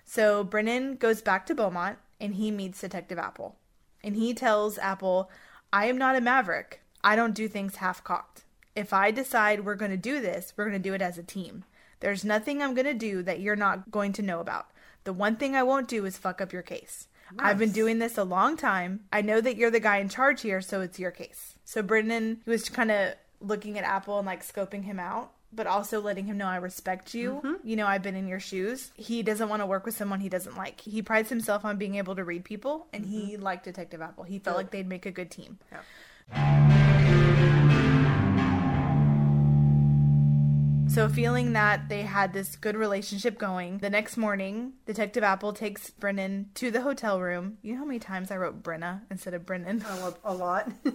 So 0.04 0.44
Brennan 0.44 0.96
goes 0.96 1.22
back 1.22 1.46
to 1.46 1.56
Beaumont 1.56 1.98
and 2.22 2.36
he 2.36 2.52
meets 2.52 2.80
Detective 2.80 3.20
Apple. 3.20 3.58
And 4.04 4.16
he 4.16 4.34
tells 4.34 4.78
Apple, 4.78 5.30
I 5.74 5.88
am 5.88 5.98
not 5.98 6.16
a 6.16 6.22
maverick. 6.22 6.82
I 7.04 7.16
don't 7.16 7.36
do 7.36 7.48
things 7.48 7.78
half 7.78 8.04
cocked. 8.04 8.44
If 8.76 8.94
I 8.94 9.12
decide 9.12 9.66
we're 9.66 9.76
going 9.76 9.92
to 9.92 9.98
do 9.98 10.22
this, 10.22 10.54
we're 10.56 10.70
going 10.70 10.82
to 10.82 10.90
do 10.90 10.94
it 10.94 11.02
as 11.02 11.18
a 11.18 11.24
team. 11.24 11.66
There's 12.00 12.24
nothing 12.24 12.62
I'm 12.62 12.74
going 12.74 12.86
to 12.86 12.94
do 12.94 13.22
that 13.24 13.42
you're 13.42 13.56
not 13.56 13.92
going 13.92 14.14
to 14.14 14.22
know 14.22 14.40
about. 14.40 14.68
The 15.04 15.14
one 15.14 15.36
thing 15.36 15.56
I 15.56 15.64
won't 15.64 15.88
do 15.88 16.06
is 16.06 16.18
fuck 16.18 16.40
up 16.40 16.54
your 16.54 16.62
case. 16.62 17.08
I've 17.40 17.58
been 17.58 17.72
doing 17.72 18.00
this 18.00 18.18
a 18.18 18.24
long 18.24 18.58
time. 18.58 19.02
I 19.12 19.22
know 19.22 19.40
that 19.40 19.56
you're 19.56 19.72
the 19.72 19.80
guy 19.80 19.98
in 19.98 20.10
charge 20.10 20.42
here, 20.42 20.62
so 20.62 20.82
it's 20.82 21.00
your 21.00 21.12
case. 21.12 21.56
So 21.64 21.82
Brendan, 21.82 22.42
he 22.44 22.52
was 22.52 22.68
kind 22.70 22.92
of 22.92 23.14
looking 23.40 23.78
at 23.78 23.86
Apple 23.86 24.18
and 24.18 24.26
like 24.26 24.46
scoping 24.46 24.84
him 24.84 25.00
out, 25.00 25.32
but 25.54 25.68
also 25.68 26.00
letting 26.02 26.26
him 26.26 26.38
know 26.38 26.48
I 26.48 26.58
respect 26.58 27.14
you. 27.14 27.42
Mm-hmm. 27.44 27.68
You 27.68 27.76
know, 27.76 27.88
I've 27.88 28.02
been 28.02 28.16
in 28.16 28.28
your 28.28 28.40
shoes. 28.40 28.92
He 28.96 29.24
doesn't 29.24 29.50
want 29.50 29.62
to 29.62 29.66
work 29.66 29.86
with 29.86 29.96
someone 29.96 30.20
he 30.20 30.30
doesn't 30.30 30.58
like. 30.58 30.82
He 30.82 31.02
prides 31.02 31.30
himself 31.30 31.66
on 31.66 31.78
being 31.78 31.96
able 31.96 32.16
to 32.16 32.24
read 32.24 32.44
people, 32.44 32.88
and 32.94 33.06
he 33.06 33.34
mm-hmm. 33.34 33.44
liked 33.44 33.66
Detective 33.66 34.02
Apple. 34.02 34.24
He 34.24 34.40
felt 34.40 34.58
like 34.58 34.72
they'd 34.72 34.88
make 34.88 35.06
a 35.06 35.12
good 35.12 35.32
team. 35.32 35.60
So, 40.88 41.08
feeling 41.08 41.54
that 41.54 41.88
they 41.88 42.02
had 42.02 42.34
this 42.34 42.58
good 42.58 42.76
relationship 42.76 43.38
going, 43.38 43.78
the 43.78 43.90
next 43.90 44.18
morning, 44.18 44.74
Detective 44.86 45.24
Apple 45.24 45.54
takes 45.54 45.90
Brennan 45.90 46.50
to 46.56 46.70
the 46.70 46.82
hotel 46.82 47.22
room. 47.22 47.58
You 47.62 47.74
know 47.74 47.80
how 47.80 47.86
many 47.86 48.00
times 48.00 48.30
I 48.30 48.36
wrote 48.36 48.62
Brenna 48.62 49.02
instead 49.10 49.34
of 49.34 49.46
Brennan? 49.46 49.86
A 50.26 50.34
lot. 50.34 50.70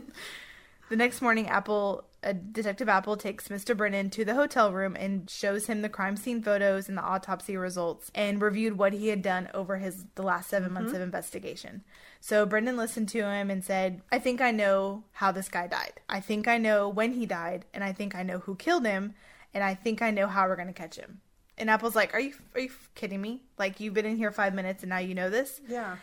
The 0.89 0.97
next 0.97 1.21
morning, 1.21 1.49
Apple, 1.49 2.05
Detective 2.33 2.89
Apple 2.89 3.17
takes 3.17 3.49
Mr. 3.49 3.77
Brennan 3.77 4.11
to 4.11 4.25
the 4.25 4.35
hotel 4.35 4.73
room 4.73 4.97
and 4.97 5.29
shows 5.29 5.67
him 5.67 5.83
the 5.83 5.89
crime 5.89 6.17
scene 6.17 6.43
photos 6.43 6.89
and 6.89 6.97
the 6.97 7.03
autopsy 7.03 7.57
results, 7.57 8.11
and 8.15 8.41
reviewed 8.41 8.79
what 8.79 8.93
he 8.93 9.09
had 9.09 9.23
done 9.23 9.49
over 9.55 9.77
his 9.79 10.05
the 10.15 10.23
last 10.23 10.49
7 10.49 10.73
months 10.73 10.89
mm-hmm. 10.89 10.97
of 10.97 11.03
investigation. 11.03 11.85
So 12.21 12.47
Brendan 12.47 12.77
listened 12.77 13.09
to 13.11 13.25
him 13.25 13.51
and 13.51 13.65
said, 13.65 14.03
"I 14.11 14.19
think 14.19 14.41
I 14.41 14.51
know 14.51 15.05
how 15.13 15.33
this 15.33 15.49
guy 15.49 15.67
died. 15.67 16.01
I 16.09 16.21
think 16.21 16.49
I 16.49 16.59
know 16.59 16.89
when 16.89 17.13
he 17.13 17.27
died, 17.27 17.65
and 17.73 17.85
I 17.85 17.93
think 17.93 18.15
I 18.15 18.23
know 18.23 18.39
who 18.39 18.57
killed 18.57 18.87
him, 18.87 19.15
and 19.55 19.63
I 19.63 19.75
think 19.75 20.03
I 20.03 20.11
know 20.11 20.27
how 20.27 20.49
we're 20.49 20.57
gonna 20.57 20.73
catch 20.73 20.97
him." 20.97 21.21
And 21.59 21.71
Apple's 21.71 21.95
like, 21.95 22.15
"Are 22.15 22.21
you 22.21 22.35
are 22.55 22.61
you 22.61 22.71
kidding 22.95 23.21
me? 23.21 23.43
Like 23.59 23.81
you've 23.81 23.95
been 23.95 24.07
in 24.07 24.17
here 24.17 24.33
five 24.33 24.55
minutes 24.55 24.83
and 24.83 24.91
now 24.91 24.99
you 24.99 25.15
know 25.15 25.31
this?" 25.31 25.61
yeah. 25.69 25.97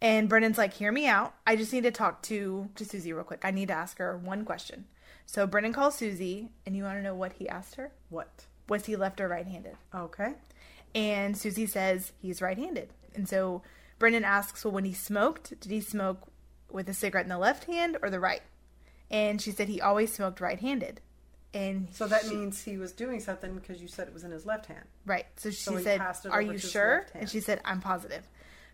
And 0.00 0.28
Brendan's 0.28 0.58
like, 0.58 0.74
hear 0.74 0.92
me 0.92 1.06
out. 1.06 1.34
I 1.46 1.56
just 1.56 1.72
need 1.72 1.84
to 1.84 1.90
talk 1.90 2.20
to, 2.24 2.68
to 2.74 2.84
Susie 2.84 3.14
real 3.14 3.24
quick. 3.24 3.40
I 3.42 3.50
need 3.50 3.68
to 3.68 3.74
ask 3.74 3.96
her 3.96 4.18
one 4.18 4.44
question. 4.44 4.84
So 5.26 5.46
Brendan 5.46 5.72
calls 5.72 5.96
Susie, 5.96 6.50
and 6.66 6.76
you 6.76 6.84
want 6.84 6.98
to 6.98 7.02
know 7.02 7.14
what 7.14 7.34
he 7.34 7.48
asked 7.48 7.76
her? 7.76 7.90
What? 8.10 8.44
Was 8.68 8.86
he 8.86 8.96
left 8.96 9.20
or 9.20 9.28
right 9.28 9.46
handed? 9.46 9.76
Okay. 9.94 10.34
And 10.94 11.36
Susie 11.36 11.66
says 11.66 12.12
he's 12.20 12.40
right 12.40 12.56
handed. 12.56 12.90
And 13.14 13.28
so 13.28 13.62
Brendan 13.98 14.24
asks, 14.24 14.64
well, 14.64 14.72
when 14.72 14.84
he 14.84 14.92
smoked, 14.92 15.58
did 15.60 15.70
he 15.72 15.80
smoke 15.80 16.22
with 16.70 16.88
a 16.88 16.94
cigarette 16.94 17.24
in 17.24 17.30
the 17.30 17.38
left 17.38 17.64
hand 17.64 17.96
or 18.02 18.10
the 18.10 18.20
right? 18.20 18.42
And 19.10 19.40
she 19.40 19.50
said 19.50 19.68
he 19.68 19.80
always 19.80 20.12
smoked 20.12 20.40
right 20.40 20.58
handed. 20.60 21.00
And 21.52 21.88
So 21.92 22.06
that 22.08 22.24
she- 22.24 22.34
means 22.34 22.62
he 22.62 22.76
was 22.78 22.92
doing 22.92 23.20
something 23.20 23.54
because 23.54 23.80
you 23.80 23.88
said 23.88 24.08
it 24.08 24.14
was 24.14 24.24
in 24.24 24.30
his 24.30 24.44
left 24.46 24.66
hand. 24.66 24.84
Right. 25.06 25.26
So 25.36 25.50
she 25.50 25.56
So 25.56 25.78
said, 25.78 26.00
Are 26.30 26.42
you 26.42 26.58
sure? 26.58 27.06
And 27.14 27.28
she 27.28 27.40
said, 27.40 27.60
I'm 27.64 27.80
positive. 27.80 28.26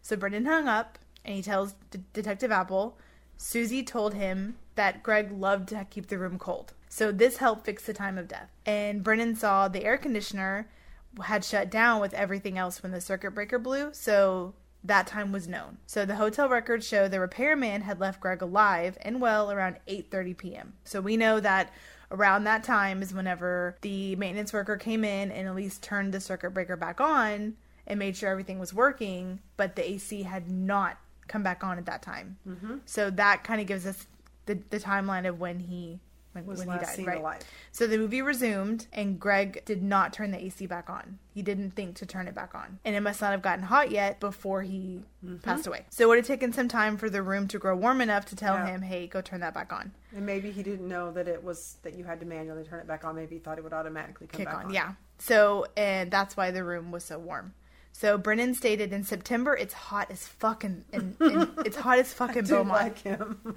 So 0.03 0.17
Brendan 0.17 0.47
hung 0.47 0.67
up 0.69 0.99
and 1.25 1.35
he 1.35 1.43
tells 1.43 1.75
D- 1.91 2.01
Detective 2.15 2.51
Apple, 2.51 2.97
Susie 3.37 3.83
told 3.83 4.15
him 4.15 4.57
that 4.81 5.03
Greg 5.03 5.31
loved 5.31 5.69
to 5.69 5.87
keep 5.91 6.07
the 6.07 6.17
room 6.17 6.39
cold. 6.39 6.73
So 6.89 7.13
this 7.13 7.37
helped 7.37 7.67
fix 7.67 7.85
the 7.85 7.93
time 7.93 8.17
of 8.17 8.29
death. 8.29 8.49
And 8.65 9.05
Brennan 9.05 9.37
saw 9.37 9.69
the 9.69 9.85
air 9.85 9.99
conditioner 9.99 10.71
had 11.23 11.45
shut 11.45 11.69
down 11.69 12.01
with 12.01 12.15
everything 12.15 12.57
else 12.57 12.83
when 12.83 12.91
the 12.91 13.01
circuit 13.03 13.33
breaker 13.33 13.59
blew. 13.59 13.91
So 13.93 14.55
that 14.83 15.07
time 15.07 15.33
was 15.33 15.47
known. 15.47 15.77
So 15.85 16.07
the 16.07 16.15
hotel 16.15 16.49
records 16.49 16.89
show 16.89 17.09
the 17.09 17.21
repairman 17.21 17.83
had 17.83 18.01
left 18.01 18.23
Greg 18.23 18.41
alive 18.41 18.97
and 19.03 19.21
well 19.21 19.53
around 19.53 19.77
8:30 19.87 20.39
p.m. 20.39 20.73
So 20.85 21.03
we 21.03 21.19
know 21.19 21.41
that 21.41 21.75
around 22.11 22.45
that 22.45 22.65
time 22.65 23.03
is 23.03 23.13
whenever 23.13 23.77
the 23.83 24.17
maintenance 24.17 24.55
worker 24.55 24.79
came 24.79 25.05
in 25.05 25.31
and 25.31 25.47
at 25.47 25.55
least 25.55 25.83
turned 25.83 26.15
the 26.15 26.21
circuit 26.21 26.55
breaker 26.55 26.77
back 26.77 27.03
on 27.03 27.57
and 27.87 27.99
made 27.99 28.17
sure 28.17 28.31
everything 28.31 28.59
was 28.59 28.73
working, 28.73 29.41
but 29.59 29.77
the 29.77 29.87
AC 29.91 30.23
had 30.23 30.51
not 30.51 30.97
come 31.29 31.43
back 31.43 31.63
on 31.63 31.77
at 31.77 31.85
that 31.85 32.01
time. 32.01 32.39
Mm-hmm. 32.49 32.77
So 32.87 33.11
that 33.11 33.45
kind 33.45 33.61
of 33.61 33.67
gives 33.67 33.85
us 33.85 34.07
the, 34.55 34.63
the 34.71 34.79
timeline 34.81 35.29
of 35.29 35.39
when 35.41 35.61
he 35.61 36.01
when, 36.33 36.47
Was 36.47 36.65
when 36.65 36.79
he 36.79 36.85
died, 36.85 37.07
right? 37.07 37.19
alive. 37.19 37.41
So 37.73 37.89
the 37.89 37.99
movie 37.99 38.23
resumed, 38.23 38.87
and 38.93 39.19
Greg 39.19 39.65
did 39.65 39.83
not 39.83 40.13
turn 40.13 40.31
the 40.31 40.39
AC 40.41 40.65
back 40.67 40.89
on. 40.89 41.19
He 41.35 41.43
didn't 41.43 41.73
think 41.73 41.97
to 41.97 42.07
turn 42.07 42.29
it 42.29 42.37
back 42.37 42.55
on. 42.55 42.79
And 42.85 42.95
it 42.95 43.01
must 43.01 43.21
not 43.21 43.33
have 43.33 43.43
gotten 43.43 43.65
hot 43.65 43.91
yet 43.91 44.21
before 44.21 44.63
he 44.63 45.03
Mm-hmm. 45.27 45.39
passed 45.39 45.67
away. 45.67 45.85
So 45.91 46.05
it 46.05 46.09
would 46.09 46.19
have 46.19 46.27
taken 46.29 46.53
some 46.53 46.69
time 46.69 46.97
for 46.97 47.11
the 47.11 47.21
room 47.21 47.47
to 47.49 47.59
grow 47.59 47.75
warm 47.77 48.01
enough 48.01 48.27
to 48.27 48.37
tell 48.37 48.55
Yeah. 48.55 48.67
him, 48.69 48.83
hey, 48.83 49.07
go 49.09 49.21
turn 49.21 49.41
that 49.41 49.53
back 49.55 49.73
on. 49.73 49.91
And 50.17 50.25
maybe 50.25 50.51
he 50.53 50.63
didn't 50.63 50.89
know 50.89 51.11
that 51.13 51.27
it 51.29 51.43
was 51.43 51.77
that 51.83 51.95
you 51.95 52.05
had 52.05 52.21
to 52.21 52.27
manually 52.27 52.63
turn 52.65 52.79
it 52.79 52.87
back 52.87 53.05
on. 53.05 53.17
Maybe 53.17 53.35
he 53.35 53.41
thought 53.41 53.59
it 53.59 53.65
would 53.65 53.73
automatically 53.75 54.29
come 54.29 54.39
Kick 54.39 54.47
back 54.47 54.55
on. 54.57 54.65
on. 54.67 54.73
Yeah. 54.75 54.93
So, 55.19 55.67
and 55.77 56.11
that's 56.13 56.37
why 56.37 56.53
the 56.53 56.63
room 56.65 56.91
was 56.93 57.05
so 57.05 57.19
warm. 57.19 57.55
So 57.93 58.17
Brennan 58.17 58.55
stated 58.55 58.93
in 58.93 59.03
September, 59.03 59.55
it's 59.57 59.75
hot 59.75 60.11
as 60.13 60.27
fucking, 60.29 60.85
and, 60.93 61.17
and 61.21 61.51
it's 61.67 61.77
hot 61.77 61.99
as 61.99 62.15
fucking 62.15 62.45
Beaumont. 62.45 62.69
like 62.69 62.99
him. 63.01 63.57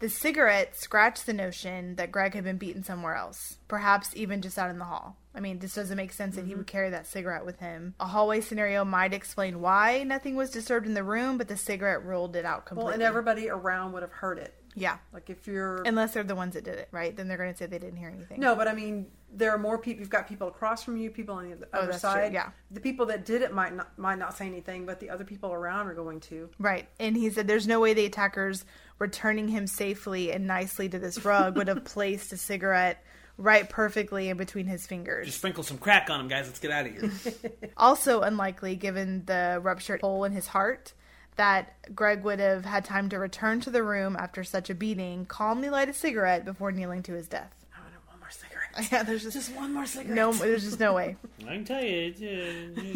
The 0.00 0.08
cigarette 0.08 0.76
scratched 0.76 1.26
the 1.26 1.32
notion 1.32 1.96
that 1.96 2.12
Greg 2.12 2.34
had 2.34 2.44
been 2.44 2.56
beaten 2.56 2.84
somewhere 2.84 3.14
else, 3.16 3.58
perhaps 3.66 4.14
even 4.14 4.42
just 4.42 4.58
out 4.58 4.70
in 4.70 4.78
the 4.78 4.84
hall. 4.84 5.16
I 5.34 5.40
mean, 5.40 5.58
this 5.58 5.74
doesn't 5.74 5.96
make 5.96 6.12
sense 6.12 6.36
that 6.36 6.46
he 6.46 6.54
would 6.54 6.66
mm-hmm. 6.66 6.76
carry 6.76 6.90
that 6.90 7.06
cigarette 7.06 7.44
with 7.44 7.58
him. 7.60 7.94
A 8.00 8.06
hallway 8.06 8.40
scenario 8.40 8.84
might 8.84 9.12
explain 9.12 9.60
why 9.60 10.02
nothing 10.04 10.36
was 10.36 10.50
disturbed 10.50 10.86
in 10.86 10.94
the 10.94 11.04
room, 11.04 11.38
but 11.38 11.48
the 11.48 11.56
cigarette 11.56 12.04
ruled 12.04 12.36
it 12.36 12.44
out 12.44 12.64
completely. 12.66 12.86
well, 12.88 12.94
and 12.94 13.02
everybody 13.02 13.48
around 13.48 13.92
would 13.92 14.02
have 14.02 14.12
heard 14.12 14.38
it. 14.38 14.54
yeah, 14.74 14.98
Like 15.12 15.30
if 15.30 15.46
you're 15.46 15.82
unless 15.82 16.14
they're 16.14 16.22
the 16.24 16.34
ones 16.36 16.54
that 16.54 16.64
did 16.64 16.76
it, 16.78 16.88
right? 16.92 17.16
Then 17.16 17.26
they're 17.28 17.36
going 17.36 17.52
to 17.52 17.56
say 17.56 17.66
they 17.66 17.78
didn't 17.78 17.98
hear 17.98 18.08
anything. 18.08 18.40
no, 18.40 18.54
but 18.54 18.68
I 18.68 18.74
mean, 18.74 19.06
there 19.32 19.50
are 19.50 19.58
more 19.58 19.78
people. 19.78 20.00
You've 20.00 20.10
got 20.10 20.28
people 20.28 20.48
across 20.48 20.82
from 20.82 20.96
you, 20.96 21.10
people 21.10 21.34
on 21.34 21.50
the 21.50 21.56
oh, 21.72 21.78
other 21.78 21.82
Oh, 21.84 21.86
that's 21.86 22.00
true, 22.00 22.10
side. 22.10 22.32
yeah. 22.32 22.50
The 22.70 22.80
people 22.80 23.06
that 23.06 23.24
did 23.24 23.42
it 23.42 23.52
might 23.52 23.74
not 23.74 23.96
might 23.98 24.18
not 24.18 24.36
say 24.36 24.46
anything, 24.46 24.86
but 24.86 25.00
the 25.00 25.10
other 25.10 25.24
people 25.24 25.52
around 25.52 25.86
are 25.88 25.94
going 25.94 26.20
to. 26.20 26.48
Right. 26.58 26.88
And 26.98 27.16
he 27.16 27.28
said 27.30 27.46
there's 27.46 27.66
no 27.66 27.78
way 27.80 27.92
the 27.94 28.06
attackers 28.06 28.64
returning 28.98 29.48
him 29.48 29.66
safely 29.66 30.32
and 30.32 30.46
nicely 30.46 30.88
to 30.88 30.98
this 30.98 31.24
rug 31.24 31.56
would 31.56 31.68
have 31.68 31.84
placed 31.86 32.32
a 32.32 32.36
cigarette 32.36 33.04
right 33.36 33.68
perfectly 33.68 34.28
in 34.28 34.36
between 34.36 34.66
his 34.66 34.86
fingers. 34.86 35.26
Just 35.26 35.38
sprinkle 35.38 35.62
some 35.62 35.78
crack 35.78 36.10
on 36.10 36.20
him, 36.20 36.28
guys. 36.28 36.46
Let's 36.46 36.58
get 36.58 36.70
out 36.70 36.86
of 36.86 36.92
here. 36.92 37.32
Also 37.76 38.22
unlikely 38.22 38.74
given 38.74 39.24
the 39.26 39.60
ruptured 39.62 40.00
hole 40.00 40.24
in 40.24 40.32
his 40.32 40.48
heart 40.48 40.92
that 41.36 41.76
Greg 41.94 42.24
would 42.24 42.40
have 42.40 42.64
had 42.64 42.84
time 42.84 43.08
to 43.10 43.18
return 43.18 43.60
to 43.60 43.70
the 43.70 43.84
room 43.84 44.16
after 44.18 44.42
such 44.42 44.68
a 44.68 44.74
beating, 44.74 45.24
calmly 45.26 45.70
light 45.70 45.88
a 45.88 45.92
cigarette 45.92 46.44
before 46.44 46.72
kneeling 46.72 47.04
to 47.04 47.12
his 47.12 47.28
death. 47.28 47.54
I 47.72 47.80
want 47.80 47.94
one 48.08 48.18
more 48.18 48.30
cigarette. 48.30 48.67
Yeah, 48.92 49.02
there's 49.02 49.22
just, 49.24 49.36
Just 49.36 49.54
one 49.56 49.72
more 49.74 49.86
cigarette. 49.86 50.14
no 50.16 50.32
there's 50.32 50.64
just 50.64 50.78
no 50.80 50.94
way. 50.94 51.16
I 51.42 51.52
can 51.54 51.64
tell 51.64 51.82
you, 51.82 52.12
it's, 52.14 52.22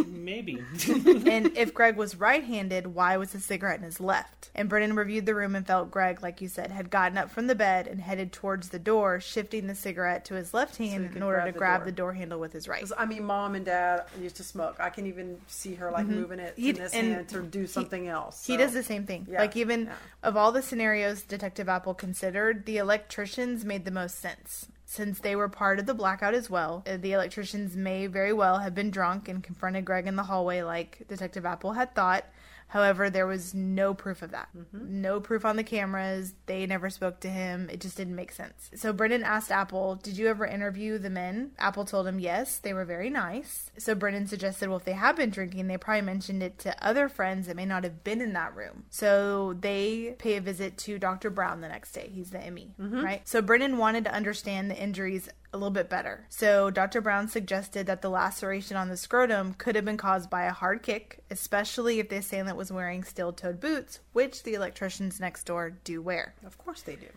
uh, 0.01 0.05
maybe. 0.09 0.63
and 1.29 1.57
if 1.57 1.73
Greg 1.75 1.97
was 1.97 2.17
right-handed, 2.17 2.89
why 2.95 3.17
was 3.17 3.33
the 3.33 3.41
cigarette 3.41 3.79
in 3.79 3.85
his 3.85 4.01
left? 4.01 4.51
And 4.55 4.69
Brennan 4.69 4.95
reviewed 4.95 5.27
the 5.27 5.35
room 5.35 5.57
and 5.57 5.67
felt 5.67 5.91
Greg, 5.91 6.23
like 6.23 6.41
you 6.41 6.49
said, 6.49 6.71
had 6.71 6.91
gotten 6.91 7.17
up 7.19 7.31
from 7.31 7.47
the 7.47 7.55
bed 7.55 7.87
and 7.87 8.01
headed 8.01 8.33
towards 8.33 8.69
the 8.69 8.79
door, 8.79 9.21
shifting 9.21 9.67
the 9.67 9.75
cigarette 9.75 10.25
to 10.27 10.35
his 10.35 10.53
left 10.55 10.77
hand 10.77 11.09
could 11.09 11.17
in 11.17 11.23
order 11.23 11.39
grab 11.39 11.47
to 11.47 11.53
the 11.53 11.59
grab 11.59 11.81
door. 11.81 11.85
the 11.87 11.93
door 11.93 12.13
handle 12.13 12.39
with 12.39 12.53
his 12.53 12.69
right. 12.69 12.89
I 12.97 13.07
mean, 13.07 13.25
mom 13.25 13.55
and 13.55 13.65
dad 13.65 14.05
used 14.21 14.37
to 14.37 14.45
smoke. 14.45 14.77
I 14.79 14.91
can 14.91 15.07
even 15.07 15.39
see 15.49 15.75
her 15.75 15.91
like 15.91 16.07
moving 16.07 16.39
it 16.39 16.55
He- 16.57 16.71
in 16.71 16.77
this 16.77 16.93
hand 16.93 17.29
to 17.31 17.43
do 17.43 17.67
something 17.67 18.07
else. 18.09 18.47
He 18.47 18.57
does 18.57 18.73
the 18.73 18.83
same 18.83 19.05
thing. 19.07 19.27
Yeah, 19.31 19.41
Like 19.41 19.57
even 19.57 19.87
yeah. 19.87 19.95
of 20.23 20.37
all 20.37 20.53
the 20.53 20.63
scenarios 20.63 21.23
Detective 21.23 21.69
Apple 21.69 21.95
considered, 21.95 22.67
the 22.67 22.77
electricians 22.79 23.65
made 23.65 23.85
the 23.85 23.91
most 23.91 24.19
sense. 24.21 24.67
Since 24.93 25.21
they 25.21 25.35
were 25.35 25.49
part 25.49 25.79
of 25.79 25.87
the 25.87 25.95
blackout 25.95 26.35
as 26.35 26.51
well. 26.51 26.83
Uh, 26.87 26.99
The 26.99 27.13
electricians 27.13 27.75
may 27.75 28.07
very 28.07 28.35
well 28.35 28.59
have 28.59 28.75
been 28.75 28.91
drunk 28.91 29.27
and 29.27 29.43
confronted 29.43 29.87
Greg 29.87 30.07
in 30.07 30.17
the 30.17 30.25
hallway 30.25 30.61
like 30.61 31.05
Detective 31.09 31.47
Apple 31.47 31.73
had 31.73 31.95
thought. 31.95 32.27
However, 32.73 33.11
there 33.11 33.27
was 33.27 33.53
no 33.53 33.93
proof 33.93 34.23
of 34.23 34.31
that. 34.31 34.49
Mm-hmm. 34.57 35.03
No 35.03 35.21
proof 35.21 35.45
on 35.45 35.57
the 35.57 35.63
cameras. 35.63 36.33
They 36.47 36.65
never 36.65 36.89
spoke 36.89 37.21
to 37.21 37.29
him. 37.29 37.69
It 37.71 37.83
just 37.83 37.99
didn't 37.99 38.17
make 38.17 38.33
sense. 38.33 38.71
So 38.75 38.95
Brennan 38.95 39.25
asked 39.25 39.51
Apple, 39.51 39.97
Did 39.97 40.17
you 40.17 40.29
ever 40.29 40.47
interview 40.47 40.97
the 40.97 41.11
men? 41.11 41.51
Apple 41.59 41.85
told 41.85 42.07
him 42.07 42.19
yes, 42.19 42.57
they 42.57 42.73
were 42.73 42.87
very 42.87 43.11
nice. 43.11 43.71
So 43.77 43.95
Brennan 43.95 44.27
suggested, 44.27 44.71
Well, 44.71 44.79
if 44.79 44.87
they 44.87 44.95
have 44.95 45.17
been 45.17 45.29
drinking, 45.29 45.67
they 45.67 45.77
probably 45.77 46.01
mentioned 46.01 46.43
it 46.43 46.59
to 46.61 46.75
other 46.83 47.11
friends 47.11 47.47
that 47.47 47.57
may 47.57 47.67
not 47.67 47.85
have 47.85 48.05
been 48.05 48.23
in 48.23 48.33
that 48.33 48.57
room. 48.57 48.85
So 48.89 49.53
they 49.53 50.15
pay 50.17 50.39
a 50.39 50.41
visit 50.41 50.79
to 50.79 50.99
Dr. 50.99 51.29
Brown 51.29 51.61
the 51.61 51.69
next 51.69 51.93
day. 51.93 52.11
He's 52.11 52.31
the 52.31 52.39
ME, 52.51 52.73
mm-hmm. 52.81 53.05
right? 53.05 53.29
So 53.29 53.43
Brennan 53.43 53.77
wanted 53.77 54.05
to 54.05 54.15
understand 54.15 54.71
the 54.71 54.83
injuries 54.83 55.29
a 55.53 55.57
little 55.57 55.71
bit 55.71 55.89
better. 55.89 56.27
So 56.29 56.71
Dr. 56.71 57.01
Brown 57.01 57.29
suggested 57.29 57.87
that 57.87 58.03
the 58.03 58.09
laceration 58.09 58.77
on 58.77 58.89
the 58.89 58.97
scrotum 58.97 59.55
could 59.55 59.77
have 59.77 59.85
been 59.85 59.97
caused 59.97 60.31
by 60.31 60.45
a 60.45 60.53
hard 60.53 60.83
kick, 60.83 61.23
especially 61.31 61.99
if 61.99 62.09
the 62.09 62.17
assailant 62.17 62.57
was 62.57 62.73
wearing 62.73 63.05
steel-toed 63.05 63.61
boots, 63.61 64.01
which 64.13 64.43
the 64.43 64.55
electricians 64.55 65.21
next 65.21 65.45
door 65.45 65.71
do 65.85 66.01
wear. 66.01 66.35
Of 66.45 66.59
course 66.59 66.83
they 66.83 66.97
do. 66.97 67.09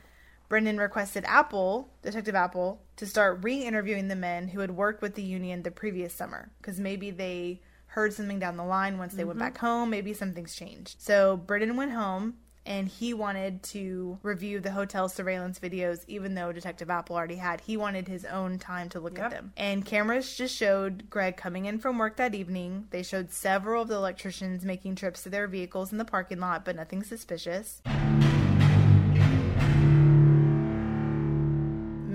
Brendan 0.47 0.77
requested 0.77 1.23
Apple, 1.25 1.89
Detective 2.03 2.35
Apple, 2.35 2.81
to 2.97 3.05
start 3.05 3.43
re-interviewing 3.43 4.09
the 4.09 4.15
men 4.15 4.49
who 4.49 4.59
had 4.59 4.71
worked 4.71 5.01
with 5.01 5.15
the 5.15 5.23
union 5.23 5.63
the 5.63 5.71
previous 5.71 6.13
summer, 6.13 6.51
because 6.61 6.79
maybe 6.79 7.09
they 7.09 7.61
heard 7.87 8.13
something 8.13 8.39
down 8.39 8.57
the 8.57 8.63
line 8.63 8.97
once 8.97 9.13
they 9.13 9.23
went 9.23 9.39
mm-hmm. 9.39 9.47
back 9.47 9.57
home. 9.57 9.89
Maybe 9.89 10.13
something's 10.13 10.55
changed. 10.55 11.01
So 11.01 11.37
Brendan 11.37 11.77
went 11.77 11.93
home. 11.93 12.35
And 12.65 12.87
he 12.87 13.13
wanted 13.13 13.61
to 13.63 14.17
review 14.23 14.59
the 14.59 14.71
hotel 14.71 15.07
surveillance 15.07 15.59
videos, 15.59 16.03
even 16.07 16.33
though 16.33 16.51
Detective 16.51 16.89
Apple 16.89 17.15
already 17.15 17.35
had. 17.35 17.61
He 17.61 17.77
wanted 17.77 18.07
his 18.07 18.25
own 18.25 18.57
time 18.57 18.89
to 18.89 18.99
look 18.99 19.19
at 19.19 19.29
them. 19.29 19.53
And 19.55 19.85
cameras 19.85 20.35
just 20.35 20.55
showed 20.55 21.09
Greg 21.09 21.37
coming 21.37 21.65
in 21.65 21.77
from 21.77 21.99
work 21.99 22.15
that 22.17 22.33
evening. 22.33 22.87
They 22.89 23.03
showed 23.03 23.31
several 23.31 23.83
of 23.83 23.87
the 23.87 23.95
electricians 23.95 24.65
making 24.65 24.95
trips 24.95 25.23
to 25.23 25.29
their 25.29 25.47
vehicles 25.47 25.91
in 25.91 25.99
the 25.99 26.05
parking 26.05 26.39
lot, 26.39 26.65
but 26.65 26.75
nothing 26.75 27.03
suspicious. 27.03 27.83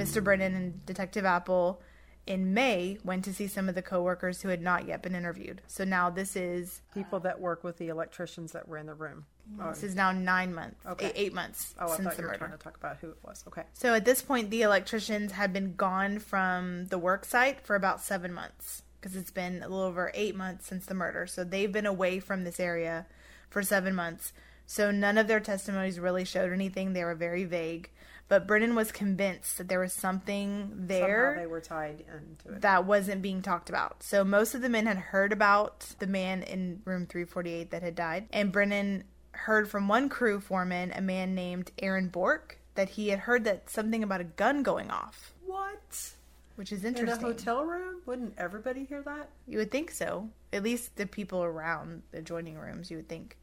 Mr. 0.01 0.25
Brennan 0.25 0.55
and 0.55 0.87
Detective 0.87 1.25
Apple 1.27 1.81
in 2.27 2.55
May 2.55 2.99
went 3.05 3.25
to 3.25 3.35
see 3.35 3.47
some 3.49 3.69
of 3.69 3.75
the 3.75 3.83
coworkers 3.83 4.43
who 4.43 4.49
had 4.51 4.63
not 4.63 4.87
yet 4.87 5.03
been 5.03 5.15
interviewed. 5.15 5.63
So 5.67 5.85
now 5.85 6.11
this 6.11 6.37
is 6.37 6.83
People 6.95 7.21
that 7.21 7.41
work 7.41 7.65
with 7.65 7.79
the 7.79 7.89
electricians 7.89 8.53
that 8.53 8.69
were 8.69 8.77
in 8.79 8.87
the 8.87 8.95
room. 8.95 9.25
This 9.71 9.83
is 9.83 9.97
now 9.97 10.13
nine 10.13 10.55
months, 10.55 10.77
Okay. 10.87 11.07
eight, 11.07 11.13
eight 11.17 11.35
months 11.35 11.75
oh 11.81 11.87
I 11.91 11.97
since 11.97 12.05
thought 12.09 12.17
the 12.17 12.23
you 12.23 12.27
were 12.27 12.33
murder. 12.35 12.39
trying 12.39 12.51
to 12.53 12.59
talk 12.59 12.77
about 12.77 12.99
who 12.99 13.09
it 13.11 13.17
was. 13.25 13.43
Okay. 13.49 13.65
So 13.73 13.95
at 13.95 14.05
this 14.05 14.23
point, 14.23 14.49
the 14.51 14.63
electricians 14.63 15.33
had 15.33 15.53
been 15.53 15.75
gone 15.75 16.21
from 16.21 16.87
the 16.87 16.99
work 16.99 17.25
site 17.25 17.61
for 17.61 17.75
about 17.75 18.01
seven 18.01 18.33
months 18.33 18.83
because 19.01 19.17
it's 19.17 19.33
been 19.33 19.57
a 19.63 19.69
little 19.69 19.81
over 19.85 20.13
eight 20.15 20.37
months 20.37 20.67
since 20.69 20.87
the 20.87 20.95
murder. 20.95 21.27
So 21.27 21.43
they've 21.43 21.73
been 21.73 21.87
away 21.87 22.21
from 22.21 22.45
this 22.45 22.61
area 22.61 23.07
for 23.49 23.63
seven 23.65 23.93
months. 23.95 24.33
So 24.67 24.93
none 24.93 25.19
of 25.19 25.27
their 25.27 25.41
testimonies 25.41 25.99
really 25.99 26.25
showed 26.25 26.53
anything. 26.53 26.93
They 26.93 27.03
were 27.03 27.17
very 27.17 27.43
vague. 27.43 27.91
But 28.31 28.47
Brennan 28.47 28.77
was 28.77 28.93
convinced 28.93 29.59
that 29.59 29.69
there 29.69 29.81
was 29.81 29.93
something 29.93 30.71
there 30.87 31.31
Somehow 31.33 31.40
they 31.43 31.47
were 31.49 31.61
tied 31.61 32.05
into 32.07 32.55
it. 32.57 32.61
that 32.62 32.87
wasn't 32.87 33.23
being 33.23 33.43
talked 33.43 33.69
about. 33.69 34.05
So 34.05 34.23
most 34.23 34.55
of 34.55 34.62
the 34.62 34.69
men 34.69 34.87
had 34.87 34.99
heard 34.99 35.33
about 35.33 35.81
the 35.99 36.07
man 36.07 36.45
in 36.45 36.81
room 36.85 37.07
348 37.07 37.73
that 37.73 37.83
had 37.83 37.97
died. 37.97 38.29
And 38.33 38.53
Brennan 38.53 39.03
heard 39.33 39.69
from 39.69 39.88
one 39.88 40.09
crew 40.09 40.38
foreman, 40.38 40.93
a 40.93 41.01
man 41.01 41.35
named 41.35 41.73
Aaron 41.81 42.07
Bork, 42.07 42.59
that 42.77 42.90
he 42.90 43.09
had 43.09 43.19
heard 43.19 43.43
that 43.47 43.69
something 43.69 44.05
about 44.05 44.21
a 44.21 44.25
gun 44.25 44.62
going 44.62 44.93
off, 44.93 45.35
what? 45.45 46.12
which 46.55 46.71
is 46.71 46.85
interesting. 46.85 47.19
In 47.19 47.25
a 47.25 47.33
hotel 47.33 47.64
room? 47.64 47.97
Wouldn't 48.07 48.35
everybody 48.38 48.85
hear 48.85 49.03
that? 49.03 49.29
You 49.49 49.59
would 49.59 49.73
think 49.73 49.90
so. 49.90 50.29
At 50.53 50.62
least 50.62 50.95
the 50.95 51.07
people 51.07 51.43
around 51.43 52.03
the 52.12 52.19
adjoining 52.19 52.59
rooms, 52.59 52.93
you 52.93 52.99
would 52.99 53.09
think. 53.09 53.37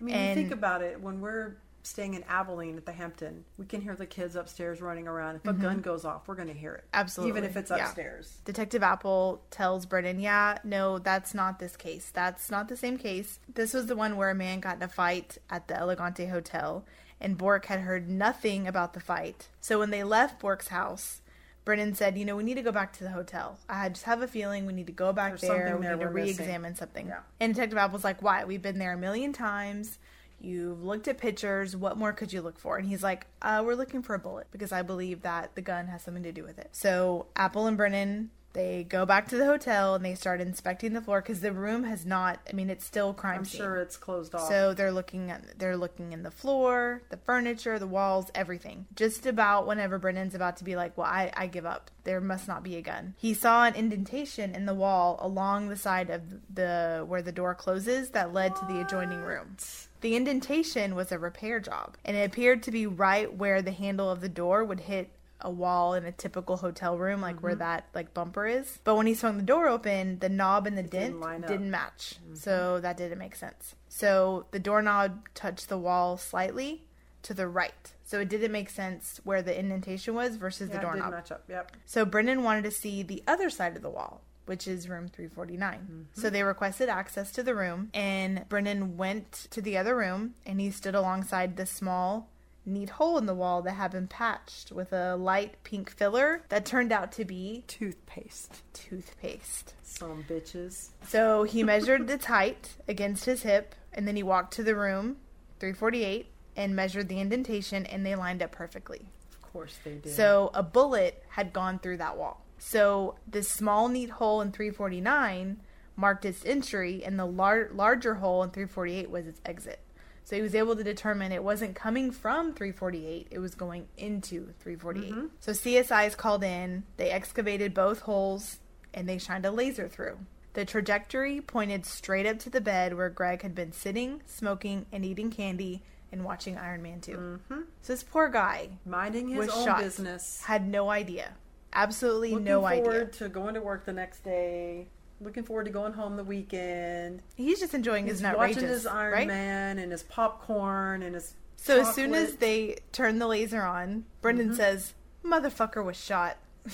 I 0.00 0.04
mean, 0.04 0.14
And- 0.14 0.36
you 0.38 0.44
think 0.44 0.54
about 0.54 0.82
it. 0.82 1.00
When 1.00 1.20
we're 1.20 1.56
staying 1.82 2.14
in 2.14 2.22
Abilene 2.24 2.76
at 2.76 2.86
the 2.86 2.92
Hampton, 2.92 3.44
we 3.58 3.64
can 3.66 3.80
hear 3.80 3.94
the 3.94 4.06
kids 4.06 4.36
upstairs 4.36 4.80
running 4.80 5.08
around. 5.08 5.36
If 5.36 5.46
a 5.46 5.52
gun 5.52 5.80
goes 5.80 6.04
off, 6.04 6.28
we're 6.28 6.34
going 6.34 6.48
to 6.48 6.54
hear 6.54 6.74
it. 6.74 6.84
Mm-hmm. 6.84 7.00
Absolutely, 7.00 7.30
Even 7.30 7.44
if 7.44 7.56
it's 7.56 7.70
yeah. 7.70 7.86
upstairs. 7.86 8.38
Detective 8.44 8.82
Apple 8.82 9.42
tells 9.50 9.86
Brennan, 9.86 10.20
yeah, 10.20 10.58
no, 10.64 10.98
that's 10.98 11.34
not 11.34 11.58
this 11.58 11.76
case. 11.76 12.10
That's 12.12 12.50
not 12.50 12.68
the 12.68 12.76
same 12.76 12.98
case. 12.98 13.38
This 13.52 13.72
was 13.74 13.86
the 13.86 13.96
one 13.96 14.16
where 14.16 14.30
a 14.30 14.34
man 14.34 14.60
got 14.60 14.76
in 14.76 14.82
a 14.82 14.88
fight 14.88 15.38
at 15.48 15.68
the 15.68 15.76
Elegante 15.76 16.26
Hotel, 16.26 16.84
and 17.20 17.38
Bork 17.38 17.66
had 17.66 17.80
heard 17.80 18.08
nothing 18.08 18.66
about 18.66 18.92
the 18.94 19.00
fight. 19.00 19.48
So 19.60 19.78
when 19.78 19.90
they 19.90 20.02
left 20.04 20.40
Bork's 20.40 20.68
house, 20.68 21.20
Brennan 21.64 21.94
said, 21.94 22.16
you 22.16 22.24
know, 22.24 22.36
we 22.36 22.42
need 22.42 22.54
to 22.54 22.62
go 22.62 22.72
back 22.72 22.92
to 22.94 23.04
the 23.04 23.10
hotel. 23.10 23.58
I 23.68 23.90
just 23.90 24.04
have 24.04 24.22
a 24.22 24.26
feeling 24.26 24.64
we 24.66 24.72
need 24.72 24.86
to 24.86 24.92
go 24.92 25.12
back 25.12 25.32
There's 25.32 25.42
there. 25.42 25.50
something 25.50 25.76
We 25.76 25.82
there 25.86 25.96
need 25.96 26.02
to 26.02 26.06
we're 26.08 26.12
missing." 26.14 26.36
re-examine 26.38 26.74
something. 26.74 27.06
Yeah. 27.08 27.20
And 27.38 27.54
Detective 27.54 27.78
Apple's 27.78 28.02
like, 28.02 28.22
why? 28.22 28.44
We've 28.44 28.62
been 28.62 28.78
there 28.78 28.94
a 28.94 28.98
million 28.98 29.32
times. 29.32 29.98
You've 30.40 30.82
looked 30.82 31.06
at 31.08 31.18
pictures. 31.18 31.76
What 31.76 31.96
more 31.98 32.12
could 32.12 32.32
you 32.32 32.40
look 32.40 32.58
for? 32.58 32.76
And 32.78 32.88
he's 32.88 33.02
like, 33.02 33.26
uh, 33.42 33.62
we're 33.64 33.74
looking 33.74 34.02
for 34.02 34.14
a 34.14 34.18
bullet 34.18 34.46
because 34.50 34.72
I 34.72 34.82
believe 34.82 35.22
that 35.22 35.54
the 35.54 35.62
gun 35.62 35.86
has 35.88 36.02
something 36.02 36.22
to 36.22 36.32
do 36.32 36.42
with 36.42 36.58
it. 36.58 36.70
So 36.72 37.26
Apple 37.36 37.66
and 37.66 37.76
Brennan, 37.76 38.30
they 38.52 38.84
go 38.88 39.06
back 39.06 39.28
to 39.28 39.36
the 39.36 39.44
hotel 39.44 39.94
and 39.94 40.04
they 40.04 40.14
start 40.16 40.40
inspecting 40.40 40.92
the 40.92 41.00
floor 41.00 41.20
because 41.20 41.40
the 41.40 41.52
room 41.52 41.84
has 41.84 42.04
not. 42.04 42.40
I 42.48 42.52
mean, 42.52 42.68
it's 42.68 42.84
still 42.84 43.14
crime 43.14 43.40
I'm 43.40 43.44
scene. 43.44 43.60
sure 43.60 43.76
it's 43.76 43.96
closed 43.96 44.34
off. 44.34 44.48
So 44.48 44.74
they're 44.74 44.90
looking 44.90 45.30
at 45.30 45.58
they're 45.58 45.76
looking 45.76 46.12
in 46.12 46.24
the 46.24 46.32
floor, 46.32 47.02
the 47.10 47.16
furniture, 47.16 47.78
the 47.78 47.86
walls, 47.86 48.30
everything. 48.34 48.86
Just 48.96 49.24
about 49.26 49.66
whenever 49.68 49.98
Brennan's 49.98 50.34
about 50.34 50.56
to 50.56 50.64
be 50.64 50.74
like, 50.74 50.98
"Well, 50.98 51.06
I, 51.06 51.30
I 51.36 51.46
give 51.46 51.64
up. 51.64 51.92
There 52.02 52.20
must 52.20 52.48
not 52.48 52.64
be 52.64 52.74
a 52.76 52.82
gun." 52.82 53.14
He 53.18 53.34
saw 53.34 53.66
an 53.66 53.74
indentation 53.76 54.54
in 54.56 54.66
the 54.66 54.74
wall 54.74 55.18
along 55.20 55.68
the 55.68 55.76
side 55.76 56.10
of 56.10 56.22
the 56.52 57.04
where 57.06 57.22
the 57.22 57.30
door 57.30 57.54
closes 57.54 58.10
that 58.10 58.32
led 58.32 58.56
to 58.56 58.64
the 58.66 58.80
adjoining 58.80 59.20
room. 59.20 59.56
The 60.00 60.16
indentation 60.16 60.94
was 60.94 61.12
a 61.12 61.18
repair 61.18 61.60
job, 61.60 61.96
and 62.04 62.16
it 62.16 62.24
appeared 62.30 62.62
to 62.64 62.70
be 62.70 62.86
right 62.86 63.32
where 63.32 63.60
the 63.62 63.72
handle 63.72 64.10
of 64.10 64.20
the 64.20 64.28
door 64.28 64.64
would 64.64 64.80
hit 64.80 65.10
a 65.42 65.50
wall 65.50 65.94
in 65.94 66.04
a 66.04 66.12
typical 66.12 66.58
hotel 66.58 66.98
room, 66.98 67.20
like 67.22 67.36
Mm-hmm. 67.36 67.44
where 67.46 67.54
that 67.56 67.86
like 67.94 68.12
bumper 68.12 68.46
is. 68.46 68.78
But 68.84 68.96
when 68.96 69.06
he 69.06 69.14
swung 69.14 69.36
the 69.38 69.42
door 69.42 69.68
open, 69.68 70.18
the 70.18 70.28
knob 70.28 70.66
and 70.66 70.76
the 70.76 70.82
dent 70.82 71.20
didn't 71.20 71.46
didn't 71.46 71.70
match. 71.70 72.16
So 72.34 72.78
that 72.80 72.96
didn't 72.98 73.18
make 73.18 73.34
sense. 73.36 73.74
So 73.88 74.46
the 74.50 74.58
doorknob 74.58 75.28
touched 75.34 75.68
the 75.70 75.78
wall 75.78 76.16
slightly 76.18 76.84
to 77.22 77.32
the 77.34 77.48
right. 77.48 77.92
So 78.04 78.20
it 78.20 78.28
didn't 78.28 78.52
make 78.52 78.68
sense 78.70 79.20
where 79.24 79.40
the 79.42 79.58
indentation 79.58 80.14
was 80.14 80.36
versus 80.36 80.68
yeah, 80.68 80.74
the 80.76 80.80
it 80.80 80.82
doorknob. 80.82 81.10
match 81.12 81.30
up. 81.32 81.44
Yep. 81.48 81.72
So 81.86 82.04
Brendan 82.04 82.42
wanted 82.42 82.64
to 82.64 82.70
see 82.70 83.02
the 83.02 83.22
other 83.26 83.48
side 83.50 83.76
of 83.76 83.82
the 83.82 83.90
wall, 83.90 84.22
which 84.50 84.66
is 84.66 84.88
room 84.88 85.06
349. 85.06 86.08
So 86.12 86.22
mm-hmm. 86.22 86.32
they 86.32 86.42
requested 86.42 86.88
access 86.88 87.30
to 87.30 87.44
the 87.44 87.54
room, 87.54 87.88
and 87.94 88.44
Brennan 88.48 88.96
went 88.96 89.46
to 89.52 89.62
the 89.62 89.78
other 89.78 89.94
room 89.94 90.34
and 90.44 90.60
he 90.60 90.72
stood 90.72 90.96
alongside 90.96 91.56
the 91.56 91.66
small, 91.66 92.28
neat 92.66 92.90
hole 92.90 93.16
in 93.16 93.26
the 93.26 93.34
wall 93.34 93.62
that 93.62 93.74
had 93.74 93.92
been 93.92 94.08
patched 94.08 94.72
with 94.72 94.92
a 94.92 95.14
light 95.14 95.62
pink 95.62 95.88
filler 95.88 96.42
that 96.48 96.64
turned 96.64 96.90
out 96.90 97.12
to 97.12 97.24
be 97.24 97.62
Toothpaste. 97.68 98.64
toothpaste. 98.72 99.74
Some 99.84 100.24
bitches. 100.28 100.88
So 101.06 101.44
he 101.44 101.62
measured 101.62 102.10
its 102.10 102.24
height 102.24 102.70
against 102.88 103.26
his 103.26 103.44
hip, 103.44 103.76
and 103.92 104.08
then 104.08 104.16
he 104.16 104.24
walked 104.24 104.54
to 104.54 104.64
the 104.64 104.74
room, 104.74 105.18
348, 105.60 106.26
and 106.56 106.74
measured 106.74 107.08
the 107.08 107.20
indentation, 107.20 107.86
and 107.86 108.04
they 108.04 108.16
lined 108.16 108.42
up 108.42 108.50
perfectly. 108.50 109.12
Of 109.32 109.52
course 109.52 109.78
they 109.84 109.94
did. 109.94 110.12
So 110.12 110.50
a 110.54 110.64
bullet 110.64 111.22
had 111.28 111.52
gone 111.52 111.78
through 111.78 111.98
that 111.98 112.16
wall. 112.16 112.44
So 112.60 113.16
this 113.26 113.48
small, 113.48 113.88
neat 113.88 114.10
hole 114.10 114.42
in 114.42 114.52
349 114.52 115.60
marked 115.96 116.24
its 116.24 116.44
entry, 116.44 117.02
and 117.02 117.18
the 117.18 117.24
lar- 117.24 117.70
larger 117.72 118.16
hole 118.16 118.42
in 118.42 118.50
348 118.50 119.10
was 119.10 119.26
its 119.26 119.40
exit. 119.44 119.80
So 120.24 120.36
he 120.36 120.42
was 120.42 120.54
able 120.54 120.76
to 120.76 120.84
determine 120.84 121.32
it 121.32 121.42
wasn't 121.42 121.74
coming 121.74 122.10
from 122.12 122.52
348, 122.52 123.28
it 123.30 123.38
was 123.38 123.54
going 123.54 123.88
into 123.96 124.52
348. 124.60 125.30
So 125.40 125.52
CSI 125.52 126.06
is 126.06 126.14
called 126.14 126.44
in, 126.44 126.84
they 126.98 127.10
excavated 127.10 127.74
both 127.74 128.00
holes, 128.00 128.58
and 128.92 129.08
they 129.08 129.18
shined 129.18 129.46
a 129.46 129.50
laser 129.50 129.88
through. 129.88 130.18
The 130.52 130.64
trajectory 130.64 131.40
pointed 131.40 131.86
straight 131.86 132.26
up 132.26 132.38
to 132.40 132.50
the 132.50 132.60
bed 132.60 132.94
where 132.96 133.08
Greg 133.08 133.42
had 133.42 133.54
been 133.54 133.72
sitting, 133.72 134.22
smoking, 134.26 134.86
and 134.92 135.04
eating 135.04 135.30
candy 135.30 135.82
and 136.12 136.24
watching 136.24 136.58
Iron 136.58 136.82
Man 136.82 137.00
2. 137.00 137.12
Mm-hmm. 137.12 137.60
So 137.82 137.92
this 137.92 138.02
poor 138.02 138.28
guy 138.28 138.68
minding 138.84 139.28
his 139.28 139.38
was 139.38 139.48
own 139.48 139.64
shot. 139.64 139.78
business. 139.80 140.42
had 140.42 140.68
no 140.68 140.90
idea. 140.90 141.32
Absolutely 141.72 142.30
Looking 142.32 142.44
no 142.44 142.60
forward 142.62 142.88
idea. 142.94 143.06
to 143.06 143.28
going 143.28 143.54
to 143.54 143.60
work 143.60 143.84
the 143.84 143.92
next 143.92 144.24
day. 144.24 144.88
Looking 145.20 145.42
forward 145.44 145.64
to 145.66 145.70
going 145.70 145.92
home 145.92 146.16
the 146.16 146.24
weekend. 146.24 147.22
He's 147.36 147.60
just 147.60 147.74
enjoying 147.74 148.06
his 148.06 148.20
He's 148.20 148.26
outrageous, 148.26 148.56
watching 148.56 148.68
his 148.70 148.86
Iron 148.86 149.12
right? 149.12 149.26
Man 149.28 149.78
and 149.78 149.92
his 149.92 150.02
popcorn 150.02 151.02
and 151.02 151.14
his. 151.14 151.34
So 151.56 151.80
as 151.82 151.94
soon 151.94 152.14
as 152.14 152.36
they 152.36 152.78
turn 152.92 153.18
the 153.18 153.26
laser 153.26 153.62
on, 153.62 154.04
Brendan 154.22 154.48
Mm-hmm. 154.48 154.56
says, 154.56 154.94
"Motherfucker 155.24 155.84
was 155.84 155.96
shot." 155.98 156.38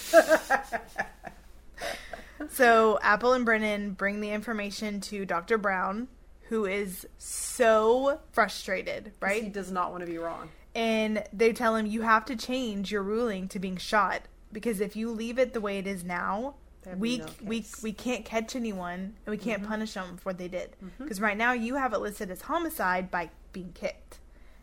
so 2.50 2.98
Apple 3.02 3.32
and 3.32 3.44
Brennan 3.44 3.92
bring 3.92 4.20
the 4.20 4.30
information 4.30 5.00
to 5.02 5.24
Dr. 5.24 5.58
Brown, 5.58 6.08
who 6.48 6.64
is 6.66 7.06
so 7.18 8.20
frustrated, 8.32 9.12
right? 9.20 9.42
he 9.42 9.48
does 9.48 9.70
not 9.72 9.90
want 9.90 10.04
to 10.04 10.10
be 10.10 10.18
wrong. 10.18 10.48
and 10.74 11.24
they 11.32 11.52
tell 11.52 11.74
him 11.76 11.86
you 11.86 12.02
have 12.02 12.24
to 12.26 12.36
change 12.36 12.92
your 12.92 13.02
ruling 13.02 13.48
to 13.48 13.58
being 13.58 13.76
shot 13.76 14.22
because 14.52 14.80
if 14.80 14.96
you 14.96 15.10
leave 15.10 15.38
it 15.38 15.52
the 15.52 15.60
way 15.60 15.78
it 15.78 15.86
is 15.86 16.04
now, 16.04 16.54
we 16.96 17.18
no 17.18 17.26
we 17.42 17.64
we 17.82 17.92
can't 17.92 18.24
catch 18.24 18.54
anyone 18.54 19.14
and 19.26 19.30
we 19.30 19.36
can't 19.36 19.62
Mm-hmm. 19.62 19.70
punish 19.70 19.94
them 19.94 20.16
for 20.18 20.30
what 20.30 20.38
they 20.38 20.48
did. 20.48 20.76
Because 20.98 21.20
right 21.20 21.36
now 21.36 21.52
you 21.52 21.74
have 21.74 21.92
it 21.92 21.98
listed 21.98 22.30
as 22.30 22.42
homicide 22.42 23.10
by 23.10 23.30
being 23.52 23.72
kicked. 23.74 24.18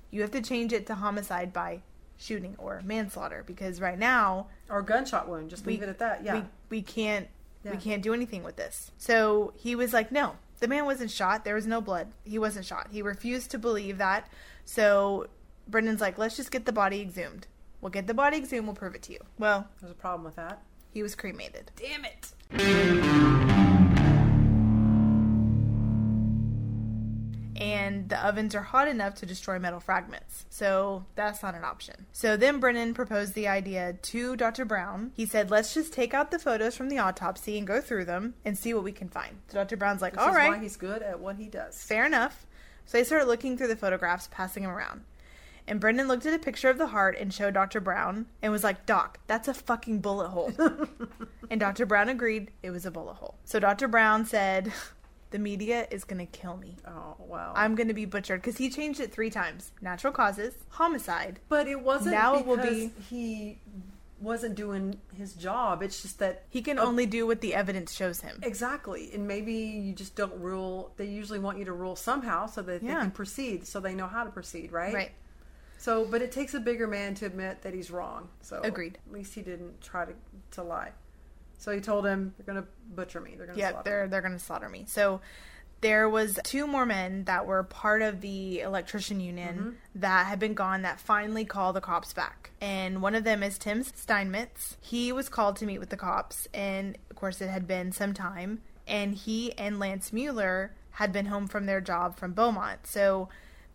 You 0.09 0.21
have 0.21 0.31
to 0.31 0.41
change 0.41 0.71
it 0.73 0.85
to 0.87 0.95
homicide 0.95 1.51
by 1.51 1.81
shooting 2.17 2.55
or 2.57 2.81
manslaughter 2.85 3.43
because 3.45 3.81
right 3.81 3.99
now 3.99 4.47
Or 4.69 4.81
gunshot 4.81 5.27
wound. 5.27 5.49
Just 5.49 5.65
leave 5.67 5.81
it 5.81 5.89
at 5.89 5.99
that. 5.99 6.23
Yeah. 6.23 6.35
we 6.35 6.43
we 6.77 6.81
can't 6.81 7.27
we 7.65 7.77
can't 7.77 8.01
do 8.03 8.13
anything 8.13 8.43
with 8.43 8.55
this. 8.57 8.91
So 8.97 9.53
he 9.57 9.75
was 9.75 9.91
like, 9.93 10.11
no, 10.11 10.35
the 10.59 10.67
man 10.67 10.85
wasn't 10.85 11.11
shot. 11.11 11.43
There 11.43 11.55
was 11.55 11.65
no 11.67 11.81
blood. 11.81 12.07
He 12.23 12.37
wasn't 12.39 12.65
shot. 12.65 12.87
He 12.91 13.01
refused 13.01 13.51
to 13.51 13.57
believe 13.57 13.97
that. 13.97 14.29
So 14.65 15.27
Brendan's 15.67 16.01
like, 16.01 16.17
let's 16.17 16.35
just 16.37 16.51
get 16.51 16.65
the 16.65 16.71
body 16.73 17.01
exhumed. 17.01 17.47
We'll 17.83 17.89
get 17.91 18.07
the 18.07 18.13
body 18.13 18.37
exhumed. 18.37 18.65
We'll 18.65 18.75
prove 18.77 18.95
it 18.95 19.03
to 19.03 19.11
you. 19.11 19.19
Well, 19.37 19.67
There's 19.81 19.91
a 19.91 19.95
problem 19.95 20.23
with 20.23 20.37
that. 20.37 20.61
he 20.91 21.03
was 21.03 21.15
cremated. 21.15 21.69
Damn 21.75 22.05
it. 22.05 22.31
and 27.55 28.09
the 28.09 28.25
ovens 28.25 28.55
are 28.55 28.61
hot 28.63 28.87
enough 28.87 29.13
to 29.15 29.25
destroy 29.25 29.59
metal 29.59 29.79
fragments. 29.79 30.45
So 30.49 31.05
that's 31.15 31.43
not 31.43 31.53
an 31.55 31.63
option. 31.63 32.07
So 32.11 32.35
then 32.35 32.59
Brennan 32.59 32.93
proposed 32.93 33.35
the 33.35 33.47
idea 33.47 33.93
to 33.93 34.35
Dr. 34.35 34.65
Brown. 34.65 35.11
He 35.13 35.25
said, 35.25 35.51
let's 35.51 35.73
just 35.73 35.93
take 35.93 36.13
out 36.13 36.31
the 36.31 36.39
photos 36.39 36.75
from 36.75 36.89
the 36.89 36.97
autopsy 36.97 37.57
and 37.57 37.67
go 37.67 37.79
through 37.79 38.05
them 38.05 38.33
and 38.43 38.57
see 38.57 38.73
what 38.73 38.83
we 38.83 38.91
can 38.91 39.07
find. 39.07 39.37
So 39.49 39.59
Dr. 39.59 39.77
Brown's 39.77 40.01
like, 40.01 40.13
This 40.13 40.23
all 40.23 40.29
is 40.29 40.35
right, 40.35 40.49
why 40.49 40.59
he's 40.59 40.77
good 40.77 41.01
at 41.03 41.19
what 41.19 41.35
he 41.35 41.45
does. 41.47 41.81
fair 41.81 42.05
enough. 42.05 42.45
So 42.85 42.97
they 42.97 43.03
started 43.03 43.27
looking 43.27 43.55
through 43.57 43.67
the 43.67 43.75
photographs, 43.75 44.27
passing 44.31 44.63
them 44.63 44.71
around. 44.71 45.01
And 45.67 45.79
Brendan 45.79 46.07
looked 46.07 46.25
at 46.25 46.33
a 46.33 46.39
picture 46.39 46.69
of 46.69 46.77
the 46.77 46.87
heart 46.87 47.15
and 47.17 47.33
showed 47.33 47.53
Dr. 47.53 47.79
Brown 47.79 48.25
and 48.41 48.51
was 48.51 48.63
like, 48.63 48.85
Doc, 48.85 49.19
that's 49.27 49.47
a 49.47 49.53
fucking 49.53 49.99
bullet 49.99 50.29
hole. 50.29 50.51
and 51.49 51.59
Dr. 51.59 51.85
Brown 51.85 52.09
agreed 52.09 52.51
it 52.61 52.71
was 52.71 52.85
a 52.85 52.91
bullet 52.91 53.13
hole. 53.15 53.35
So 53.45 53.59
Dr. 53.59 53.87
Brown 53.87 54.25
said, 54.25 54.73
The 55.31 55.39
media 55.39 55.87
is 55.89 56.03
going 56.03 56.19
to 56.19 56.25
kill 56.37 56.57
me. 56.57 56.75
Oh 56.85 57.15
wow. 57.19 57.53
I'm 57.55 57.75
going 57.75 57.87
to 57.87 57.93
be 57.93 58.05
butchered 58.05 58.41
because 58.41 58.57
he 58.57 58.69
changed 58.69 58.99
it 58.99 59.13
three 59.13 59.29
times 59.29 59.71
natural 59.81 60.11
causes, 60.11 60.53
homicide. 60.69 61.39
But 61.47 61.67
it 61.67 61.79
wasn't 61.81 62.15
Now 62.15 62.35
it 62.37 62.45
will 62.45 62.57
be- 62.57 62.91
he 63.09 63.59
wasn't 64.19 64.55
doing 64.55 64.99
his 65.15 65.33
job. 65.33 65.81
It's 65.83 66.01
just 66.01 66.19
that 66.19 66.43
He 66.49 66.61
can 66.61 66.77
only 66.79 67.05
do 67.05 67.25
what 67.27 67.41
the 67.41 67.53
evidence 67.55 67.93
shows 67.93 68.21
him. 68.21 68.39
exactly, 68.41 69.11
and 69.13 69.27
maybe 69.27 69.53
you 69.53 69.91
just 69.93 70.15
don't 70.15 70.39
rule. 70.39 70.93
They 70.97 71.05
usually 71.07 71.39
want 71.39 71.57
you 71.57 71.65
to 71.65 71.73
rule 71.73 71.95
somehow 71.97 72.45
so 72.47 72.61
that 72.61 72.81
Yeah. 72.83 72.93
they 72.95 72.99
can 73.01 73.11
proceed, 73.11 73.67
so 73.67 73.79
they 73.81 73.93
know 73.93 74.07
how 74.07 74.23
to 74.23 74.29
proceed, 74.29 74.71
right? 74.71 74.93
Right. 74.93 75.11
So, 75.83 76.05
but 76.05 76.21
it 76.21 76.31
takes 76.31 76.53
a 76.53 76.61
bigger 76.61 76.87
man 76.87 77.13
to 77.15 77.25
admit 77.25 77.61
that 77.63 77.73
he's 77.73 77.91
wrong. 77.91 78.29
So 78.41 78.61
Agreed. 78.63 78.99
At 79.05 79.11
least 79.11 79.33
he 79.33 79.41
didn't 79.41 79.81
try 79.81 80.05
to 80.05 80.13
to 80.51 80.63
lie. 80.63 80.91
So 81.57 81.73
he 81.73 81.81
told 81.81 82.05
him, 82.05 82.33
"They're 82.37 82.45
going 82.45 82.63
to 82.63 82.69
butcher 82.95 83.19
me. 83.19 83.35
They're 83.35 83.47
going 83.47 83.57
to 83.57 83.59
Yeah, 83.59 83.71
slaughter 83.71 83.89
they're 83.89 84.03
me." 84.05 84.09
they're 84.09 84.21
going 84.21 84.33
to 84.33 84.39
slaughter 84.39 84.69
me. 84.69 84.85
So 84.87 85.19
there 85.81 86.07
was 86.07 86.39
two 86.45 86.67
more 86.67 86.85
men 86.85 87.25
that 87.25 87.45
were 87.45 87.63
part 87.63 88.01
of 88.01 88.21
the 88.21 88.61
electrician 88.61 89.19
union 89.19 89.57
mm-hmm. 89.57 89.69
that 89.95 90.27
had 90.27 90.39
been 90.39 90.53
gone 90.53 90.83
that 90.83 91.01
finally 91.01 91.43
called 91.43 91.75
the 91.75 91.81
cops 91.81 92.13
back. 92.13 92.51
And 92.61 93.01
one 93.01 93.13
of 93.13 93.25
them 93.25 93.43
is 93.43 93.57
Tim 93.57 93.83
Steinmetz. 93.83 94.77
He 94.79 95.11
was 95.11 95.27
called 95.27 95.57
to 95.57 95.65
meet 95.65 95.79
with 95.79 95.89
the 95.89 95.97
cops 95.97 96.47
and 96.53 96.97
of 97.09 97.17
course 97.17 97.41
it 97.41 97.49
had 97.49 97.67
been 97.67 97.91
some 97.91 98.13
time 98.13 98.61
and 98.87 99.15
he 99.15 99.51
and 99.57 99.79
Lance 99.79 100.13
Mueller 100.13 100.73
had 100.91 101.11
been 101.11 101.25
home 101.25 101.47
from 101.47 101.65
their 101.65 101.81
job 101.81 102.15
from 102.17 102.31
Beaumont. 102.31 102.87
So 102.87 103.27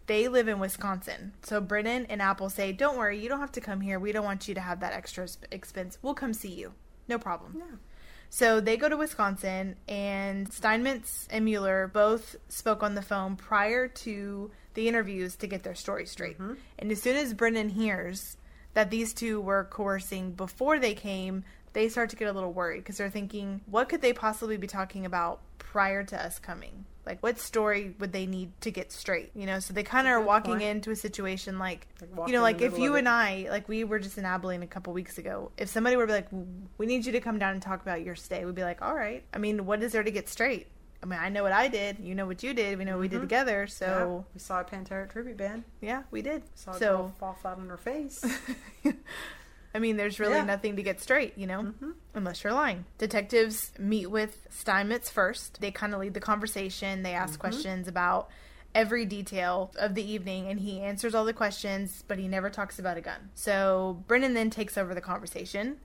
they 0.09 0.27
live 0.27 0.49
in 0.49 0.59
Wisconsin. 0.59 1.33
So 1.45 1.61
Brennan 1.61 2.07
and 2.07 2.21
Apple 2.21 2.51
say, 2.51 2.73
"Don't 2.73 2.99
worry, 2.99 3.21
you 3.21 3.29
don't 3.29 3.41
have 3.41 3.53
to 3.53 3.61
come 3.61 3.81
here. 3.81 4.01
We 4.01 4.11
don't 4.11 4.25
want 4.25 4.49
you 4.49 4.55
to 4.55 4.61
have 4.61 4.81
that 4.81 4.93
extra 4.93 5.29
expense. 5.53 5.99
We'll 6.03 6.15
come 6.15 6.35
see 6.35 6.53
you. 6.53 6.73
No 7.07 7.19
problem." 7.19 7.55
Yeah. 7.59 7.77
So 8.31 8.61
they 8.61 8.77
go 8.77 8.89
to 8.89 8.97
Wisconsin, 8.97 9.77
and 9.89 10.53
Steinmetz 10.53 11.29
and 11.31 11.45
Mueller 11.45 11.89
both 11.89 12.37
spoke 12.49 12.83
on 12.83 12.95
the 12.95 13.03
phone 13.03 13.37
prior 13.37 13.89
to 13.89 14.51
the 14.75 14.89
interviews 14.89 15.37
to 15.37 15.47
get 15.47 15.63
their 15.63 15.75
story 15.75 16.05
straight. 16.05 16.39
Mm-hmm. 16.39 16.55
And 16.79 16.93
as 16.93 17.01
soon 17.01 17.17
as 17.17 17.33
Brennan 17.33 17.71
hears 17.71 18.37
that 18.75 18.91
these 18.91 19.15
two 19.15 19.41
were 19.41 19.65
coercing 19.65 20.33
before 20.33 20.79
they 20.79 20.95
came, 20.95 21.45
they 21.73 21.89
start 21.89 22.11
to 22.11 22.17
get 22.17 22.29
a 22.29 22.33
little 22.33 22.53
worried 22.53 22.81
because 22.81 22.99
they're 22.99 23.11
thinking, 23.11 23.63
what 23.67 23.89
could 23.89 24.03
they 24.03 24.13
possibly 24.13 24.57
be 24.57 24.67
talking 24.67 25.07
about 25.07 25.41
prior 25.59 26.05
to 26.05 26.23
us 26.23 26.39
coming? 26.39 26.85
Like, 27.09 27.23
what 27.23 27.39
story 27.39 27.95
would 27.99 28.13
they 28.13 28.27
need 28.27 28.53
to 28.61 28.71
get 28.71 28.93
straight? 28.93 29.31
You 29.35 29.47
know, 29.47 29.61
so 29.61 29.73
they 29.73 29.83
kind 29.83 30.07
of 30.07 30.13
are 30.13 30.21
walking 30.21 30.53
point. 30.53 30.63
into 30.63 30.91
a 30.91 30.97
situation 30.97 31.59
like, 31.59 31.87
Like 32.17 32.29
you 32.29 32.35
know, 32.35 32.43
like 32.43 32.61
if 32.61 32.79
you 32.79 32.97
and. 32.97 33.09
I, 33.09 33.47
like 33.49 33.67
we 33.69 33.85
were 33.85 33.99
just 33.99 34.19
in 34.19 34.27
Abilene 34.27 34.63
a 34.63 34.67
couple 34.67 34.93
weeks 34.93 35.17
ago, 35.17 35.51
if 35.57 35.71
somebody 35.71 35.97
were 35.97 36.07
to 36.07 36.07
be 36.07 36.13
like, 36.13 36.29
we 36.77 36.85
need 36.85 37.07
you 37.07 37.13
to 37.13 37.21
come 37.21 37.39
down 37.39 37.55
and 37.55 37.63
talk 37.63 37.81
about 37.81 38.03
your 38.03 38.15
stay, 38.15 38.45
we'd 38.45 38.55
be 38.55 38.63
like, 38.63 38.83
all 38.83 38.95
right. 38.95 39.25
I 39.33 39.39
mean, 39.39 39.65
what 39.65 39.83
is 39.83 39.93
there 39.93 40.03
to 40.03 40.11
get 40.11 40.29
straight? 40.29 40.67
I 41.03 41.07
mean, 41.07 41.19
I 41.19 41.29
know 41.29 41.43
what 41.45 41.53
I 41.53 41.69
did. 41.69 41.99
You 42.01 42.15
know 42.15 42.27
what 42.27 42.43
you 42.43 42.53
did. 42.53 42.77
We 42.77 42.85
know 42.85 42.93
what 42.93 43.01
we 43.03 43.09
did 43.09 43.21
together. 43.21 43.67
Mm-hmm. 43.67 43.85
Yeah, 43.85 43.99
So, 43.99 44.25
we 44.35 44.41
saw 44.41 44.61
a 44.61 44.65
Pantera 44.65 45.09
tribute 45.09 45.37
band. 45.39 45.65
yeah, 45.81 46.03
we 46.11 46.21
did. 46.23 46.43
Saw 46.55 46.73
a 46.73 46.79
So, 46.79 46.97
girl 46.97 47.15
fall 47.19 47.39
flat 47.41 47.57
on 47.57 47.69
her 47.69 47.77
face. 47.79 48.23
I 49.79 49.81
mean, 49.81 49.97
there's 49.97 50.19
really 50.19 50.33
Yeah. 50.33 50.39
Mm-hmm. 50.41 50.47
nothing 50.49 50.77
to 50.77 50.83
get 50.83 51.01
straight, 51.01 51.39
you 51.39 51.47
know, 51.47 51.73
unless 52.15 52.43
you're 52.43 52.53
lying. 52.53 52.85
Detectives 52.99 53.71
meet 53.79 54.07
with 54.11 54.45
Steinmetz 54.51 55.09
first. 55.09 55.61
They 55.61 55.71
kind 55.71 55.95
of 55.95 56.01
lead 56.01 56.15
the 56.15 56.21
conversation. 56.21 57.05
They 57.05 57.13
Mm-hmm. 57.13 57.23
ask 57.23 57.39
questions 57.39 57.87
about 57.87 58.29
every 58.75 59.07
detail 59.07 59.71
of 59.79 59.95
the 59.95 60.03
evening, 60.03 60.49
and 60.49 60.59
he 60.59 60.81
answers 60.81 61.15
all 61.15 61.25
the 61.25 61.33
questions, 61.33 62.03
but 62.09 62.19
he 62.19 62.27
never 62.27 62.51
talks 62.51 62.81
about 62.81 62.97
a 62.97 63.01
gun. 63.01 63.31
So 63.35 64.03
Brennan 64.09 64.35
then 64.35 64.51
takes 64.51 64.77
over 64.77 64.97
the 64.97 65.01
conversation, 65.01 65.79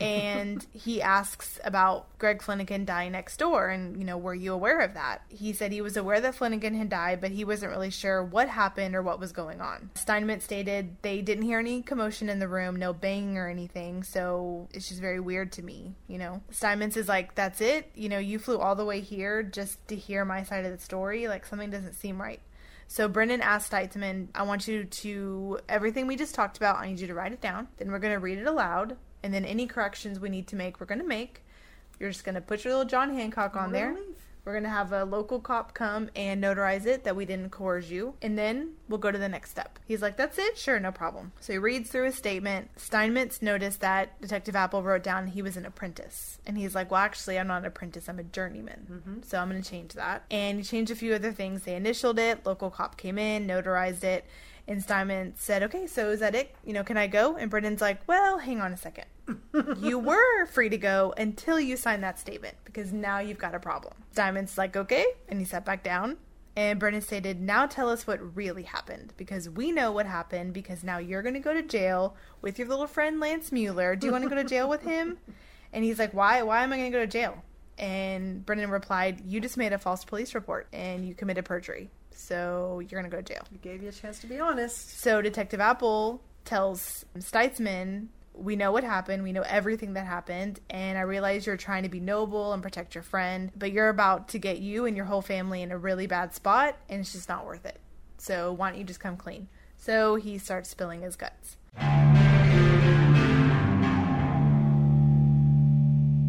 and 0.00 0.66
he 0.72 1.00
asks 1.00 1.60
about 1.64 2.18
Greg 2.18 2.40
Fleniken 2.40 2.84
dying 2.84 3.12
next 3.12 3.36
door, 3.36 3.68
and 3.68 3.96
you 3.96 4.04
know, 4.04 4.18
were 4.18 4.34
you 4.34 4.52
aware 4.52 4.80
of 4.80 4.94
that? 4.94 5.22
He 5.28 5.52
said 5.52 5.72
he 5.72 5.80
was 5.80 5.96
aware 5.96 6.20
that 6.20 6.36
Fleniken 6.36 6.76
had 6.76 6.88
died, 6.88 7.20
but 7.20 7.30
he 7.30 7.44
wasn't 7.44 7.72
really 7.72 7.90
sure 7.90 8.22
what 8.22 8.48
happened 8.48 8.94
or 8.94 9.02
what 9.02 9.20
was 9.20 9.32
going 9.32 9.60
on. 9.60 9.90
Steinmetz 9.94 10.44
stated 10.44 10.96
they 11.02 11.22
didn't 11.22 11.44
hear 11.44 11.58
any 11.58 11.82
commotion 11.82 12.28
in 12.28 12.38
the 12.38 12.48
room, 12.48 12.76
no 12.76 12.92
banging 12.92 13.38
or 13.38 13.48
anything, 13.48 14.02
so 14.02 14.68
it's 14.72 14.88
just 14.88 15.00
very 15.00 15.20
weird 15.20 15.52
to 15.52 15.62
me, 15.62 15.94
you 16.08 16.18
know. 16.18 16.42
Steinmetz 16.50 16.96
is 16.96 17.08
like, 17.08 17.34
that's 17.34 17.60
it? 17.60 17.90
You 17.94 18.08
know, 18.08 18.18
you 18.18 18.38
flew 18.38 18.58
all 18.58 18.74
the 18.74 18.84
way 18.84 19.00
here 19.00 19.42
just 19.42 19.86
to 19.88 19.96
hear 19.96 20.24
my 20.24 20.42
side 20.42 20.64
of 20.64 20.72
the 20.72 20.84
story? 20.84 21.28
Like, 21.28 21.46
something 21.46 21.70
doesn't 21.70 21.94
seem 21.94 22.20
right. 22.20 22.40
So 22.86 23.08
Brendan 23.08 23.40
asked 23.40 23.72
Steitzman, 23.72 24.28
I 24.34 24.42
want 24.42 24.68
you 24.68 24.84
to, 24.84 25.58
everything 25.68 26.06
we 26.06 26.16
just 26.16 26.34
talked 26.34 26.56
about, 26.56 26.76
I 26.76 26.88
need 26.88 27.00
you 27.00 27.06
to 27.06 27.14
write 27.14 27.32
it 27.32 27.40
down. 27.40 27.68
Then 27.78 27.90
we're 27.90 27.98
going 27.98 28.12
to 28.12 28.20
read 28.20 28.38
it 28.38 28.46
aloud. 28.46 28.96
And 29.24 29.32
then 29.32 29.46
any 29.46 29.66
corrections 29.66 30.20
we 30.20 30.28
need 30.28 30.46
to 30.48 30.56
make, 30.56 30.78
we're 30.78 30.86
going 30.86 31.00
to 31.00 31.06
make. 31.06 31.42
You're 31.98 32.10
just 32.10 32.24
going 32.24 32.34
to 32.34 32.42
put 32.42 32.62
your 32.62 32.74
little 32.74 32.88
John 32.88 33.14
Hancock 33.14 33.56
on 33.56 33.72
there. 33.72 33.94
leave. 33.94 34.16
We're 34.44 34.52
going 34.52 34.64
to 34.64 34.70
have 34.70 34.92
a 34.92 35.04
local 35.04 35.40
cop 35.40 35.72
come 35.72 36.10
and 36.14 36.44
notarize 36.44 36.84
it 36.84 37.04
that 37.04 37.16
we 37.16 37.24
didn't 37.24 37.48
coerce 37.48 37.88
you. 37.88 38.12
And 38.20 38.36
then 38.36 38.74
we'll 38.90 38.98
go 38.98 39.10
to 39.10 39.16
the 39.16 39.28
next 39.30 39.50
step. 39.50 39.78
He's 39.86 40.02
like, 40.02 40.18
that's 40.18 40.38
it? 40.38 40.58
Sure, 40.58 40.78
no 40.78 40.92
problem. 40.92 41.32
So 41.40 41.54
he 41.54 41.58
reads 41.58 41.88
through 41.88 42.04
his 42.04 42.16
statement. 42.16 42.68
Steinmetz 42.76 43.40
noticed 43.40 43.80
that 43.80 44.20
Detective 44.20 44.54
Apple 44.54 44.82
wrote 44.82 45.02
down 45.02 45.28
he 45.28 45.40
was 45.40 45.56
an 45.56 45.64
apprentice. 45.64 46.38
And 46.44 46.58
he's 46.58 46.74
like, 46.74 46.90
well, 46.90 47.00
actually, 47.00 47.38
I'm 47.38 47.46
not 47.46 47.62
an 47.62 47.64
apprentice. 47.64 48.06
I'm 48.06 48.18
a 48.18 48.24
journeyman. 48.24 48.86
Mm-hmm. 48.90 49.22
So 49.22 49.38
I'm 49.38 49.48
going 49.48 49.62
to 49.62 49.70
change 49.70 49.94
that. 49.94 50.24
And 50.30 50.58
he 50.58 50.64
changed 50.64 50.92
a 50.92 50.96
few 50.96 51.14
other 51.14 51.32
things. 51.32 51.62
They 51.62 51.76
initialed 51.76 52.18
it. 52.18 52.44
Local 52.44 52.68
cop 52.68 52.98
came 52.98 53.16
in, 53.16 53.46
notarized 53.46 54.04
it. 54.04 54.26
And 54.66 54.82
Steinmetz 54.82 55.42
said, 55.42 55.62
okay, 55.64 55.86
so 55.86 56.10
is 56.10 56.20
that 56.20 56.34
it? 56.34 56.54
You 56.64 56.72
know, 56.72 56.84
can 56.84 56.96
I 56.96 57.06
go? 57.06 57.36
And 57.36 57.50
Brendan's 57.50 57.82
like, 57.82 58.00
well, 58.08 58.38
hang 58.38 58.60
on 58.60 58.72
a 58.72 58.76
second. 58.76 59.06
you 59.80 59.98
were 59.98 60.46
free 60.46 60.68
to 60.70 60.78
go 60.78 61.12
until 61.18 61.60
you 61.60 61.76
signed 61.76 62.02
that 62.02 62.18
statement 62.18 62.56
because 62.64 62.92
now 62.92 63.18
you've 63.18 63.38
got 63.38 63.54
a 63.54 63.60
problem. 63.60 63.94
Steinmetz's 64.12 64.56
like, 64.56 64.76
okay. 64.76 65.04
And 65.28 65.38
he 65.38 65.44
sat 65.44 65.64
back 65.64 65.82
down. 65.82 66.16
And 66.56 66.78
Brennan 66.78 67.02
stated, 67.02 67.40
now 67.40 67.66
tell 67.66 67.90
us 67.90 68.06
what 68.06 68.36
really 68.36 68.62
happened 68.62 69.12
because 69.16 69.50
we 69.50 69.72
know 69.72 69.90
what 69.90 70.06
happened 70.06 70.52
because 70.52 70.84
now 70.84 70.98
you're 70.98 71.22
going 71.22 71.34
to 71.34 71.40
go 71.40 71.52
to 71.52 71.62
jail 71.62 72.14
with 72.40 72.58
your 72.58 72.68
little 72.68 72.86
friend 72.86 73.18
Lance 73.18 73.50
Mueller. 73.50 73.96
Do 73.96 74.06
you 74.06 74.12
want 74.12 74.22
to 74.22 74.30
go 74.30 74.36
to 74.36 74.44
jail 74.44 74.68
with 74.68 74.82
him? 74.82 75.18
And 75.72 75.84
he's 75.84 75.98
like, 75.98 76.14
why? 76.14 76.40
Why 76.42 76.62
am 76.62 76.72
I 76.72 76.76
going 76.76 76.92
to 76.92 76.96
go 76.96 77.04
to 77.04 77.10
jail? 77.10 77.42
And 77.78 78.46
Brennan 78.46 78.70
replied, 78.70 79.22
you 79.26 79.40
just 79.40 79.56
made 79.56 79.72
a 79.72 79.78
false 79.78 80.04
police 80.04 80.32
report 80.32 80.68
and 80.72 81.04
you 81.04 81.14
committed 81.14 81.44
perjury. 81.44 81.90
So 82.14 82.80
you're 82.80 83.00
going 83.00 83.10
to 83.10 83.14
go 83.14 83.22
to 83.22 83.34
jail. 83.34 83.42
we 83.50 83.58
gave 83.58 83.82
you 83.82 83.88
a 83.88 83.92
chance 83.92 84.18
to 84.20 84.26
be 84.26 84.38
honest. 84.38 85.00
So 85.00 85.20
Detective 85.20 85.60
Apple 85.60 86.22
tells 86.44 87.04
Steitzman, 87.18 88.08
"We 88.34 88.56
know 88.56 88.72
what 88.72 88.84
happened. 88.84 89.22
We 89.22 89.32
know 89.32 89.42
everything 89.42 89.94
that 89.94 90.06
happened, 90.06 90.60
and 90.70 90.96
I 90.96 91.02
realize 91.02 91.46
you're 91.46 91.56
trying 91.56 91.82
to 91.82 91.88
be 91.88 92.00
noble 92.00 92.52
and 92.52 92.62
protect 92.62 92.94
your 92.94 93.02
friend, 93.02 93.50
but 93.56 93.72
you're 93.72 93.88
about 93.88 94.28
to 94.28 94.38
get 94.38 94.58
you 94.58 94.86
and 94.86 94.96
your 94.96 95.06
whole 95.06 95.22
family 95.22 95.62
in 95.62 95.70
a 95.70 95.78
really 95.78 96.06
bad 96.06 96.34
spot, 96.34 96.76
and 96.88 97.00
it's 97.00 97.12
just 97.12 97.28
not 97.28 97.46
worth 97.46 97.66
it. 97.66 97.80
So 98.18 98.52
why 98.52 98.70
don't 98.70 98.78
you 98.78 98.84
just 98.84 99.00
come 99.00 99.16
clean?" 99.16 99.48
So 99.76 100.14
he 100.16 100.38
starts 100.38 100.70
spilling 100.70 101.02
his 101.02 101.16
guts. 101.16 101.56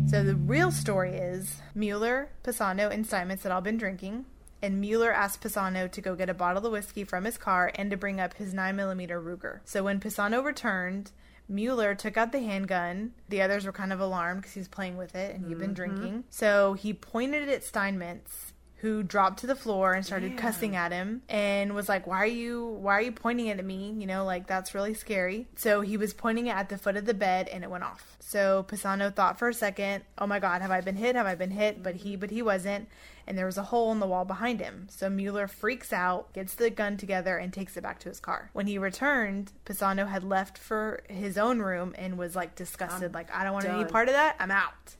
So 0.08 0.24
the 0.24 0.36
real 0.36 0.72
story 0.72 1.16
is 1.16 1.58
Mueller, 1.74 2.30
Pisano, 2.44 2.90
and 2.92 3.06
Steinmetz 3.06 3.44
had 3.44 3.52
all 3.52 3.62
been 3.62 3.78
drinking, 3.78 4.26
and 4.66 4.82
Mueller 4.82 5.12
asked 5.12 5.42
Pisano 5.42 5.90
to 5.92 6.02
go 6.02 6.16
get 6.16 6.30
a 6.30 6.34
bottle 6.34 6.66
of 6.66 6.72
whiskey 6.72 7.04
from 7.04 7.26
his 7.26 7.38
car 7.38 7.72
and 7.76 7.92
to 7.92 7.98
bring 7.98 8.20
up 8.20 8.34
his 8.36 8.54
9mm 8.54 9.10
Ruger. 9.24 9.60
So 9.66 9.84
when 9.84 10.00
Pisano 10.00 10.44
returned, 10.44 11.12
Mueller 11.48 11.94
took 11.94 12.18
out 12.18 12.32
the 12.32 12.40
handgun. 12.40 13.12
The 13.30 13.42
others 13.42 13.66
were 13.66 13.72
kind 13.72 13.94
of 13.94 14.00
alarmed 14.00 14.42
because 14.42 14.54
he 14.54 14.60
was 14.60 14.68
playing 14.68 14.98
with 14.98 15.14
it 15.16 15.36
and 15.36 15.46
he'd 15.48 15.60
been 15.60 15.76
Mm-hmm. 15.76 15.96
drinking. 15.96 16.24
So 16.30 16.74
he 16.74 16.94
pointed 16.94 17.44
it 17.44 17.50
at 17.50 17.64
Steinmetz, 17.64 18.54
who 18.86 19.02
dropped 19.02 19.40
to 19.40 19.48
the 19.48 19.56
floor 19.56 19.94
and 19.94 20.06
started 20.06 20.38
cussing 20.38 20.76
at 20.76 20.92
him 20.92 21.24
and 21.28 21.74
was 21.74 21.90
like, 21.90 22.06
"Why 22.06 22.18
are 22.18 22.28
you? 22.28 22.64
Why 22.64 22.94
are 22.94 23.02
you 23.02 23.12
pointing 23.12 23.48
it 23.48 23.58
at 23.58 23.66
me? 23.66 23.96
You 23.98 24.06
know, 24.06 24.24
like 24.24 24.46
that's 24.46 24.76
really 24.76 24.94
scary." 24.94 25.48
So 25.56 25.82
he 25.82 25.98
was 25.98 26.14
pointing 26.14 26.46
it 26.46 26.56
at 26.56 26.70
the 26.70 26.78
foot 26.78 26.96
of 26.96 27.06
the 27.06 27.16
bed 27.16 27.48
and 27.48 27.64
it 27.64 27.72
went 27.72 27.84
off. 27.84 28.16
So 28.20 28.64
Pisano 28.68 29.12
thought 29.12 29.40
for 29.40 29.50
a 29.50 29.56
second, 29.56 30.04
"Oh 30.20 30.28
my 30.28 30.40
God, 30.40 30.62
have 30.62 30.70
I 30.70 30.82
been 30.82 30.98
hit? 30.98 31.16
Have 31.16 31.26
I 31.26 31.34
been 31.34 31.50
hit?" 31.50 31.82
But 31.82 31.96
he, 31.96 32.16
but 32.16 32.30
he 32.30 32.44
wasn't. 32.44 32.88
And 33.26 33.36
there 33.36 33.48
was 33.48 33.58
a 33.58 33.64
hole 33.64 33.92
in 33.92 34.00
the 34.00 34.06
wall 34.06 34.24
behind 34.24 34.60
him. 34.60 34.88
So 34.92 35.10
Mueller 35.10 35.48
freaks 35.48 35.92
out, 35.92 36.32
gets 36.34 36.54
the 36.54 36.70
gun 36.70 36.96
together, 36.96 37.38
and 37.38 37.52
takes 37.52 37.76
it 37.76 37.82
back 37.82 37.98
to 38.02 38.10
his 38.10 38.20
car. 38.20 38.52
When 38.54 38.68
he 38.68 38.78
returned, 38.78 39.52
Pisano 39.66 40.08
had 40.08 40.24
left 40.24 40.60
for 40.60 41.02
his 41.10 41.36
own 41.36 41.58
room 41.58 41.96
and 41.98 42.20
was 42.20 42.36
like 42.36 42.54
disgusted, 42.54 43.16
like, 43.16 43.34
I 43.36 43.44
don't 43.44 43.54
want 43.54 43.66
any 43.66 43.86
part 43.86 44.10
of 44.10 44.14
that. 44.14 44.36
I'm 44.40 44.52
out. 44.52 44.96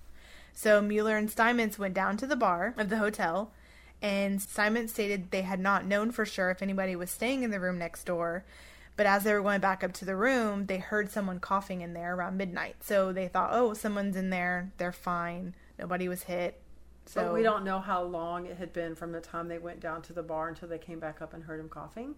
So 0.56 0.82
Mueller 0.82 1.18
and 1.18 1.30
Steinmetz 1.30 1.78
went 1.78 1.94
down 1.94 2.18
to 2.18 2.26
the 2.26 2.38
bar 2.38 2.74
of 2.78 2.90
the 2.90 2.98
hotel, 2.98 3.52
and 4.06 4.40
Steinmetz 4.40 4.94
stated 4.94 5.32
they 5.32 5.42
had 5.42 5.60
not 5.60 5.84
known 5.84 6.12
for 6.12 6.28
sure 6.28 6.52
if 6.52 6.62
anybody 6.62 6.96
was 6.96 7.10
staying 7.10 7.42
in 7.42 7.50
the 7.50 7.60
room 7.60 7.80
next 7.80 8.04
door. 8.04 8.46
But 8.96 9.08
as 9.08 9.24
they 9.24 9.34
were 9.34 9.42
going 9.42 9.62
back 9.62 9.84
up 9.84 9.94
to 9.94 10.06
the 10.06 10.16
room, 10.16 10.68
they 10.68 10.78
heard 10.78 11.10
someone 11.12 11.40
coughing 11.40 11.82
in 11.82 11.94
there 11.94 12.16
around 12.16 12.38
midnight. 12.38 12.76
So 12.82 13.12
they 13.12 13.28
thought, 13.28 13.50
oh, 13.52 13.74
someone's 13.74 14.16
in 14.16 14.30
there. 14.30 14.72
They're 14.78 14.92
fine. 14.92 15.56
Nobody 15.80 16.08
was 16.08 16.22
hit. 16.22 16.62
So 17.08 17.24
But 17.24 17.34
we 17.34 17.42
don't 17.42 17.66
know 17.66 17.80
how 17.80 18.04
long 18.04 18.46
it 18.46 18.58
had 18.58 18.74
been 18.74 18.94
from 18.94 19.12
the 19.12 19.22
time 19.22 19.48
they 19.48 19.58
went 19.58 19.80
down 19.80 20.04
to 20.04 20.14
the 20.14 20.24
bar 20.24 20.50
until 20.50 20.70
they 20.70 20.78
came 20.78 21.00
back 21.00 21.20
up 21.20 21.34
and 21.34 21.44
heard 21.44 21.60
him 21.60 21.68
coughing. 21.68 22.14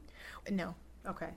No. 0.51 0.75
Okay. 1.07 1.29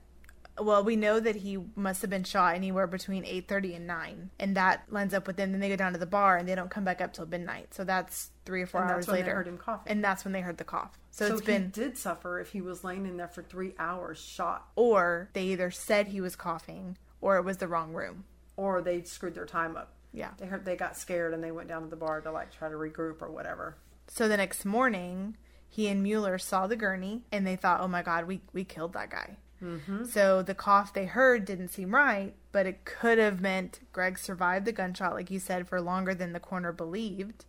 Well, 0.61 0.85
we 0.85 0.97
know 0.97 1.21
that 1.21 1.37
he 1.37 1.59
must 1.75 2.03
have 2.03 2.11
been 2.11 2.25
shot 2.25 2.55
anywhere 2.55 2.87
between 2.87 3.25
8:30 3.25 3.77
and 3.77 3.87
9, 3.87 4.31
and 4.39 4.57
that 4.57 4.85
lines 4.93 5.15
up 5.15 5.27
with 5.27 5.37
them. 5.37 5.53
Then 5.53 5.61
they 5.61 5.69
go 5.69 5.77
down 5.77 5.93
to 5.93 5.99
the 5.99 6.07
bar 6.07 6.37
and 6.37 6.49
they 6.49 6.55
don't 6.55 6.71
come 6.71 6.85
back 6.85 7.01
up 7.01 7.13
till 7.13 7.27
midnight. 7.27 7.73
So 7.75 7.85
that's 7.85 8.31
three 8.45 8.63
or 8.63 8.67
four 8.67 8.83
And 8.83 8.91
hours 8.91 9.07
that's 9.07 9.09
when 9.09 9.17
they 9.17 9.23
later. 9.23 9.37
heard 9.37 9.49
him 9.49 9.59
coughing. 9.59 9.91
and 9.93 10.05
that's 10.05 10.25
when 10.25 10.33
they 10.33 10.41
heard 10.43 10.59
the 10.59 10.65
cough. 10.65 10.99
So, 11.11 11.27
So, 11.29 11.33
it's 11.35 11.41
he 11.43 11.47
been 11.47 11.71
did 11.71 11.97
suffer 11.99 12.39
if 12.41 12.51
he 12.51 12.61
was 12.61 12.85
laying 12.85 13.07
in 13.07 13.17
there 13.17 13.29
for 13.29 13.43
three 13.43 13.75
hours 13.79 14.19
shot, 14.21 14.69
or 14.77 15.31
they 15.33 15.45
either 15.45 15.71
said 15.71 16.09
he 16.09 16.21
was 16.21 16.37
coughing 16.37 16.97
or 17.21 17.37
it 17.37 17.43
was 17.45 17.57
the 17.59 17.69
wrong 17.69 17.93
room. 17.93 18.25
or 18.57 18.83
they 18.83 19.03
screwed 19.03 19.35
their 19.35 19.47
time 19.47 19.75
up. 19.77 19.95
Yeah. 20.13 20.33
They 20.37 20.45
heard 20.47 20.65
they 20.67 20.77
got 20.77 20.97
scared 20.97 21.33
and 21.33 21.43
they 21.43 21.51
went 21.53 21.69
down 21.69 21.83
to 21.83 21.89
the 21.89 21.97
bar 21.97 22.21
to 22.21 22.31
like 22.31 22.51
try 22.53 22.69
to 22.69 22.75
regroup 22.75 23.23
or 23.23 23.31
whatever. 23.31 23.77
So 24.09 24.29
the 24.29 24.37
next 24.37 24.65
morning, 24.67 25.37
he 25.69 25.87
and 25.89 26.03
Mueller 26.03 26.37
saw 26.37 26.67
the 26.67 26.77
gurney 26.77 27.25
and 27.33 27.47
they 27.47 27.57
thought, 27.57 27.81
"Oh 27.81 27.89
my 27.89 28.03
God, 28.03 28.25
we 28.27 28.43
we 28.53 28.65
killed 28.65 28.93
that 28.93 29.09
guy." 29.11 29.37
Mm-hmm. 29.63 30.05
So 30.05 30.43
the 30.43 30.55
cough 30.55 30.93
they 30.93 31.07
heard 31.07 31.45
didn't 31.45 31.69
seem 31.69 31.95
right, 31.95 32.35
but 32.53 32.67
it 32.67 32.85
could 32.85 33.19
have 33.19 33.41
meant 33.41 33.81
Greg 33.93 34.19
survived 34.19 34.65
the 34.65 34.73
gunshot, 34.73 35.15
like 35.15 35.31
you 35.31 35.39
said, 35.39 35.69
for 35.69 35.81
longer 35.81 36.15
than 36.15 36.33
the 36.33 36.41
coroner 36.41 36.73
believed, 36.73 37.45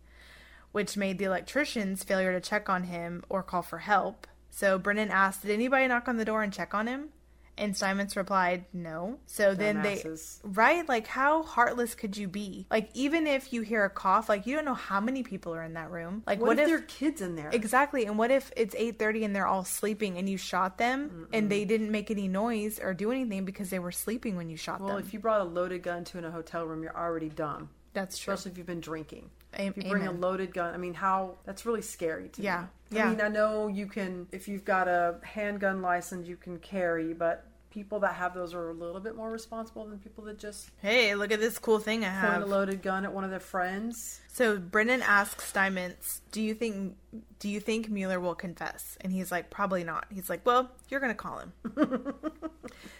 which 0.72 0.96
made 0.96 1.18
the 1.18 1.24
electrician's 1.24 2.04
failure 2.04 2.32
to 2.32 2.40
check 2.40 2.68
on 2.68 2.84
him 2.84 3.24
or 3.28 3.42
call 3.42 3.62
for 3.62 3.78
help. 3.78 4.26
So 4.50 4.78
Brennan 4.78 5.10
asked, 5.10 5.42
"Did 5.42 5.52
anybody 5.52 5.88
knock 5.88 6.08
on 6.08 6.18
the 6.18 6.24
door 6.24 6.42
and 6.42 6.52
check 6.52 6.74
on 6.74 6.86
him?" 6.86 7.10
And 7.58 7.76
Steinmetz 7.76 8.16
replied, 8.16 8.64
"No." 8.72 9.18
So 9.26 9.54
then 9.54 9.82
they 9.82 10.02
Right? 10.42 10.88
Like, 10.88 11.06
how 11.06 11.42
heartless 11.42 11.94
could 11.94 12.16
you 12.16 12.26
be? 12.26 12.66
Like, 12.70 12.88
even 12.94 13.26
if 13.26 13.52
you 13.52 13.60
hear 13.62 13.84
a 13.84 13.90
cough, 13.90 14.28
like, 14.28 14.46
you 14.46 14.54
don't 14.56 14.64
know 14.64 14.74
how 14.74 15.00
many 15.00 15.22
people 15.22 15.54
are 15.54 15.62
in 15.62 15.74
that 15.74 15.90
room. 15.90 16.22
Like, 16.26 16.40
What, 16.40 16.48
what, 16.48 16.58
if, 16.58 16.62
if, 16.62 16.68
there 16.68 16.78
are 16.78 16.82
kids 16.82 17.20
in 17.20 17.36
there? 17.36 17.50
exactly? 17.52 18.06
And 18.06 18.16
what 18.18 18.30
if 18.30 18.50
it's 18.56 18.74
eight 18.76 18.98
thirty 18.98 19.24
and 19.24 19.36
they're 19.36 19.46
all 19.46 19.64
sleeping 19.64 20.16
and 20.16 20.28
you 20.28 20.38
shot 20.38 20.78
them 20.78 21.28
and 21.32 21.50
they 21.50 21.64
didn't 21.64 21.90
make 21.90 22.10
any 22.10 22.26
noise 22.26 22.80
or 22.80 22.94
do 22.94 23.10
anything 23.12 23.44
because 23.44 23.68
they 23.70 23.78
were 23.78 23.92
sleeping 23.92 24.36
when 24.36 24.48
you 24.48 24.56
shot 24.56 24.80
Well, 24.80 24.88
them? 24.88 24.96
Well, 24.96 25.04
if 25.04 25.12
you 25.12 25.20
brought 25.20 25.42
a 25.42 25.44
loaded 25.44 25.82
gun 25.82 26.04
to 26.04 26.18
in 26.18 26.24
a 26.24 26.30
hotel 26.30 26.64
room, 26.66 26.82
you're 26.82 26.96
already 26.96 27.28
dumb. 27.28 27.68
That's 27.92 28.16
true. 28.16 28.32
Especially 28.32 28.52
if 28.52 28.58
you've 28.58 28.66
been 28.66 28.80
drinking. 28.80 29.28
If 29.58 29.76
you 29.76 29.82
bring 29.84 30.06
a 30.06 30.12
loaded 30.12 30.52
gun, 30.54 30.74
I 30.74 30.78
mean, 30.78 30.94
how 30.94 31.36
that's 31.44 31.66
really 31.66 31.82
scary 31.82 32.28
to 32.30 32.42
Yeah. 32.42 32.62
me. 32.62 32.66
Yeah. 32.98 33.06
I 33.06 33.10
mean, 33.10 33.20
I 33.20 33.28
know 33.28 33.68
you 33.68 33.86
can, 33.86 34.26
if 34.32 34.48
you've 34.48 34.64
got 34.64 34.88
a 34.88 35.16
handgun 35.22 35.82
license, 35.82 36.26
you 36.28 36.36
can 36.36 36.58
carry, 36.58 37.12
but 37.14 37.46
people 37.70 38.00
that 38.00 38.12
have 38.14 38.34
those 38.34 38.52
are 38.52 38.68
a 38.68 38.72
little 38.74 39.00
bit 39.00 39.16
more 39.16 39.30
responsible 39.30 39.86
than 39.86 39.98
people 39.98 40.22
that 40.24 40.38
just 40.38 40.68
Hey, 40.82 41.14
look 41.14 41.32
at 41.32 41.40
this 41.40 41.58
cool 41.58 41.78
thing 41.78 42.04
I 42.04 42.08
point 42.10 42.20
have. 42.20 42.42
a 42.42 42.46
loaded 42.46 42.82
gun 42.82 43.04
at 43.06 43.12
one 43.14 43.24
of 43.24 43.30
their 43.30 43.40
friends. 43.40 44.20
So 44.28 44.58
Brennan 44.58 45.00
asks 45.00 45.48
Steinmetz, 45.48 46.20
"Do 46.32 46.42
you 46.42 46.52
think 46.54 46.96
do 47.38 47.48
you 47.48 47.60
think 47.60 47.88
Mueller 47.88 48.20
will 48.20 48.34
confess?" 48.34 48.98
And 49.00 49.10
he's 49.10 49.32
like, 49.32 49.48
"Probably 49.48 49.84
not." 49.84 50.04
He's 50.10 50.28
like, 50.28 50.44
"Well, 50.44 50.70
you're 50.90 51.00
gonna 51.00 51.14
call 51.14 51.38
him." 51.38 51.52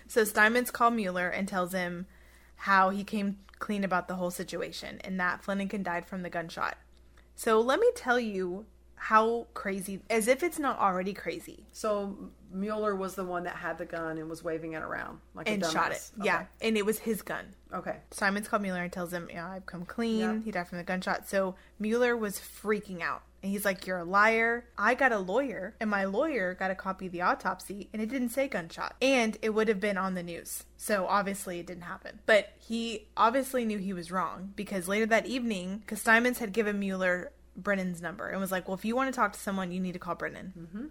so 0.08 0.24
Steinmetz 0.24 0.70
called 0.70 0.94
Mueller 0.94 1.28
and 1.28 1.46
tells 1.46 1.72
him 1.72 2.06
how 2.56 2.90
he 2.90 3.04
came 3.04 3.38
clean 3.62 3.84
about 3.84 4.08
the 4.08 4.16
whole 4.16 4.30
situation 4.30 5.00
and 5.04 5.18
that 5.18 5.42
Fleniken 5.42 5.82
died 5.82 6.04
from 6.04 6.22
the 6.22 6.28
gunshot. 6.28 6.76
So 7.36 7.60
let 7.60 7.80
me 7.80 7.90
tell 7.94 8.20
you 8.20 8.66
how 8.96 9.46
crazy, 9.54 10.00
as 10.10 10.28
if 10.28 10.42
it's 10.42 10.58
not 10.58 10.78
already 10.78 11.12
crazy, 11.12 11.66
So 11.72 12.30
Mueller 12.52 12.94
was 12.94 13.14
the 13.14 13.24
one 13.24 13.44
that 13.44 13.56
had 13.56 13.78
the 13.78 13.84
gun 13.84 14.18
and 14.18 14.28
was 14.28 14.44
waving 14.44 14.74
it 14.74 14.82
around 14.82 15.18
like 15.34 15.48
and 15.48 15.64
shot 15.64 15.92
it. 15.92 16.10
Yeah, 16.22 16.44
and 16.60 16.76
it 16.76 16.84
was 16.84 16.98
his 16.98 17.22
gun. 17.22 17.46
Okay. 17.72 17.96
Simons 18.10 18.46
called 18.46 18.62
Mueller 18.62 18.82
and 18.82 18.92
tells 18.92 19.12
him, 19.12 19.28
"Yeah, 19.32 19.48
I've 19.48 19.66
come 19.66 19.84
clean. 19.84 20.20
Yep. 20.20 20.44
He 20.44 20.50
died 20.50 20.68
from 20.68 20.78
the 20.78 20.84
gunshot." 20.84 21.28
So 21.28 21.56
Mueller 21.78 22.16
was 22.16 22.38
freaking 22.38 23.00
out, 23.00 23.22
and 23.42 23.50
he's 23.50 23.64
like, 23.64 23.86
"You're 23.86 23.98
a 23.98 24.04
liar. 24.04 24.64
I 24.78 24.94
got 24.94 25.12
a 25.12 25.18
lawyer, 25.18 25.74
and 25.80 25.90
my 25.90 26.04
lawyer 26.04 26.54
got 26.54 26.70
a 26.70 26.74
copy 26.74 27.06
of 27.06 27.12
the 27.12 27.22
autopsy, 27.22 27.88
and 27.92 28.00
it 28.00 28.08
didn't 28.08 28.28
say 28.30 28.48
gunshot, 28.48 28.96
and 29.02 29.36
it 29.42 29.50
would 29.50 29.68
have 29.68 29.80
been 29.80 29.98
on 29.98 30.14
the 30.14 30.22
news. 30.22 30.64
So 30.76 31.06
obviously 31.06 31.58
it 31.58 31.66
didn't 31.66 31.82
happen. 31.84 32.20
But 32.26 32.50
he 32.58 33.08
obviously 33.16 33.64
knew 33.64 33.78
he 33.78 33.92
was 33.92 34.10
wrong 34.12 34.52
because 34.56 34.88
later 34.88 35.06
that 35.06 35.26
evening, 35.26 35.78
because 35.78 36.00
Simons 36.02 36.38
had 36.38 36.52
given 36.52 36.78
Mueller 36.78 37.32
Brennan's 37.56 38.00
number 38.00 38.28
and 38.28 38.40
was 38.40 38.52
like, 38.52 38.68
"Well, 38.68 38.76
if 38.76 38.84
you 38.84 38.94
want 38.96 39.12
to 39.12 39.16
talk 39.16 39.32
to 39.32 39.40
someone, 39.40 39.72
you 39.72 39.80
need 39.80 39.92
to 39.92 39.98
call 39.98 40.14
Brennan." 40.14 40.52
Mm-hmm. 40.58 40.86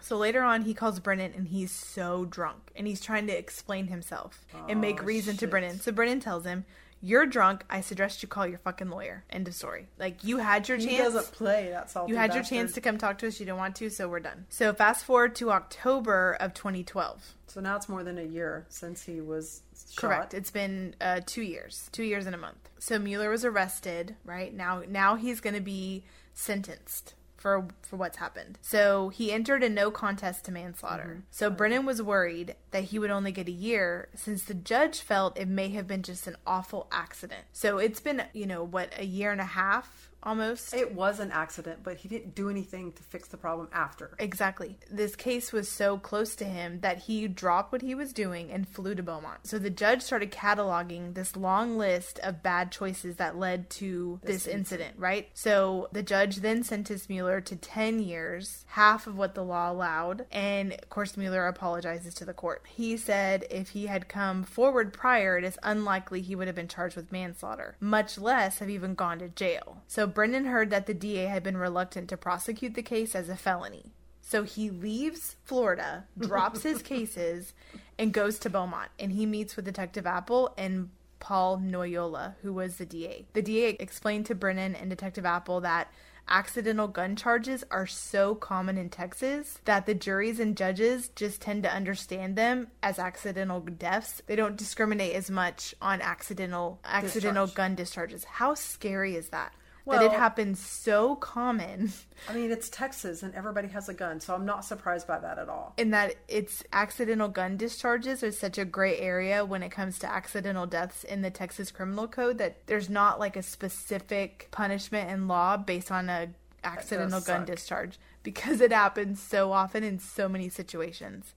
So 0.00 0.18
later 0.18 0.42
on, 0.42 0.62
he 0.62 0.74
calls 0.74 1.00
Brennan 1.00 1.32
and 1.34 1.48
he's 1.48 1.70
so 1.70 2.26
drunk 2.26 2.70
and 2.76 2.86
he's 2.86 3.00
trying 3.00 3.26
to 3.28 3.32
explain 3.38 3.86
himself 3.86 4.44
and 4.68 4.78
make 4.80 5.00
Oh, 5.00 5.04
reason 5.06 5.36
to. 5.38 5.46
Brennan. 5.46 5.80
So 5.80 5.92
Brennan 5.92 6.20
tells 6.20 6.44
him, 6.44 6.66
You're 7.04 7.26
drunk. 7.26 7.64
I 7.68 7.82
suggest 7.82 8.22
you 8.22 8.28
call 8.28 8.46
your 8.46 8.56
fucking 8.60 8.88
lawyer. 8.88 9.24
End 9.28 9.46
of 9.46 9.54
story. 9.54 9.88
Like, 9.98 10.24
you 10.24 10.38
had 10.38 10.66
your 10.70 10.78
chance. 10.78 10.90
He 10.90 10.96
doesn't 10.96 11.32
play 11.32 11.68
that 11.68 11.90
salty 11.90 12.10
You 12.10 12.16
had 12.16 12.32
your 12.32 12.42
chance 12.42 12.72
to 12.72 12.80
come 12.80 12.96
talk 12.96 13.18
to 13.18 13.26
us. 13.26 13.38
You 13.38 13.44
didn't 13.44 13.58
want 13.58 13.76
to, 13.76 13.90
so 13.90 14.08
we're 14.08 14.20
done. 14.20 14.46
So 14.48 14.72
fast 14.72 15.04
forward 15.04 15.34
to 15.36 15.52
October 15.52 16.38
of 16.40 16.54
2012. 16.54 17.34
So 17.48 17.60
now 17.60 17.76
it's 17.76 17.90
more 17.90 18.02
than 18.02 18.16
a 18.16 18.22
year 18.22 18.64
since 18.70 19.02
he 19.02 19.20
was 19.20 19.60
shot. 19.90 20.00
Correct. 20.00 20.32
It's 20.32 20.50
been 20.50 20.96
uh, 20.98 21.20
two 21.26 21.42
years, 21.42 21.90
two 21.92 22.04
years 22.04 22.24
and 22.24 22.34
a 22.34 22.38
month. 22.38 22.70
So 22.78 22.98
Mueller 22.98 23.28
was 23.28 23.44
arrested. 23.44 24.16
Right 24.24 24.54
now, 24.54 24.82
now 24.88 25.16
he's 25.16 25.42
going 25.42 25.56
to 25.56 25.60
be 25.60 26.04
sentenced 26.32 27.12
for 27.44 27.68
for 27.82 27.96
what's 27.96 28.16
happened. 28.16 28.58
So 28.62 29.10
he 29.10 29.30
entered 29.30 29.62
a 29.62 29.68
no 29.68 29.90
contest 29.90 30.46
to 30.46 30.50
manslaughter. 30.50 31.10
Mm-hmm. 31.10 31.20
So 31.30 31.50
Brennan 31.50 31.84
was 31.84 32.00
worried 32.00 32.56
that 32.70 32.84
he 32.84 32.98
would 32.98 33.10
only 33.10 33.32
get 33.32 33.48
a 33.48 33.52
year, 33.52 34.08
since 34.14 34.44
the 34.44 34.54
judge 34.54 35.00
felt 35.00 35.38
it 35.38 35.46
may 35.46 35.68
have 35.68 35.86
been 35.86 36.02
just 36.02 36.26
an 36.26 36.36
awful 36.46 36.88
accident. 36.90 37.42
So 37.52 37.76
it's 37.76 38.00
been 38.00 38.22
you 38.32 38.46
know 38.46 38.64
what 38.64 38.98
a 38.98 39.04
year 39.04 39.30
and 39.30 39.42
a 39.42 39.44
half 39.44 40.10
almost. 40.24 40.74
It 40.74 40.94
was 40.94 41.20
an 41.20 41.30
accident, 41.30 41.80
but 41.82 41.98
he 41.98 42.08
didn't 42.08 42.34
do 42.34 42.50
anything 42.50 42.92
to 42.92 43.02
fix 43.02 43.28
the 43.28 43.36
problem 43.36 43.68
after. 43.72 44.16
Exactly. 44.18 44.78
This 44.90 45.14
case 45.16 45.52
was 45.52 45.70
so 45.70 45.98
close 45.98 46.34
to 46.36 46.44
him 46.44 46.80
that 46.80 46.98
he 46.98 47.28
dropped 47.28 47.72
what 47.72 47.82
he 47.82 47.94
was 47.94 48.12
doing 48.12 48.50
and 48.50 48.68
flew 48.68 48.94
to 48.94 49.02
Beaumont. 49.02 49.46
So 49.46 49.58
the 49.58 49.70
judge 49.70 50.02
started 50.02 50.32
cataloging 50.32 51.14
this 51.14 51.36
long 51.36 51.78
list 51.78 52.18
of 52.20 52.42
bad 52.42 52.72
choices 52.72 53.16
that 53.16 53.36
led 53.38 53.70
to 53.70 54.20
this, 54.22 54.46
incident, 54.46 54.94
right? 54.98 55.28
So 55.34 55.88
the 55.92 56.02
judge 56.02 56.36
then 56.36 56.62
sentenced 56.62 57.08
Mueller 57.08 57.40
to 57.42 57.56
10 57.56 58.00
years, 58.00 58.64
half 58.68 59.06
of 59.06 59.16
what 59.16 59.34
the 59.34 59.44
law 59.44 59.70
allowed. 59.70 60.26
And 60.32 60.72
of 60.72 60.88
course, 60.90 61.16
Mueller 61.16 61.46
apologizes 61.46 62.14
to 62.14 62.24
the 62.24 62.34
court. 62.34 62.62
He 62.66 62.96
said 62.96 63.46
if 63.50 63.70
he 63.70 63.86
had 63.86 64.08
come 64.08 64.42
forward 64.44 64.92
prior, 64.92 65.38
it 65.38 65.44
is 65.44 65.58
unlikely 65.62 66.22
he 66.22 66.34
would 66.34 66.46
have 66.46 66.56
been 66.56 66.68
charged 66.68 66.96
with 66.96 67.12
manslaughter, 67.12 67.76
much 67.80 68.18
less 68.18 68.58
have 68.58 68.70
even 68.70 68.94
gone 68.94 69.18
to 69.18 69.28
jail. 69.28 69.82
So 69.86 70.06
Brendan 70.14 70.46
heard 70.46 70.70
that 70.70 70.86
the 70.86 70.94
DA 70.94 71.24
had 71.24 71.42
been 71.42 71.56
reluctant 71.56 72.08
to 72.10 72.16
prosecute 72.16 72.74
the 72.74 72.82
case 72.82 73.14
as 73.14 73.28
a 73.28 73.36
felony. 73.36 73.92
So 74.20 74.42
he 74.42 74.70
leaves 74.70 75.36
Florida, 75.44 76.04
drops 76.18 76.62
his 76.62 76.82
cases, 76.94 77.52
and 77.98 78.12
goes 78.12 78.38
to 78.40 78.50
Beaumont. 78.50 78.90
And 78.98 79.12
he 79.12 79.26
meets 79.26 79.54
with 79.56 79.66
Detective 79.66 80.06
Apple 80.06 80.54
and 80.56 80.88
Paul 81.20 81.58
Noyola, 81.58 82.34
who 82.42 82.52
was 82.52 82.76
the 82.76 82.86
DA. 82.86 83.26
The 83.34 83.42
DA 83.42 83.76
explained 83.80 84.26
to 84.26 84.34
Brennan 84.34 84.74
and 84.74 84.90
Detective 84.90 85.26
Apple 85.26 85.60
that 85.62 85.90
accidental 86.28 86.88
gun 86.88 87.16
charges 87.16 87.64
are 87.70 87.86
so 87.86 88.34
common 88.34 88.78
in 88.78 88.88
Texas 88.88 89.58
that 89.66 89.84
the 89.86 89.94
juries 89.94 90.40
and 90.40 90.56
judges 90.56 91.08
just 91.08 91.40
tend 91.42 91.62
to 91.62 91.72
understand 91.72 92.36
them 92.36 92.68
as 92.82 92.98
accidental 92.98 93.60
deaths. 93.60 94.22
They 94.26 94.36
don't 94.36 94.56
discriminate 94.56 95.14
as 95.14 95.30
much 95.30 95.74
on 95.82 96.00
accidental 96.00 96.80
accidental 96.84 97.46
Discharge. 97.46 97.56
gun 97.56 97.74
discharges. 97.74 98.24
How 98.24 98.54
scary 98.54 99.16
is 99.16 99.28
that? 99.28 99.52
That 99.86 100.02
it 100.02 100.12
happens 100.12 100.58
so 100.60 101.16
common 101.16 101.92
I 102.28 102.32
mean, 102.32 102.50
it's 102.50 102.70
Texas 102.70 103.22
and 103.22 103.34
everybody 103.34 103.68
has 103.68 103.88
a 103.88 103.94
gun, 103.94 104.20
so 104.20 104.34
I'm 104.34 104.46
not 104.46 104.64
surprised 104.64 105.06
by 105.06 105.18
that 105.18 105.38
at 105.38 105.48
all. 105.48 105.74
in 105.76 105.90
that 105.90 106.14
it's 106.28 106.62
accidental 106.72 107.28
gun 107.28 107.56
discharges 107.56 108.22
are 108.22 108.32
such 108.32 108.56
a 108.56 108.64
gray 108.64 108.98
area 108.98 109.44
when 109.44 109.62
it 109.62 109.70
comes 109.70 109.98
to 110.00 110.10
accidental 110.10 110.66
deaths 110.66 111.04
in 111.04 111.22
the 111.22 111.30
Texas 111.30 111.70
criminal 111.70 112.08
code 112.08 112.38
that 112.38 112.66
there's 112.66 112.88
not 112.88 113.18
like 113.20 113.36
a 113.36 113.42
specific 113.42 114.48
punishment 114.50 115.10
in 115.10 115.28
law 115.28 115.56
based 115.56 115.90
on 115.90 116.08
a 116.08 116.28
accidental 116.62 117.20
gun 117.20 117.40
suck. 117.40 117.46
discharge 117.46 117.98
because 118.22 118.60
it 118.60 118.72
happens 118.72 119.20
so 119.20 119.52
often 119.52 119.84
in 119.84 119.98
so 119.98 120.28
many 120.28 120.48
situations. 120.48 121.34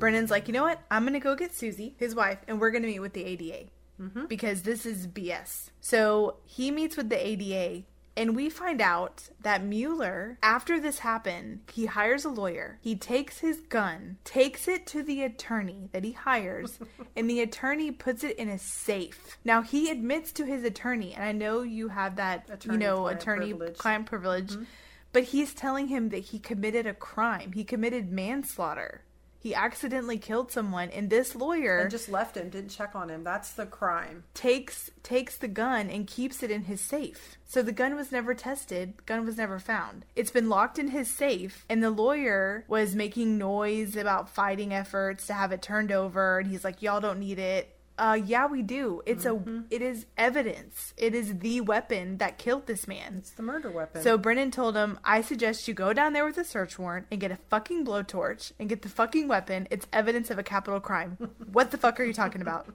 Brennan's 0.00 0.30
like, 0.30 0.48
you 0.48 0.54
know 0.54 0.64
what? 0.64 0.80
I'm 0.90 1.04
gonna 1.04 1.20
go 1.20 1.36
get 1.36 1.54
Susie, 1.54 1.94
his 1.98 2.14
wife, 2.14 2.38
and 2.48 2.60
we're 2.60 2.70
gonna 2.70 2.88
meet 2.88 3.00
with 3.00 3.12
the 3.12 3.24
ADA 3.24 3.70
mm-hmm. 4.00 4.26
because 4.26 4.62
this 4.62 4.86
is 4.86 5.06
BS. 5.06 5.70
So 5.80 6.38
he 6.44 6.70
meets 6.70 6.96
with 6.96 7.08
the 7.08 7.26
ADA, 7.26 7.84
and 8.16 8.34
we 8.34 8.50
find 8.50 8.80
out 8.80 9.28
that 9.40 9.64
Mueller, 9.64 10.38
after 10.42 10.80
this 10.80 10.98
happened, 10.98 11.60
he 11.72 11.86
hires 11.86 12.24
a 12.24 12.28
lawyer. 12.28 12.78
He 12.82 12.96
takes 12.96 13.38
his 13.38 13.60
gun, 13.60 14.18
takes 14.24 14.66
it 14.68 14.86
to 14.88 15.02
the 15.02 15.22
attorney 15.22 15.88
that 15.92 16.04
he 16.04 16.12
hires, 16.12 16.78
and 17.16 17.30
the 17.30 17.40
attorney 17.40 17.90
puts 17.90 18.24
it 18.24 18.36
in 18.36 18.48
a 18.48 18.58
safe. 18.58 19.38
Now 19.44 19.62
he 19.62 19.90
admits 19.90 20.32
to 20.32 20.44
his 20.44 20.64
attorney, 20.64 21.14
and 21.14 21.24
I 21.24 21.32
know 21.32 21.62
you 21.62 21.88
have 21.88 22.16
that, 22.16 22.44
you 22.48 22.54
Attorney 22.54 22.78
know, 22.78 22.96
client 23.02 23.22
attorney 23.22 23.48
privilege. 23.54 23.78
client 23.78 24.06
privilege. 24.06 24.50
Mm-hmm. 24.52 24.64
But 25.12 25.24
he's 25.24 25.54
telling 25.54 25.88
him 25.88 26.10
that 26.10 26.18
he 26.18 26.38
committed 26.38 26.86
a 26.86 26.94
crime. 26.94 27.52
He 27.52 27.64
committed 27.64 28.12
manslaughter. 28.12 29.02
He 29.40 29.54
accidentally 29.54 30.18
killed 30.18 30.52
someone, 30.52 30.90
and 30.90 31.08
this 31.08 31.34
lawyer 31.34 31.78
And 31.78 31.90
just 31.90 32.10
left 32.10 32.36
him, 32.36 32.50
didn't 32.50 32.70
check 32.70 32.94
on 32.94 33.08
him. 33.08 33.24
That's 33.24 33.50
the 33.52 33.64
crime. 33.64 34.24
takes 34.34 34.90
takes 35.02 35.38
the 35.38 35.48
gun 35.48 35.88
and 35.88 36.06
keeps 36.06 36.42
it 36.42 36.50
in 36.50 36.64
his 36.64 36.82
safe. 36.82 37.38
So 37.46 37.62
the 37.62 37.72
gun 37.72 37.96
was 37.96 38.12
never 38.12 38.34
tested, 38.34 39.06
gun 39.06 39.24
was 39.24 39.38
never 39.38 39.58
found. 39.58 40.04
It's 40.14 40.30
been 40.30 40.50
locked 40.50 40.78
in 40.78 40.88
his 40.88 41.10
safe 41.10 41.64
and 41.70 41.82
the 41.82 41.90
lawyer 41.90 42.64
was 42.68 42.94
making 42.94 43.38
noise 43.38 43.96
about 43.96 44.28
fighting 44.28 44.74
efforts 44.74 45.26
to 45.28 45.32
have 45.32 45.52
it 45.52 45.62
turned 45.62 45.90
over 45.90 46.38
and 46.38 46.48
he's 46.48 46.62
like 46.62 46.82
y'all 46.82 47.00
don't 47.00 47.18
need 47.18 47.38
it. 47.38 47.74
Uh 48.00 48.14
yeah, 48.14 48.46
we 48.46 48.62
do. 48.62 49.02
It's 49.04 49.26
a 49.26 49.38
it 49.68 49.82
is 49.82 50.06
evidence. 50.16 50.94
It 50.96 51.14
is 51.14 51.40
the 51.40 51.60
weapon 51.60 52.16
that 52.16 52.38
killed 52.38 52.66
this 52.66 52.88
man. 52.88 53.16
It's 53.18 53.32
the 53.32 53.42
murder 53.42 53.70
weapon. 53.70 54.00
So 54.00 54.16
Brennan 54.16 54.50
told 54.50 54.74
him, 54.74 54.98
I 55.04 55.20
suggest 55.20 55.68
you 55.68 55.74
go 55.74 55.92
down 55.92 56.14
there 56.14 56.24
with 56.24 56.38
a 56.38 56.44
search 56.44 56.78
warrant 56.78 57.08
and 57.10 57.20
get 57.20 57.30
a 57.30 57.38
fucking 57.50 57.84
blowtorch 57.84 58.52
and 58.58 58.70
get 58.70 58.80
the 58.80 58.88
fucking 58.88 59.28
weapon. 59.28 59.68
It's 59.70 59.86
evidence 59.92 60.30
of 60.30 60.38
a 60.38 60.42
capital 60.42 60.80
crime. 60.80 61.18
what 61.52 61.72
the 61.72 61.76
fuck 61.76 62.00
are 62.00 62.04
you 62.04 62.14
talking 62.14 62.40
about? 62.40 62.66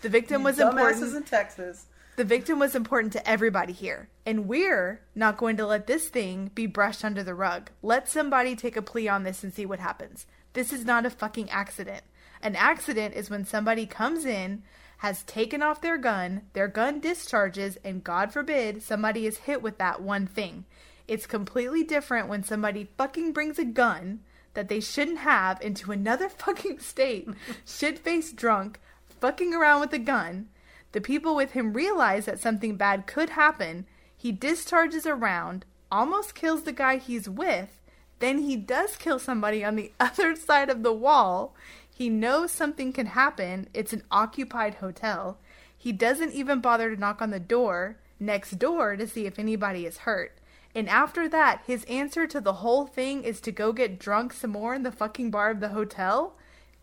The 0.00 0.08
victim 0.08 0.42
was 0.42 0.58
important. 0.58 1.14
in 1.14 1.22
Texas. 1.22 1.86
The 2.16 2.24
victim 2.24 2.58
was 2.58 2.74
important 2.74 3.12
to 3.12 3.28
everybody 3.28 3.72
here. 3.72 4.08
And 4.26 4.48
we're 4.48 5.00
not 5.14 5.36
going 5.36 5.56
to 5.58 5.66
let 5.66 5.86
this 5.86 6.08
thing 6.08 6.50
be 6.56 6.66
brushed 6.66 7.04
under 7.04 7.22
the 7.22 7.36
rug. 7.36 7.70
Let 7.82 8.08
somebody 8.08 8.56
take 8.56 8.76
a 8.76 8.82
plea 8.82 9.06
on 9.06 9.22
this 9.22 9.44
and 9.44 9.54
see 9.54 9.64
what 9.64 9.78
happens. 9.78 10.26
This 10.54 10.72
is 10.72 10.84
not 10.84 11.06
a 11.06 11.10
fucking 11.10 11.50
accident. 11.50 12.02
An 12.42 12.56
accident 12.56 13.14
is 13.14 13.30
when 13.30 13.44
somebody 13.44 13.86
comes 13.86 14.24
in, 14.24 14.64
has 14.98 15.22
taken 15.22 15.62
off 15.62 15.80
their 15.80 15.98
gun, 15.98 16.42
their 16.52 16.68
gun 16.68 16.98
discharges, 16.98 17.78
and 17.84 18.04
God 18.04 18.32
forbid 18.32 18.82
somebody 18.82 19.26
is 19.26 19.38
hit 19.38 19.62
with 19.62 19.78
that 19.78 20.02
one 20.02 20.26
thing. 20.26 20.64
It's 21.06 21.26
completely 21.26 21.84
different 21.84 22.28
when 22.28 22.42
somebody 22.42 22.88
fucking 22.98 23.32
brings 23.32 23.58
a 23.58 23.64
gun 23.64 24.20
that 24.54 24.68
they 24.68 24.80
shouldn't 24.80 25.18
have 25.18 25.60
into 25.62 25.92
another 25.92 26.28
fucking 26.28 26.80
state, 26.80 27.28
shit 27.66 27.98
faced 27.98 28.36
drunk, 28.36 28.80
fucking 29.20 29.54
around 29.54 29.80
with 29.80 29.92
a 29.92 29.98
gun. 29.98 30.48
The 30.90 31.00
people 31.00 31.34
with 31.34 31.52
him 31.52 31.72
realize 31.72 32.26
that 32.26 32.40
something 32.40 32.76
bad 32.76 33.06
could 33.06 33.30
happen. 33.30 33.86
He 34.16 34.30
discharges 34.30 35.06
a 35.06 35.14
round, 35.14 35.64
almost 35.90 36.34
kills 36.34 36.64
the 36.64 36.72
guy 36.72 36.96
he's 36.96 37.28
with, 37.28 37.80
then 38.22 38.38
he 38.38 38.54
does 38.54 38.94
kill 38.94 39.18
somebody 39.18 39.64
on 39.64 39.74
the 39.74 39.90
other 40.00 40.36
side 40.36 40.70
of 40.70 40.84
the 40.84 40.92
wall. 40.92 41.56
He 42.02 42.08
knows 42.08 42.50
something 42.50 42.92
can 42.92 43.06
happen. 43.06 43.68
It's 43.72 43.92
an 43.92 44.02
occupied 44.10 44.74
hotel. 44.74 45.38
He 45.78 45.92
doesn't 45.92 46.32
even 46.32 46.60
bother 46.60 46.92
to 46.92 47.00
knock 47.00 47.22
on 47.22 47.30
the 47.30 47.38
door 47.38 47.98
next 48.18 48.58
door 48.58 48.96
to 48.96 49.06
see 49.06 49.24
if 49.24 49.38
anybody 49.38 49.86
is 49.86 49.98
hurt. 49.98 50.36
And 50.74 50.88
after 50.88 51.28
that, 51.28 51.62
his 51.64 51.84
answer 51.84 52.26
to 52.26 52.40
the 52.40 52.54
whole 52.54 52.86
thing 52.86 53.22
is 53.22 53.40
to 53.42 53.52
go 53.52 53.72
get 53.72 54.00
drunk 54.00 54.32
some 54.32 54.50
more 54.50 54.74
in 54.74 54.82
the 54.82 54.90
fucking 54.90 55.30
bar 55.30 55.52
of 55.52 55.60
the 55.60 55.68
hotel. 55.68 56.34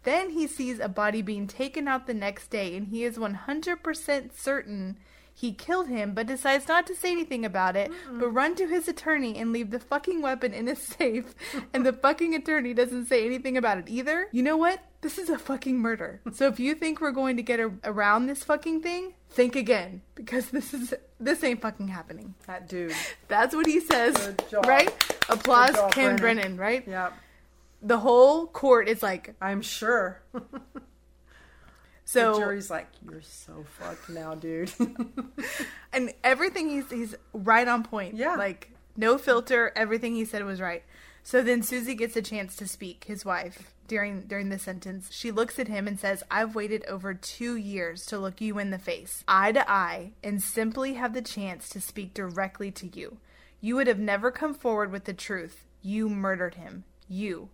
Then 0.03 0.30
he 0.30 0.47
sees 0.47 0.80
a 0.80 0.88
body 0.88 1.22
being 1.22 1.47
taken 1.47 1.89
out 1.89 2.07
the 2.07 2.13
next 2.13 2.49
day, 2.49 2.78
and 2.78 2.88
he 2.88 3.03
is 3.03 3.17
100% 3.17 4.32
certain 4.34 4.97
he 5.34 5.53
killed 5.53 5.88
him, 5.88 6.13
but 6.13 6.27
decides 6.27 6.67
not 6.67 6.86
to 6.88 6.95
say 6.95 7.11
anything 7.11 7.45
about 7.45 7.75
it, 7.75 7.91
but 8.11 8.30
run 8.30 8.55
to 8.55 8.67
his 8.67 8.88
attorney 8.88 9.38
and 9.38 9.51
leave 9.53 9.71
the 9.71 9.80
fucking 9.80 10.21
weapon 10.21 10.53
in 10.53 10.67
his 10.67 10.80
safe, 10.99 11.34
and 11.73 11.86
the 11.86 11.93
fucking 11.93 12.36
attorney 12.36 12.73
doesn't 12.73 13.05
say 13.05 13.25
anything 13.25 13.55
about 13.57 13.77
it 13.77 13.86
either. 13.88 14.27
You 14.32 14.43
know 14.43 14.57
what? 14.57 14.80
This 15.01 15.17
is 15.17 15.30
a 15.30 15.38
fucking 15.38 15.77
murder. 15.80 16.21
So 16.34 16.47
if 16.47 16.59
you 16.59 16.75
think 16.75 16.99
we're 16.99 17.11
going 17.11 17.38
to 17.38 17.43
get 17.43 17.59
a- 17.59 17.71
around 17.86 18.27
this 18.27 18.43
fucking 18.43 18.82
thing, 18.82 19.13
think 19.30 19.55
again, 19.55 20.01
because 20.15 20.49
this 20.49 20.73
is 20.73 20.93
this 21.19 21.43
ain't 21.43 21.61
fucking 21.61 21.88
happening. 21.88 22.34
That 22.47 22.67
dude. 22.67 22.93
That's 23.27 23.55
what 23.55 23.65
he 23.65 23.80
says, 23.80 24.15
Good 24.17 24.43
job. 24.49 24.65
right? 24.67 24.93
Applause, 25.30 25.71
job, 25.75 25.91
Kim 25.93 26.15
Brennan. 26.17 26.55
Brennan, 26.55 26.57
right? 26.57 26.84
Yeah, 26.88 27.11
The 27.82 27.97
whole 27.97 28.47
court 28.47 28.88
is 28.89 29.01
like, 29.03 29.36
I'm 29.41 29.61
sure. 29.61 30.21
so 32.10 32.34
the 32.34 32.39
jury's 32.39 32.72
like, 32.72 32.88
you're 33.07 33.22
so 33.22 33.64
fucked 33.78 34.10
now, 34.10 34.34
dude. 34.34 34.72
and 35.93 36.12
everything 36.24 36.68
he's 36.68 36.89
he's 36.89 37.16
right 37.34 37.68
on 37.68 37.84
point. 37.84 38.16
Yeah. 38.16 38.36
Like 38.36 38.72
no 38.97 39.20
filter, 39.20 39.72
everything 39.76 40.16
he 40.16 40.26
said 40.26 40.43
was 40.43 40.60
right. 40.60 40.84
So 41.22 41.43
then 41.43 41.62
Susie 41.62 41.93
gets 41.93 42.16
a 42.16 42.24
chance 42.24 42.55
to 42.55 42.68
speak, 42.68 43.03
his 43.03 43.26
wife, 43.26 43.76
during 43.88 44.22
during 44.22 44.49
the 44.49 44.57
sentence. 44.57 45.10
She 45.12 45.30
looks 45.30 45.60
at 45.60 45.68
him 45.68 45.88
and 45.88 45.99
says, 45.99 46.24
"I've 46.32 46.55
waited 46.55 46.84
over 46.86 47.14
2 47.14 47.55
years 47.55 48.07
to 48.07 48.18
look 48.18 48.41
you 48.41 48.57
in 48.57 48.72
the 48.72 48.80
face, 48.80 49.24
eye 49.28 49.51
to 49.51 49.70
eye, 49.70 50.14
and 50.24 50.41
simply 50.41 50.95
have 50.95 51.14
the 51.14 51.22
chance 51.22 51.70
to 51.70 51.80
speak 51.80 52.16
directly 52.16 52.72
to 52.72 52.88
you. 52.88 53.18
You 53.62 53.76
would 53.76 53.86
have 53.86 53.99
never 53.99 54.32
come 54.32 54.55
forward 54.55 54.91
with 54.91 55.03
the 55.03 55.14
truth. 55.14 55.64
You 55.84 56.10
murdered 56.10 56.55
him. 56.55 56.86
You 57.07 57.49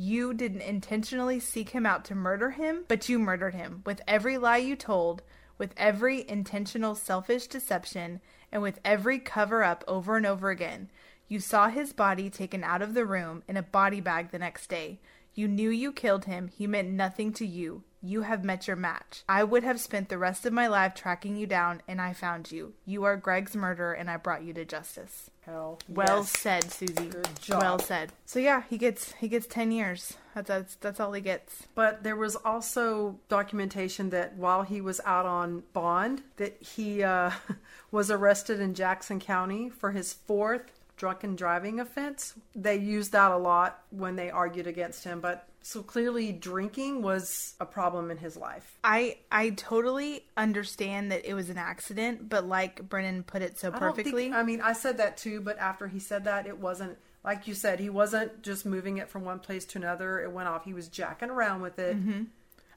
you 0.00 0.32
didn't 0.32 0.62
intentionally 0.62 1.38
seek 1.38 1.70
him 1.70 1.84
out 1.84 2.06
to 2.06 2.14
murder 2.14 2.52
him, 2.52 2.86
but 2.88 3.10
you 3.10 3.18
murdered 3.18 3.54
him 3.54 3.82
with 3.84 4.00
every 4.08 4.38
lie 4.38 4.56
you 4.56 4.74
told, 4.74 5.20
with 5.58 5.74
every 5.76 6.26
intentional 6.26 6.94
selfish 6.94 7.46
deception, 7.46 8.22
and 8.50 8.62
with 8.62 8.80
every 8.82 9.18
cover 9.18 9.62
up 9.62 9.84
over 9.86 10.16
and 10.16 10.24
over 10.24 10.48
again. 10.48 10.90
You 11.28 11.38
saw 11.38 11.68
his 11.68 11.92
body 11.92 12.30
taken 12.30 12.64
out 12.64 12.80
of 12.80 12.94
the 12.94 13.04
room 13.04 13.42
in 13.46 13.58
a 13.58 13.62
body 13.62 14.00
bag 14.00 14.30
the 14.30 14.38
next 14.38 14.68
day. 14.68 15.00
You 15.34 15.46
knew 15.46 15.68
you 15.68 15.92
killed 15.92 16.24
him. 16.24 16.48
He 16.48 16.66
meant 16.66 16.88
nothing 16.88 17.34
to 17.34 17.46
you. 17.46 17.84
You 18.02 18.22
have 18.22 18.44
met 18.44 18.66
your 18.66 18.76
match. 18.76 19.24
I 19.28 19.44
would 19.44 19.62
have 19.62 19.78
spent 19.80 20.08
the 20.08 20.16
rest 20.18 20.46
of 20.46 20.52
my 20.52 20.66
life 20.68 20.94
tracking 20.94 21.36
you 21.36 21.46
down, 21.46 21.82
and 21.86 22.00
I 22.00 22.14
found 22.14 22.50
you. 22.50 22.72
You 22.86 23.04
are 23.04 23.16
Greg's 23.16 23.54
murderer, 23.54 23.92
and 23.92 24.10
I 24.10 24.16
brought 24.16 24.42
you 24.42 24.54
to 24.54 24.64
justice. 24.64 25.30
Hell, 25.42 25.78
Well 25.88 26.18
yes. 26.18 26.38
said, 26.38 26.70
Susie. 26.70 26.94
Good 26.94 27.28
job. 27.40 27.60
Well 27.62 27.78
said. 27.78 28.12
So 28.24 28.38
yeah, 28.38 28.62
he 28.70 28.78
gets 28.78 29.12
he 29.14 29.28
gets 29.28 29.46
ten 29.46 29.70
years. 29.72 30.14
That's 30.34 30.48
that's 30.48 30.74
that's 30.76 31.00
all 31.00 31.12
he 31.12 31.20
gets. 31.20 31.66
But 31.74 32.02
there 32.02 32.16
was 32.16 32.36
also 32.36 33.18
documentation 33.28 34.10
that 34.10 34.36
while 34.36 34.62
he 34.62 34.80
was 34.80 35.00
out 35.04 35.26
on 35.26 35.64
bond, 35.72 36.22
that 36.36 36.56
he 36.62 37.02
uh, 37.02 37.32
was 37.90 38.10
arrested 38.10 38.60
in 38.60 38.74
Jackson 38.74 39.20
County 39.20 39.68
for 39.68 39.90
his 39.92 40.12
fourth 40.12 40.78
drunken 40.96 41.34
driving 41.36 41.80
offense. 41.80 42.34
They 42.54 42.76
used 42.76 43.12
that 43.12 43.30
a 43.32 43.36
lot 43.38 43.82
when 43.90 44.16
they 44.16 44.30
argued 44.30 44.66
against 44.66 45.04
him, 45.04 45.20
but 45.20 45.48
so 45.62 45.82
clearly 45.82 46.32
drinking 46.32 47.02
was 47.02 47.54
a 47.60 47.66
problem 47.66 48.10
in 48.10 48.18
his 48.18 48.36
life. 48.36 48.78
I 48.82 49.18
I 49.30 49.50
totally 49.50 50.24
understand 50.36 51.12
that 51.12 51.24
it 51.24 51.34
was 51.34 51.50
an 51.50 51.58
accident, 51.58 52.28
but 52.28 52.46
like 52.46 52.88
Brennan 52.88 53.22
put 53.24 53.42
it 53.42 53.58
so 53.58 53.68
I 53.72 53.78
perfectly, 53.78 54.24
Think, 54.24 54.34
I 54.34 54.42
mean, 54.42 54.60
I 54.60 54.72
said 54.72 54.98
that 54.98 55.16
too, 55.16 55.40
but 55.40 55.58
after 55.58 55.88
he 55.88 55.98
said 55.98 56.24
that, 56.24 56.46
it 56.46 56.58
wasn't 56.58 56.98
like 57.24 57.46
you 57.46 57.54
said. 57.54 57.80
He 57.80 57.90
wasn't 57.90 58.42
just 58.42 58.64
moving 58.64 58.98
it 58.98 59.08
from 59.08 59.24
one 59.24 59.38
place 59.38 59.64
to 59.66 59.78
another. 59.78 60.20
It 60.20 60.32
went 60.32 60.48
off. 60.48 60.64
He 60.64 60.72
was 60.72 60.88
jacking 60.88 61.30
around 61.30 61.60
with 61.60 61.78
it. 61.78 61.96
Mm-hmm. 61.96 62.24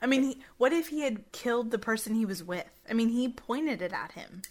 I 0.01 0.05
mean, 0.05 0.23
he, 0.23 0.41
what 0.57 0.73
if 0.73 0.89
he 0.89 1.01
had 1.01 1.31
killed 1.31 1.71
the 1.71 1.79
person 1.79 2.13
he 2.13 2.25
was 2.25 2.43
with? 2.43 2.81
I 2.89 2.93
mean, 2.93 3.09
he 3.09 3.29
pointed 3.29 3.81
it 3.81 3.93
at 3.93 4.11
him. 4.11 4.41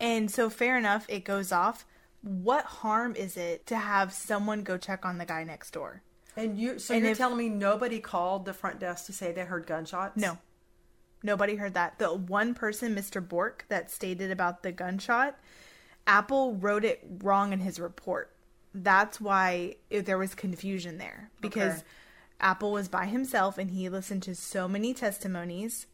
And 0.00 0.28
so 0.28 0.50
fair 0.50 0.76
enough, 0.76 1.06
it 1.08 1.24
goes 1.24 1.52
off. 1.52 1.86
What 2.22 2.64
harm 2.64 3.14
is 3.14 3.36
it 3.36 3.66
to 3.68 3.76
have 3.76 4.12
someone 4.12 4.64
go 4.64 4.76
check 4.76 5.04
on 5.04 5.18
the 5.18 5.24
guy 5.24 5.44
next 5.44 5.70
door? 5.70 6.02
And 6.36 6.58
you, 6.58 6.78
so 6.78 6.94
And 6.94 7.02
you're 7.02 7.12
if- 7.12 7.18
telling 7.18 7.36
me 7.38 7.48
nobody 7.48 8.00
called 8.00 8.44
the 8.46 8.54
front 8.54 8.78
desk 8.80 9.06
to 9.06 9.12
say 9.12 9.32
they 9.32 9.44
heard 9.44 9.66
gunshots? 9.66 10.16
No. 10.16 10.38
Nobody 11.22 11.56
heard 11.56 11.74
that. 11.74 11.98
The 11.98 12.12
one 12.12 12.54
person, 12.54 12.94
Mr. 12.94 13.26
Bork, 13.26 13.66
that 13.68 13.90
stated 13.90 14.30
about 14.30 14.62
the 14.62 14.72
gunshot, 14.72 15.38
Apple 16.06 16.54
wrote 16.56 16.84
it 16.84 17.00
wrong 17.22 17.52
in 17.52 17.60
his 17.60 17.78
report. 17.78 18.34
That's 18.74 19.20
why 19.20 19.76
it, 19.90 20.06
there 20.06 20.18
was 20.18 20.34
confusion 20.34 20.98
there 20.98 21.30
because 21.40 21.78
Okay. 21.78 21.82
Apple 22.40 22.72
was 22.72 22.88
by 22.88 23.06
himself 23.06 23.56
and 23.58 23.70
he 23.70 23.88
listened 23.88 24.22
to 24.24 24.34
so 24.34 24.66
many 24.66 24.94
testimonies 24.94 25.86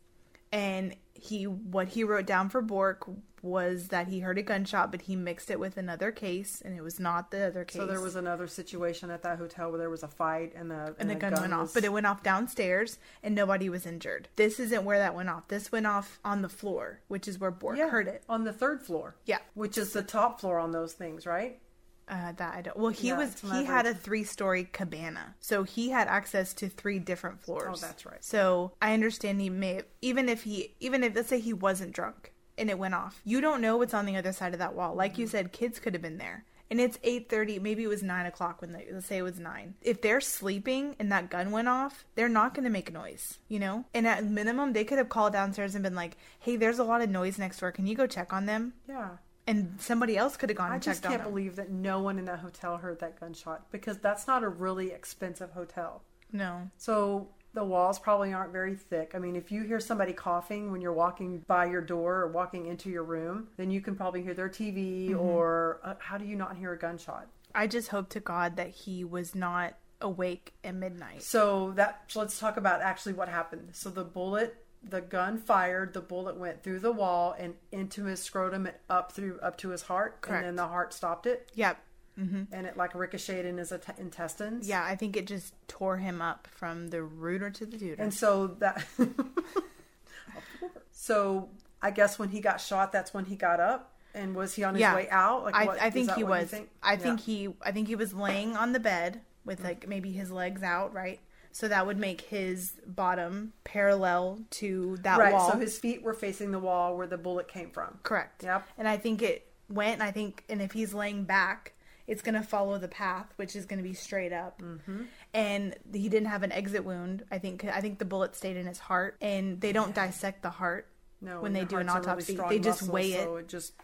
and 0.53 0.95
he 1.15 1.47
what 1.47 1.89
he 1.89 2.05
wrote 2.05 2.27
down 2.27 2.49
for 2.49 2.63
Bork 2.63 3.09
was 3.43 3.89
that 3.89 4.09
he 4.09 4.21
heard 4.21 4.39
a 4.39 4.43
gunshot, 4.43 4.91
but 4.91 5.03
he 5.03 5.15
mixed 5.17 5.51
it 5.51 5.61
with 5.61 5.77
another 5.77 6.11
case, 6.11 6.61
and 6.65 6.77
it 6.77 6.83
was 6.83 6.99
not 6.99 7.31
the 7.31 7.47
other 7.47 7.65
case. 7.65 7.81
So 7.81 7.87
there 7.87 8.01
was 8.01 8.17
another 8.17 8.47
situation 8.47 9.11
at 9.11 9.23
that 9.23 9.39
hotel 9.39 9.71
where 9.71 9.79
there 9.79 9.91
was 9.91 10.03
a 10.03 10.09
fight 10.09 10.53
and 10.57 10.71
the 10.71 10.95
and 10.99 11.09
the 11.09 11.15
gun, 11.15 11.35
went 11.35 11.55
off, 11.55 11.75
but 11.75 11.85
it 11.85 11.93
went 11.93 12.07
off 12.07 12.23
downstairs, 12.23 12.99
and 13.23 13.35
nobody 13.35 13.69
was 13.69 13.87
injured. 13.87 14.29
This 14.37 14.59
isn't 14.61 14.85
where 14.85 14.99
that 14.99 15.15
went 15.15 15.29
off. 15.29 15.49
This 15.49 15.71
went 15.71 15.87
off 15.87 16.19
on 16.25 16.43
the 16.43 16.49
floor, 16.49 17.01
which 17.09 17.29
is 17.29 17.39
where 17.39 17.51
Bork 17.51 17.79
yeah, 17.79 17.89
heard 17.89 18.09
it. 18.09 18.23
on 18.29 18.45
the 18.45 18.53
third 18.53 18.83
floor. 18.83 19.17
Yeah. 19.25 19.39
which 19.55 19.79
is 19.79 19.93
the 19.93 20.03
top 20.03 20.41
floor 20.41 20.59
on 20.59 20.73
those 20.73 20.93
things, 20.93 21.27
right? 21.27 21.61
Uh, 22.09 22.33
that 22.33 22.55
I 22.57 22.63
don't. 22.63 22.77
Well, 22.77 22.91
he 22.91 23.09
Yeah, 23.09 23.19
was 23.19 23.41
he 23.41 23.65
had 23.65 23.87
a 23.87 23.95
three 23.95 24.25
story 24.25 24.65
cabana, 24.73 25.35
so 25.41 25.63
he 25.63 25.91
had 25.91 26.09
access 26.09 26.55
to 26.55 26.69
three 26.69 26.99
different 26.99 27.41
floors. 27.43 27.83
Oh, 27.83 27.87
that's 27.87 28.07
right. 28.07 28.25
So 28.25 28.73
I 28.81 28.95
understand 28.95 29.41
he 29.41 29.51
may 29.51 29.83
even 30.01 30.29
if 30.29 30.43
he 30.45 30.75
even 30.81 31.05
if 31.05 31.15
let's 31.15 31.29
say 31.29 31.39
he 31.41 31.53
wasn't 31.53 31.93
drunk 31.93 32.33
and 32.57 32.71
it 32.71 32.79
went 32.79 32.95
off, 32.95 33.21
you 33.25 33.41
don't 33.41 33.61
know 33.61 33.77
what's 33.77 33.95
on 33.95 34.07
the 34.07 34.17
other 34.17 34.33
side 34.33 34.53
of 34.53 34.59
that 34.59 34.75
wall. 34.75 34.95
Like 34.95 35.19
you 35.19 35.27
Mm-hmm. 35.27 35.31
said, 35.31 35.53
kids 35.53 35.79
could 35.79 35.95
have 35.95 36.03
been 36.03 36.19
there. 36.19 36.45
And 36.71 36.81
it's 36.83 36.99
eight 37.03 37.31
thirty, 37.31 37.59
maybe 37.59 37.83
it 37.85 37.89
was 37.89 38.03
nine 38.03 38.27
o'clock 38.27 38.61
when 38.61 38.73
they 38.73 38.87
let's 38.93 39.07
say 39.07 39.17
it 39.19 39.23
was 39.23 39.39
nine. 39.39 39.75
If 39.81 40.03
they're 40.03 40.21
sleeping 40.21 40.97
and 40.99 41.11
that 41.13 41.31
gun 41.31 41.51
went 41.51 41.67
off, 41.69 42.05
they're 42.15 42.29
not 42.29 42.53
going 42.55 42.65
to 42.65 42.71
make 42.71 42.91
a 42.91 42.93
noise, 42.93 43.39
you 43.49 43.59
know. 43.59 43.87
And 43.95 44.07
at 44.07 44.25
minimum, 44.25 44.75
they 44.75 44.85
could 44.85 44.99
have 44.99 45.09
called 45.09 45.33
downstairs 45.33 45.75
and 45.75 45.83
been 45.83 45.95
like, 45.95 46.19
"Hey, 46.39 46.57
there's 46.57 46.79
a 46.79 46.85
lot 46.85 47.01
of 47.01 47.09
noise 47.09 47.39
next 47.39 47.61
door. 47.61 47.73
Can 47.73 47.87
you 47.87 47.95
go 47.95 48.07
check 48.07 48.35
on 48.35 48.45
them?" 48.45 48.75
Yeah. 48.87 49.13
And 49.49 49.75
somebody 49.81 50.17
else 50.17 50.37
could 50.37 50.51
have 50.51 50.57
gone 50.59 50.71
I 50.71 50.75
and 50.75 50.83
just 50.83 51.03
can't 51.03 51.23
believe 51.25 51.57
that 51.57 51.71
no 51.71 52.01
one 52.01 52.19
in 52.19 52.27
that 52.27 52.39
hotel 52.41 52.77
heard 52.77 53.01
that 53.01 53.19
gunshot 53.19 53.71
because 53.73 53.99
that's 53.99 54.27
not 54.27 54.45
a 54.45 54.49
really 54.49 54.93
expensive 54.93 55.51
hotel. 55.53 56.03
no, 56.33 56.71
So 56.77 57.29
the 57.55 57.65
walls 57.65 57.99
probably 57.99 58.33
aren't 58.33 58.53
very 58.53 58.77
thick. 58.77 59.13
I 59.15 59.19
mean, 59.19 59.35
if 59.35 59.51
you 59.51 59.63
hear 59.63 59.81
somebody 59.81 60.13
coughing 60.13 60.71
when 60.71 60.81
you're 60.83 60.93
walking 60.93 61.39
by 61.49 61.65
your 61.65 61.81
door 61.81 62.17
or 62.21 62.29
walking 62.29 62.67
into 62.67 62.91
your 62.91 63.03
room, 63.05 63.49
then 63.57 63.71
you 63.71 63.81
can 63.81 63.97
probably 63.97 64.23
hear 64.23 64.35
their 64.35 64.51
TV 64.51 65.09
Mm-hmm. 65.11 65.19
or 65.19 65.81
uh, 65.83 65.95
how 65.99 66.19
do 66.19 66.25
you 66.27 66.37
not 66.37 66.57
hear 66.57 66.73
a 66.75 66.79
gunshot? 66.79 67.27
I 67.55 67.67
just 67.67 67.89
hope 67.89 68.11
to 68.11 68.21
God 68.21 68.57
that 68.57 68.69
he 68.69 69.03
was 69.03 69.35
not 69.35 69.75
awake 70.03 70.53
at 70.63 70.75
midnight. 70.75 71.23
So 71.23 71.73
that 71.77 72.03
so 72.09 72.21
let's 72.21 72.39
talk 72.39 72.57
about 72.59 72.83
actually 72.83 73.15
what 73.15 73.29
happened. 73.29 73.71
So 73.73 73.89
the 73.91 74.05
bullet, 74.05 74.55
the 74.83 75.01
gun 75.01 75.39
fired, 75.39 75.93
the 75.93 76.01
bullet 76.01 76.37
went 76.37 76.63
through 76.63 76.79
the 76.81 76.93
wall 76.93 77.35
and 77.39 77.55
into 77.73 78.05
his 78.05 78.23
scrotum 78.23 78.67
and 78.67 78.77
up 78.89 79.13
through 79.13 79.39
up 79.41 79.57
to 79.59 79.71
his 79.71 79.83
heart, 79.83 80.21
Correct. 80.21 80.39
and 80.39 80.47
then 80.49 80.57
the 80.57 80.69
heart 80.69 80.93
stopped 80.93 81.27
it, 81.27 81.51
Yep. 81.55 81.79
Mm-hmm. 82.19 82.43
and 82.53 82.67
it 82.67 82.77
like 82.77 82.95
ricocheted 82.95 83.47
in 83.47 83.59
his 83.59 83.71
att- 83.73 83.99
intestines. 83.99 84.69
Yeah, 84.69 84.83
I 84.85 84.97
think 84.97 85.17
it 85.17 85.27
just 85.27 85.55
tore 85.69 85.99
him 85.99 86.21
up 86.23 86.49
from 86.51 86.89
the 86.89 87.03
rooter 87.03 87.51
to 87.51 87.67
the 87.67 87.77
duder. 87.77 87.99
And 87.99 88.13
so 88.13 88.49
that. 88.59 88.85
so 90.93 91.49
I 91.81 91.91
guess 91.91 92.19
when 92.19 92.29
he 92.31 92.41
got 92.41 92.61
shot, 92.61 92.93
that's 92.93 93.15
when 93.15 93.25
he 93.27 93.37
got 93.37 93.61
up. 93.61 93.95
And 94.15 94.35
was 94.35 94.55
he 94.55 94.65
on 94.65 94.75
his 94.75 94.81
yeah, 94.81 94.95
way 94.95 95.09
out? 95.11 95.45
Like, 95.45 95.55
I, 95.55 95.65
what- 95.67 95.81
I 95.83 95.89
is 95.89 95.93
think 95.95 96.13
he 96.15 96.25
was. 96.25 96.49
think? 96.51 96.71
I 96.83 96.93
Yeah. 96.93 96.99
think 96.99 97.21
he. 97.21 97.49
I 97.63 97.73
think 97.73 97.89
he 97.89 97.95
was 97.95 98.13
laying 98.15 98.57
on 98.57 98.73
the 98.73 98.81
bed 98.81 99.21
with 99.45 99.63
like 99.63 99.87
maybe 99.87 100.11
his 100.13 100.31
legs 100.31 100.63
out, 100.63 100.93
right? 100.95 101.21
So 101.53 101.69
that 101.69 101.87
would 101.87 101.99
make 101.99 102.23
his 102.23 102.73
bottom 102.87 103.53
parallel 103.65 104.41
to 104.51 104.97
that 105.03 105.19
right. 105.19 105.33
wall. 105.33 105.53
So 105.53 105.59
his 105.59 105.79
feet 105.79 106.03
were 106.03 106.15
facing 106.15 106.51
the 106.51 106.59
wall 106.59 106.97
where 106.97 107.07
the 107.07 107.19
bullet 107.19 107.49
came 107.49 107.71
from. 107.71 107.99
Correct. 108.03 108.45
Yep. 108.45 108.69
And 108.79 108.87
I 108.87 108.97
think 108.97 109.23
it 109.23 109.51
went. 109.69 109.95
And 109.95 110.03
I 110.03 110.11
think, 110.11 110.45
and 110.49 110.63
if 110.63 110.73
he's 110.73 110.95
laying 110.95 111.25
back, 111.25 111.75
it's 112.07 112.23
going 112.23 112.35
to 112.35 112.43
follow 112.43 112.79
the 112.79 112.89
path, 112.89 113.27
which 113.37 113.55
is 113.55 113.67
going 113.67 113.79
to 113.79 113.83
be 113.83 113.95
straight 113.95 114.33
up. 114.33 114.63
Mm-hmm. 114.63 115.03
And 115.35 115.77
he 115.93 116.09
didn't 116.09 116.29
have 116.29 116.43
an 116.43 116.53
exit 116.53 116.85
wound. 116.85 117.25
I 117.31 117.39
think. 117.39 117.65
I 117.65 117.81
think 117.81 117.99
the 117.99 118.05
bullet 118.05 118.35
stayed 118.35 118.57
in 118.57 118.67
his 118.67 118.79
heart, 118.79 119.17
and 119.21 119.61
they 119.61 119.73
don't 119.73 119.95
dissect 119.95 120.43
the 120.43 120.51
heart 120.51 120.89
No, 121.21 121.41
when 121.41 121.53
they 121.53 121.65
do 121.65 121.77
an 121.77 121.89
heart's 121.89 122.07
a 122.07 122.11
really 122.11 122.41
autopsy. 122.41 122.57
they 122.57 122.59
just 122.63 122.83
muscle, 122.83 122.95
weigh 122.95 123.13
it. 123.13 123.25
So 123.25 123.37
it 123.37 123.49
just 123.49 123.75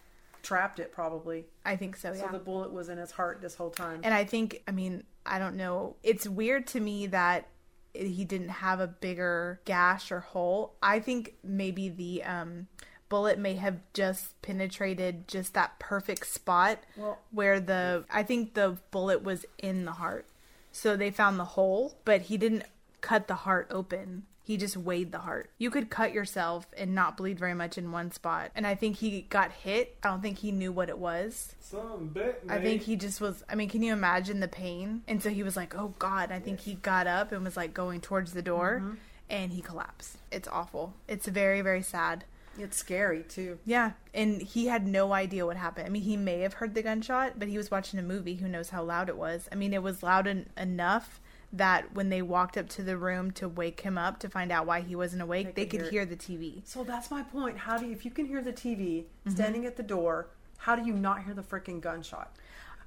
trapped 0.42 0.78
it 0.78 0.92
probably. 0.92 1.44
I 1.64 1.76
think 1.76 1.96
so. 1.96 2.12
yeah. 2.12 2.20
So 2.20 2.28
the 2.32 2.38
bullet 2.38 2.72
was 2.72 2.88
in 2.88 2.98
his 2.98 3.10
heart 3.10 3.40
this 3.42 3.54
whole 3.54 3.70
time. 3.70 4.00
And 4.02 4.14
I 4.14 4.24
think, 4.24 4.62
I 4.66 4.70
mean, 4.70 5.04
I 5.26 5.38
don't 5.38 5.56
know. 5.56 5.96
It's 6.02 6.28
weird 6.28 6.66
to 6.68 6.80
me 6.80 7.08
that 7.08 7.48
he 7.94 8.24
didn't 8.24 8.48
have 8.48 8.80
a 8.80 8.86
bigger 8.86 9.60
gash 9.64 10.10
or 10.10 10.20
hole. 10.20 10.74
I 10.82 11.00
think 11.00 11.34
maybe 11.42 11.88
the 11.88 12.22
um, 12.24 12.66
bullet 13.08 13.38
may 13.38 13.54
have 13.54 13.78
just 13.92 14.40
penetrated 14.42 15.28
just 15.28 15.54
that 15.54 15.78
perfect 15.78 16.26
spot 16.26 16.80
Well- 16.96 17.18
where 17.30 17.60
the. 17.60 18.04
I 18.10 18.22
think 18.22 18.54
the 18.54 18.78
bullet 18.90 19.22
was 19.22 19.46
in 19.58 19.84
the 19.84 19.92
heart. 19.92 20.26
So 20.72 20.96
they 20.96 21.10
found 21.12 21.38
the 21.38 21.44
hole, 21.44 21.96
but 22.04 22.22
he 22.22 22.36
didn't 22.36 22.64
cut 23.00 23.28
the 23.28 23.34
heart 23.34 23.68
open. 23.70 24.24
He 24.46 24.56
just 24.58 24.76
weighed 24.76 25.10
the 25.10 25.20
heart. 25.20 25.48
You 25.56 25.70
could 25.70 25.88
cut 25.88 26.12
yourself 26.12 26.66
and 26.76 26.94
not 26.94 27.16
bleed 27.16 27.38
very 27.38 27.54
much 27.54 27.78
in 27.78 27.90
one 27.92 28.12
spot. 28.12 28.50
And 28.54 28.66
I 28.66 28.74
think 28.74 28.96
he 28.96 29.22
got 29.22 29.50
hit. 29.50 29.96
I 30.02 30.08
don't 30.10 30.20
think 30.20 30.38
he 30.38 30.52
knew 30.52 30.70
what 30.70 30.90
it 30.90 30.98
was. 30.98 31.54
Some 31.60 32.08
bit, 32.12 32.42
I 32.48 32.58
think 32.60 32.82
he 32.82 32.94
just 32.96 33.20
was. 33.22 33.42
I 33.48 33.54
mean, 33.54 33.70
can 33.70 33.82
you 33.82 33.92
imagine 33.94 34.40
the 34.40 34.48
pain? 34.48 35.02
And 35.08 35.22
so 35.22 35.30
he 35.30 35.42
was 35.42 35.56
like, 35.56 35.74
"Oh 35.74 35.94
God!" 35.98 36.30
I 36.30 36.40
think 36.40 36.60
he 36.60 36.74
got 36.74 37.06
up 37.06 37.32
and 37.32 37.42
was 37.42 37.56
like 37.56 37.72
going 37.72 38.00
towards 38.02 38.34
the 38.34 38.42
door, 38.42 38.80
Mm-hmm. 38.84 38.94
and 39.30 39.52
he 39.52 39.62
collapsed. 39.62 40.18
It's 40.30 40.46
awful. 40.48 40.92
It's 41.08 41.26
very, 41.26 41.62
very 41.62 41.82
sad. 41.82 42.24
it's 42.58 42.76
scary 42.76 43.22
too. 43.24 43.58
Yeah, 43.64 43.92
and 44.12 44.40
he 44.42 44.66
had 44.66 44.86
no 44.86 45.12
idea 45.14 45.46
what 45.46 45.56
happened. 45.56 45.86
I 45.86 45.90
mean, 45.90 46.02
he 46.02 46.16
may 46.18 46.40
have 46.40 46.52
heard 46.54 46.74
the 46.74 46.82
gunshot, 46.82 47.38
but 47.38 47.48
he 47.48 47.56
was 47.56 47.70
watching 47.70 47.98
a 47.98 48.02
movie. 48.02 48.34
Who 48.36 48.46
knows 48.48 48.68
how 48.70 48.82
loud 48.84 49.08
it 49.08 49.16
was? 49.16 49.48
I 49.50 49.54
mean, 49.56 49.72
it 49.72 49.82
was 49.82 50.02
loud 50.04 50.26
en- 50.28 50.50
enough 50.56 51.18
that 51.56 51.94
when 51.94 52.08
they 52.08 52.20
walked 52.22 52.56
up 52.56 52.68
to 52.70 52.82
the 52.82 52.96
room 52.96 53.30
to 53.32 53.48
wake 53.48 53.80
him 53.80 53.96
up 53.96 54.18
to 54.20 54.28
find 54.28 54.50
out 54.50 54.66
why 54.66 54.80
he 54.80 54.96
wasn't 54.96 55.22
awake, 55.22 55.54
they, 55.54 55.64
could 55.66 55.80
could 55.80 55.90
hear 55.90 56.04
hear 56.04 56.06
the 56.06 56.16
TV. 56.16 56.60
So 56.64 56.84
that's 56.84 57.10
my 57.10 57.22
point. 57.22 57.56
How 57.58 57.78
do 57.78 57.86
you, 57.86 57.92
if 57.92 58.04
you 58.04 58.10
can 58.10 58.26
hear 58.26 58.42
the 58.42 58.52
TV 58.52 59.04
Mm-hmm. 59.04 59.30
standing 59.30 59.64
at 59.64 59.76
the 59.76 59.82
door, 59.82 60.28
how 60.58 60.76
do 60.76 60.84
you 60.84 60.92
not 60.92 61.24
hear 61.24 61.32
the 61.32 61.42
freaking 61.42 61.80
gunshot? 61.80 62.30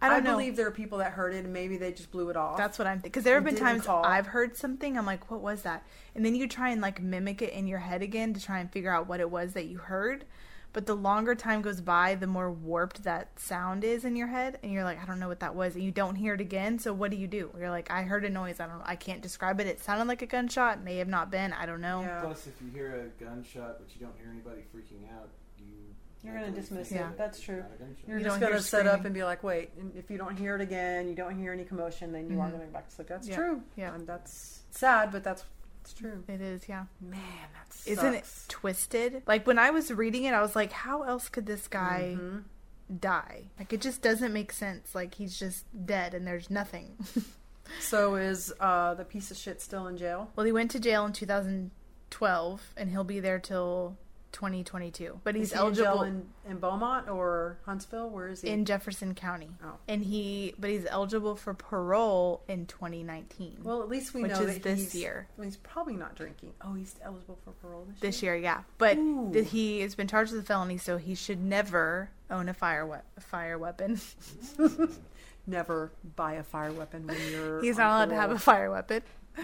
I 0.02 0.10
don't 0.10 0.24
know. 0.24 0.32
believe 0.32 0.56
there 0.56 0.68
are 0.68 0.72
people 0.72 1.00
that 1.00 1.14
heard 1.14 1.34
it 1.34 1.44
and 1.44 1.52
maybe 1.52 1.78
they 1.78 1.92
just 1.92 2.12
blew 2.12 2.30
it 2.30 2.38
off. 2.38 2.58
That's 2.58 2.78
what 2.78 2.88
I'm 2.88 2.98
thinking. 2.98 3.10
Because 3.10 3.24
there 3.24 3.36
have 3.36 3.44
been 3.44 3.56
times 3.56 3.86
call. 3.86 4.06
I've 4.06 4.28
heard 4.28 4.56
something, 4.56 4.98
I'm 4.98 5.06
like, 5.06 5.32
what 5.32 5.42
was 5.42 5.64
that? 5.64 5.84
And 6.14 6.24
then 6.24 6.36
you 6.36 6.48
try 6.48 6.70
and 6.70 6.82
like 6.82 7.02
mimic 7.02 7.42
it 7.42 7.54
in 7.54 7.66
your 7.66 7.80
head 7.80 8.02
again 8.04 8.34
to 8.36 8.42
try 8.42 8.60
and 8.60 8.72
figure 8.72 8.92
out 8.92 9.08
what 9.08 9.20
it 9.20 9.32
was 9.32 9.54
that 9.54 9.66
you 9.66 9.80
heard. 9.80 10.26
But 10.74 10.86
the 10.86 10.94
longer 10.96 11.34
time 11.34 11.62
goes 11.64 11.82
by, 11.82 12.14
the 12.16 12.28
more 12.28 12.52
warped 12.52 13.04
that 13.04 13.40
sound 13.40 13.84
is 13.84 14.06
in 14.06 14.16
your 14.16 14.28
head, 14.28 14.60
and 14.62 14.72
you're 14.72 14.84
like, 14.84 15.02
I 15.02 15.06
don't 15.06 15.20
know 15.20 15.28
what 15.28 15.40
that 15.40 15.56
was, 15.56 15.74
and 15.76 15.84
you 15.84 15.90
don't 15.92 16.16
hear 16.16 16.36
it 16.36 16.42
again. 16.42 16.78
So 16.78 16.94
what 16.94 17.10
do 17.10 17.18
you 17.18 17.26
do? 17.26 17.50
You're 17.58 17.72
like, 17.72 17.90
I 17.90 18.04
heard 18.04 18.24
a 18.26 18.30
noise. 18.30 18.60
I 18.60 18.68
don't. 18.68 18.82
I 18.86 18.96
can't 18.96 19.22
describe 19.22 19.60
it. 19.60 19.66
It 19.66 19.80
sounded 19.80 20.08
like 20.08 20.22
a 20.22 20.28
gunshot. 20.28 20.84
May 20.84 20.98
have 20.98 21.08
not 21.08 21.32
been. 21.32 21.52
I 21.54 21.66
don't 21.66 21.82
know. 21.82 22.02
Yeah. 22.02 22.22
Plus, 22.22 22.46
if 22.46 22.54
you 22.62 22.70
hear 22.72 23.10
a 23.20 23.24
gunshot 23.24 23.80
but 23.80 23.88
you 23.96 24.06
don't 24.06 24.16
hear 24.18 24.30
anybody 24.32 24.62
freaking 24.76 25.12
out, 25.18 25.30
you 25.58 25.66
You're 26.24 26.36
gonna 26.36 26.52
dismiss 26.52 26.90
think 26.90 27.02
it. 27.02 27.04
that 27.06 27.18
That's 27.18 27.40
true. 27.40 27.58
not 27.58 27.72
a 27.74 27.84
gunshot. 27.84 28.08
You're 28.08 28.18
You 28.20 28.24
just 28.26 28.40
going 28.40 28.54
to 28.54 28.62
set 28.62 28.86
up 28.86 29.04
and 29.06 29.16
be 29.16 29.24
like, 29.24 29.44
wait, 29.44 29.72
and 29.80 29.96
if 29.96 30.12
you 30.12 30.18
don't 30.20 30.38
hear 30.38 30.54
it 30.56 30.62
again, 30.62 31.08
you 31.08 31.16
don't 31.16 31.40
hear 31.40 31.54
any 31.54 31.64
commotion, 31.64 32.12
then 32.12 32.30
you 32.30 32.40
are 32.40 32.50
going 32.50 32.60
to 32.62 32.68
go 32.68 32.74
back 32.74 32.88
to 32.90 32.94
sleep. 32.96 33.08
That's 33.08 33.28
Mm-hmm. 33.28 33.32
Yeah. 33.42 33.48
true. 33.48 33.62
Yeah. 33.78 33.96
And 33.96 34.06
that's 34.06 34.60
sad, 34.72 35.12
but 35.12 35.24
that's 35.24 35.44
it's 35.90 35.94
true. 36.00 36.24
It 36.28 36.42
is, 36.42 36.68
yeah. 36.68 36.84
Man, 37.02 37.20
that's 37.56 37.88
Isn't 37.88 38.14
it 38.14 38.26
twisted? 38.50 39.24
Like 39.26 39.48
when 39.48 39.58
I 39.58 39.70
was 39.70 39.92
reading 39.92 40.26
it, 40.26 40.34
I 40.34 40.42
was 40.42 40.56
like, 40.56 40.72
how 40.74 41.04
else 41.04 41.30
could 41.30 41.46
this 41.46 41.68
guy 41.68 42.16
Mm-hmm. 42.18 42.40
die? 43.00 43.44
Like 43.58 43.72
it 43.72 43.80
just 43.82 44.02
doesn't 44.02 44.34
make 44.34 44.52
sense. 44.52 44.94
Like 44.94 45.16
he's 45.16 45.38
just 45.40 45.66
dead 45.86 46.14
and 46.14 46.28
there's 46.28 46.50
nothing. 46.50 46.98
So 47.82 48.16
is 48.16 48.54
uh, 48.62 48.94
the 48.94 49.04
piece 49.04 49.30
of 49.30 49.36
shit 49.36 49.60
still 49.62 49.88
in 49.88 49.98
jail? 49.98 50.32
well, 50.38 50.46
he 50.46 50.54
went 50.54 50.72
to 50.72 50.80
jail 50.80 51.06
in 51.06 51.12
2012 51.12 52.74
and 52.78 52.90
he'll 52.90 53.04
be 53.04 53.20
there 53.20 53.40
till 53.40 53.98
2022. 54.32 55.22
But 55.24 55.36
he's 55.36 55.52
he 55.52 55.58
eligible 55.58 56.04
in, 56.04 56.28
in 56.48 56.58
Beaumont 56.60 57.10
or 57.10 57.58
Huntsville? 57.66 58.10
Where 58.10 58.30
is 58.30 58.42
he? 58.42 58.50
in 58.50 58.66
Jefferson 58.66 59.16
County. 59.16 59.50
Oh. 59.64 59.74
And 59.88 60.04
he 60.04 60.54
but 60.60 60.70
he's 60.70 60.86
eligible 60.90 61.36
for 61.36 61.54
parole 61.54 62.44
in 62.48 62.66
2019. 62.66 63.60
well, 63.64 63.82
at 63.82 63.90
least 63.90 64.14
we 64.14 64.22
Which 64.24 64.32
know 64.32 64.42
is 64.42 64.54
that 64.56 64.64
this 64.64 64.94
year. 64.96 65.28
well, 65.38 65.46
he's 65.46 65.58
probably 65.58 65.96
not 65.96 66.16
drinking. 66.16 66.54
Oh, 66.62 66.74
he's 66.74 66.96
eligible 67.04 67.38
for 67.44 67.52
parole 67.52 67.86
this, 67.90 68.00
this 68.00 68.24
year, 68.24 68.36
yeah. 68.36 68.62
But 68.78 68.98
that 69.34 69.46
he 69.46 69.82
has 69.82 69.96
been 69.96 70.08
charged 70.08 70.32
with 70.32 70.42
a 70.42 70.46
felony, 70.46 70.78
so 70.78 70.98
he 70.98 71.16
should 71.16 71.44
never 71.44 72.10
own 72.30 72.50
a 72.50 72.54
fire 72.54 72.86
we- 72.86 73.22
fire 73.22 73.58
weapon. 73.58 74.00
Never 75.50 75.94
buy 76.18 76.34
a 76.34 76.44
fire 76.44 76.74
weapon 76.74 77.08
when 77.08 77.18
you're. 77.32 77.62
He's 77.64 77.78
not 77.78 77.88
allowed 77.88 78.10
to 78.10 78.16
have 78.16 78.32
a 78.32 78.40
fire 78.40 78.70
weapon. 78.70 79.02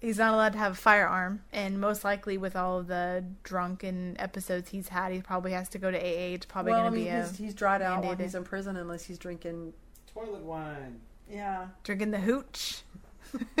he's 0.00 0.18
not 0.18 0.32
allowed 0.34 0.52
to 0.52 0.58
have 0.58 0.72
a 0.72 0.76
firearm, 0.76 1.42
and 1.52 1.80
most 1.80 2.04
likely 2.04 2.38
with 2.38 2.54
all 2.56 2.78
of 2.78 2.86
the 2.86 3.24
drunken 3.42 4.16
episodes 4.18 4.70
he's 4.70 4.88
had, 4.88 5.12
he 5.12 5.20
probably 5.20 5.52
has 5.52 5.68
to 5.70 5.78
go 5.78 5.90
to 5.90 5.98
AA. 5.98 6.34
It's 6.34 6.46
probably 6.46 6.72
Well, 6.72 6.80
I 6.80 6.84
going 6.84 6.92
to 6.94 6.98
mean, 6.98 7.06
be 7.06 7.10
a 7.10 7.26
he's, 7.26 7.36
he's 7.38 7.54
dried 7.54 7.82
out 7.82 8.04
while 8.04 8.16
he's 8.16 8.34
in 8.34 8.44
prison 8.44 8.76
unless 8.76 9.04
he's 9.04 9.18
drinking. 9.18 9.72
Toilet 10.14 10.42
wine. 10.42 11.00
Yeah, 11.30 11.66
drinking 11.84 12.10
the 12.12 12.20
hooch. 12.20 12.82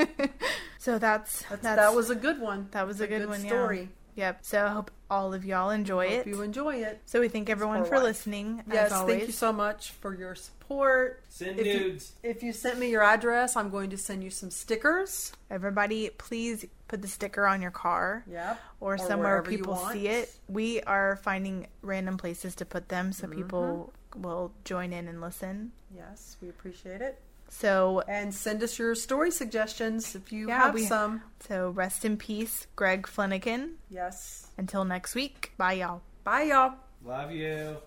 so 0.78 0.98
that's, 0.98 1.42
that's, 1.42 1.62
that's 1.62 1.62
that 1.62 1.94
was 1.94 2.08
a 2.10 2.14
good 2.14 2.40
one. 2.40 2.68
that 2.70 2.86
was 2.86 3.00
a 3.00 3.06
good, 3.06 3.28
one. 3.28 3.40
story. 3.40 3.80
Yeah. 3.80 3.86
Yep. 4.18 4.38
So 4.42 4.64
I 4.66 4.68
hope 4.68 4.90
all 5.08 5.32
of 5.32 5.44
y'all 5.44 5.70
enjoy 5.70 6.08
Hope 6.08 6.26
it. 6.26 6.30
you 6.30 6.42
enjoy 6.42 6.74
it. 6.82 7.00
so 7.06 7.20
we 7.20 7.28
thank 7.28 7.48
everyone 7.48 7.84
for 7.84 7.96
for 7.96 8.00
listening. 8.00 8.62
Yes, 8.70 8.86
as 8.86 8.92
always. 8.92 9.16
thank 9.16 9.26
you 9.28 9.32
so 9.32 9.52
much 9.52 9.92
for 9.92 10.12
your 10.14 10.34
support. 10.34 11.22
Send 11.28 11.58
If 11.60 11.66
you- 11.66 11.98
If 12.22 12.42
you 12.42 12.52
sent 12.52 12.78
me 12.78 12.90
your 12.90 13.02
address, 13.02 13.56
I'm 13.56 13.70
going 13.70 13.90
to 13.90 13.96
send 13.96 14.22
you 14.24 14.30
some 14.30 14.50
stickers. 14.50 15.32
Everybody, 15.50 16.10
please 16.18 16.66
put 16.88 17.00
the 17.00 17.08
sticker 17.08 17.46
on 17.46 17.62
your 17.62 17.70
car. 17.70 18.24
Yep. 18.30 18.60
or, 18.80 18.94
Or 18.94 18.98
somewhere 18.98 19.34
wherever 19.36 19.50
you 19.52 19.58
people 19.58 19.74
want. 19.74 19.92
see 19.94 20.08
it. 20.08 20.34
We 20.48 20.80
are 20.82 21.16
finding 21.22 21.68
random 21.82 22.16
places 22.18 22.54
to 22.56 22.64
put 22.64 22.88
them 22.88 23.12
so 23.12 23.28
people 23.28 23.92
Mm-hmm. 24.12 24.22
will 24.22 24.52
join 24.64 24.92
in 24.92 25.06
and 25.08 25.20
listen. 25.20 25.72
Yes, 25.94 26.36
we 26.42 26.48
appreciate 26.48 27.00
it. 27.00 27.20
So, 27.50 28.02
And 28.06 28.34
send 28.34 28.62
us 28.62 28.78
your 28.78 28.94
story 28.94 29.30
suggestions 29.30 30.14
if 30.14 30.32
you 30.32 30.48
Yeah, 30.48 30.58
have 30.58 30.74
we- 30.74 30.84
some. 30.86 31.22
so 31.40 31.70
rest 31.70 32.04
in 32.04 32.16
peace, 32.16 32.66
Greg 32.76 33.06
Fleniken. 33.06 33.74
Yes. 33.88 34.48
Until 34.58 34.84
next 34.84 35.14
week, 35.14 35.52
bye 35.56 35.72
y'all. 35.74 36.02
Bye, 36.24 36.42
y'all. 36.42 36.74
Love 37.04 37.32
you. 37.32 37.78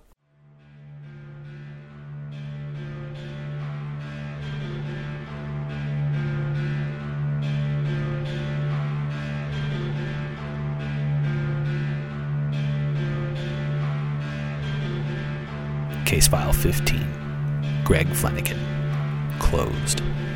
Case 16.06 16.28
File 16.28 16.52
15. 16.54 17.06
Greg 17.86 18.08
Fleniken. 18.08 18.58
Closed. 19.52 20.31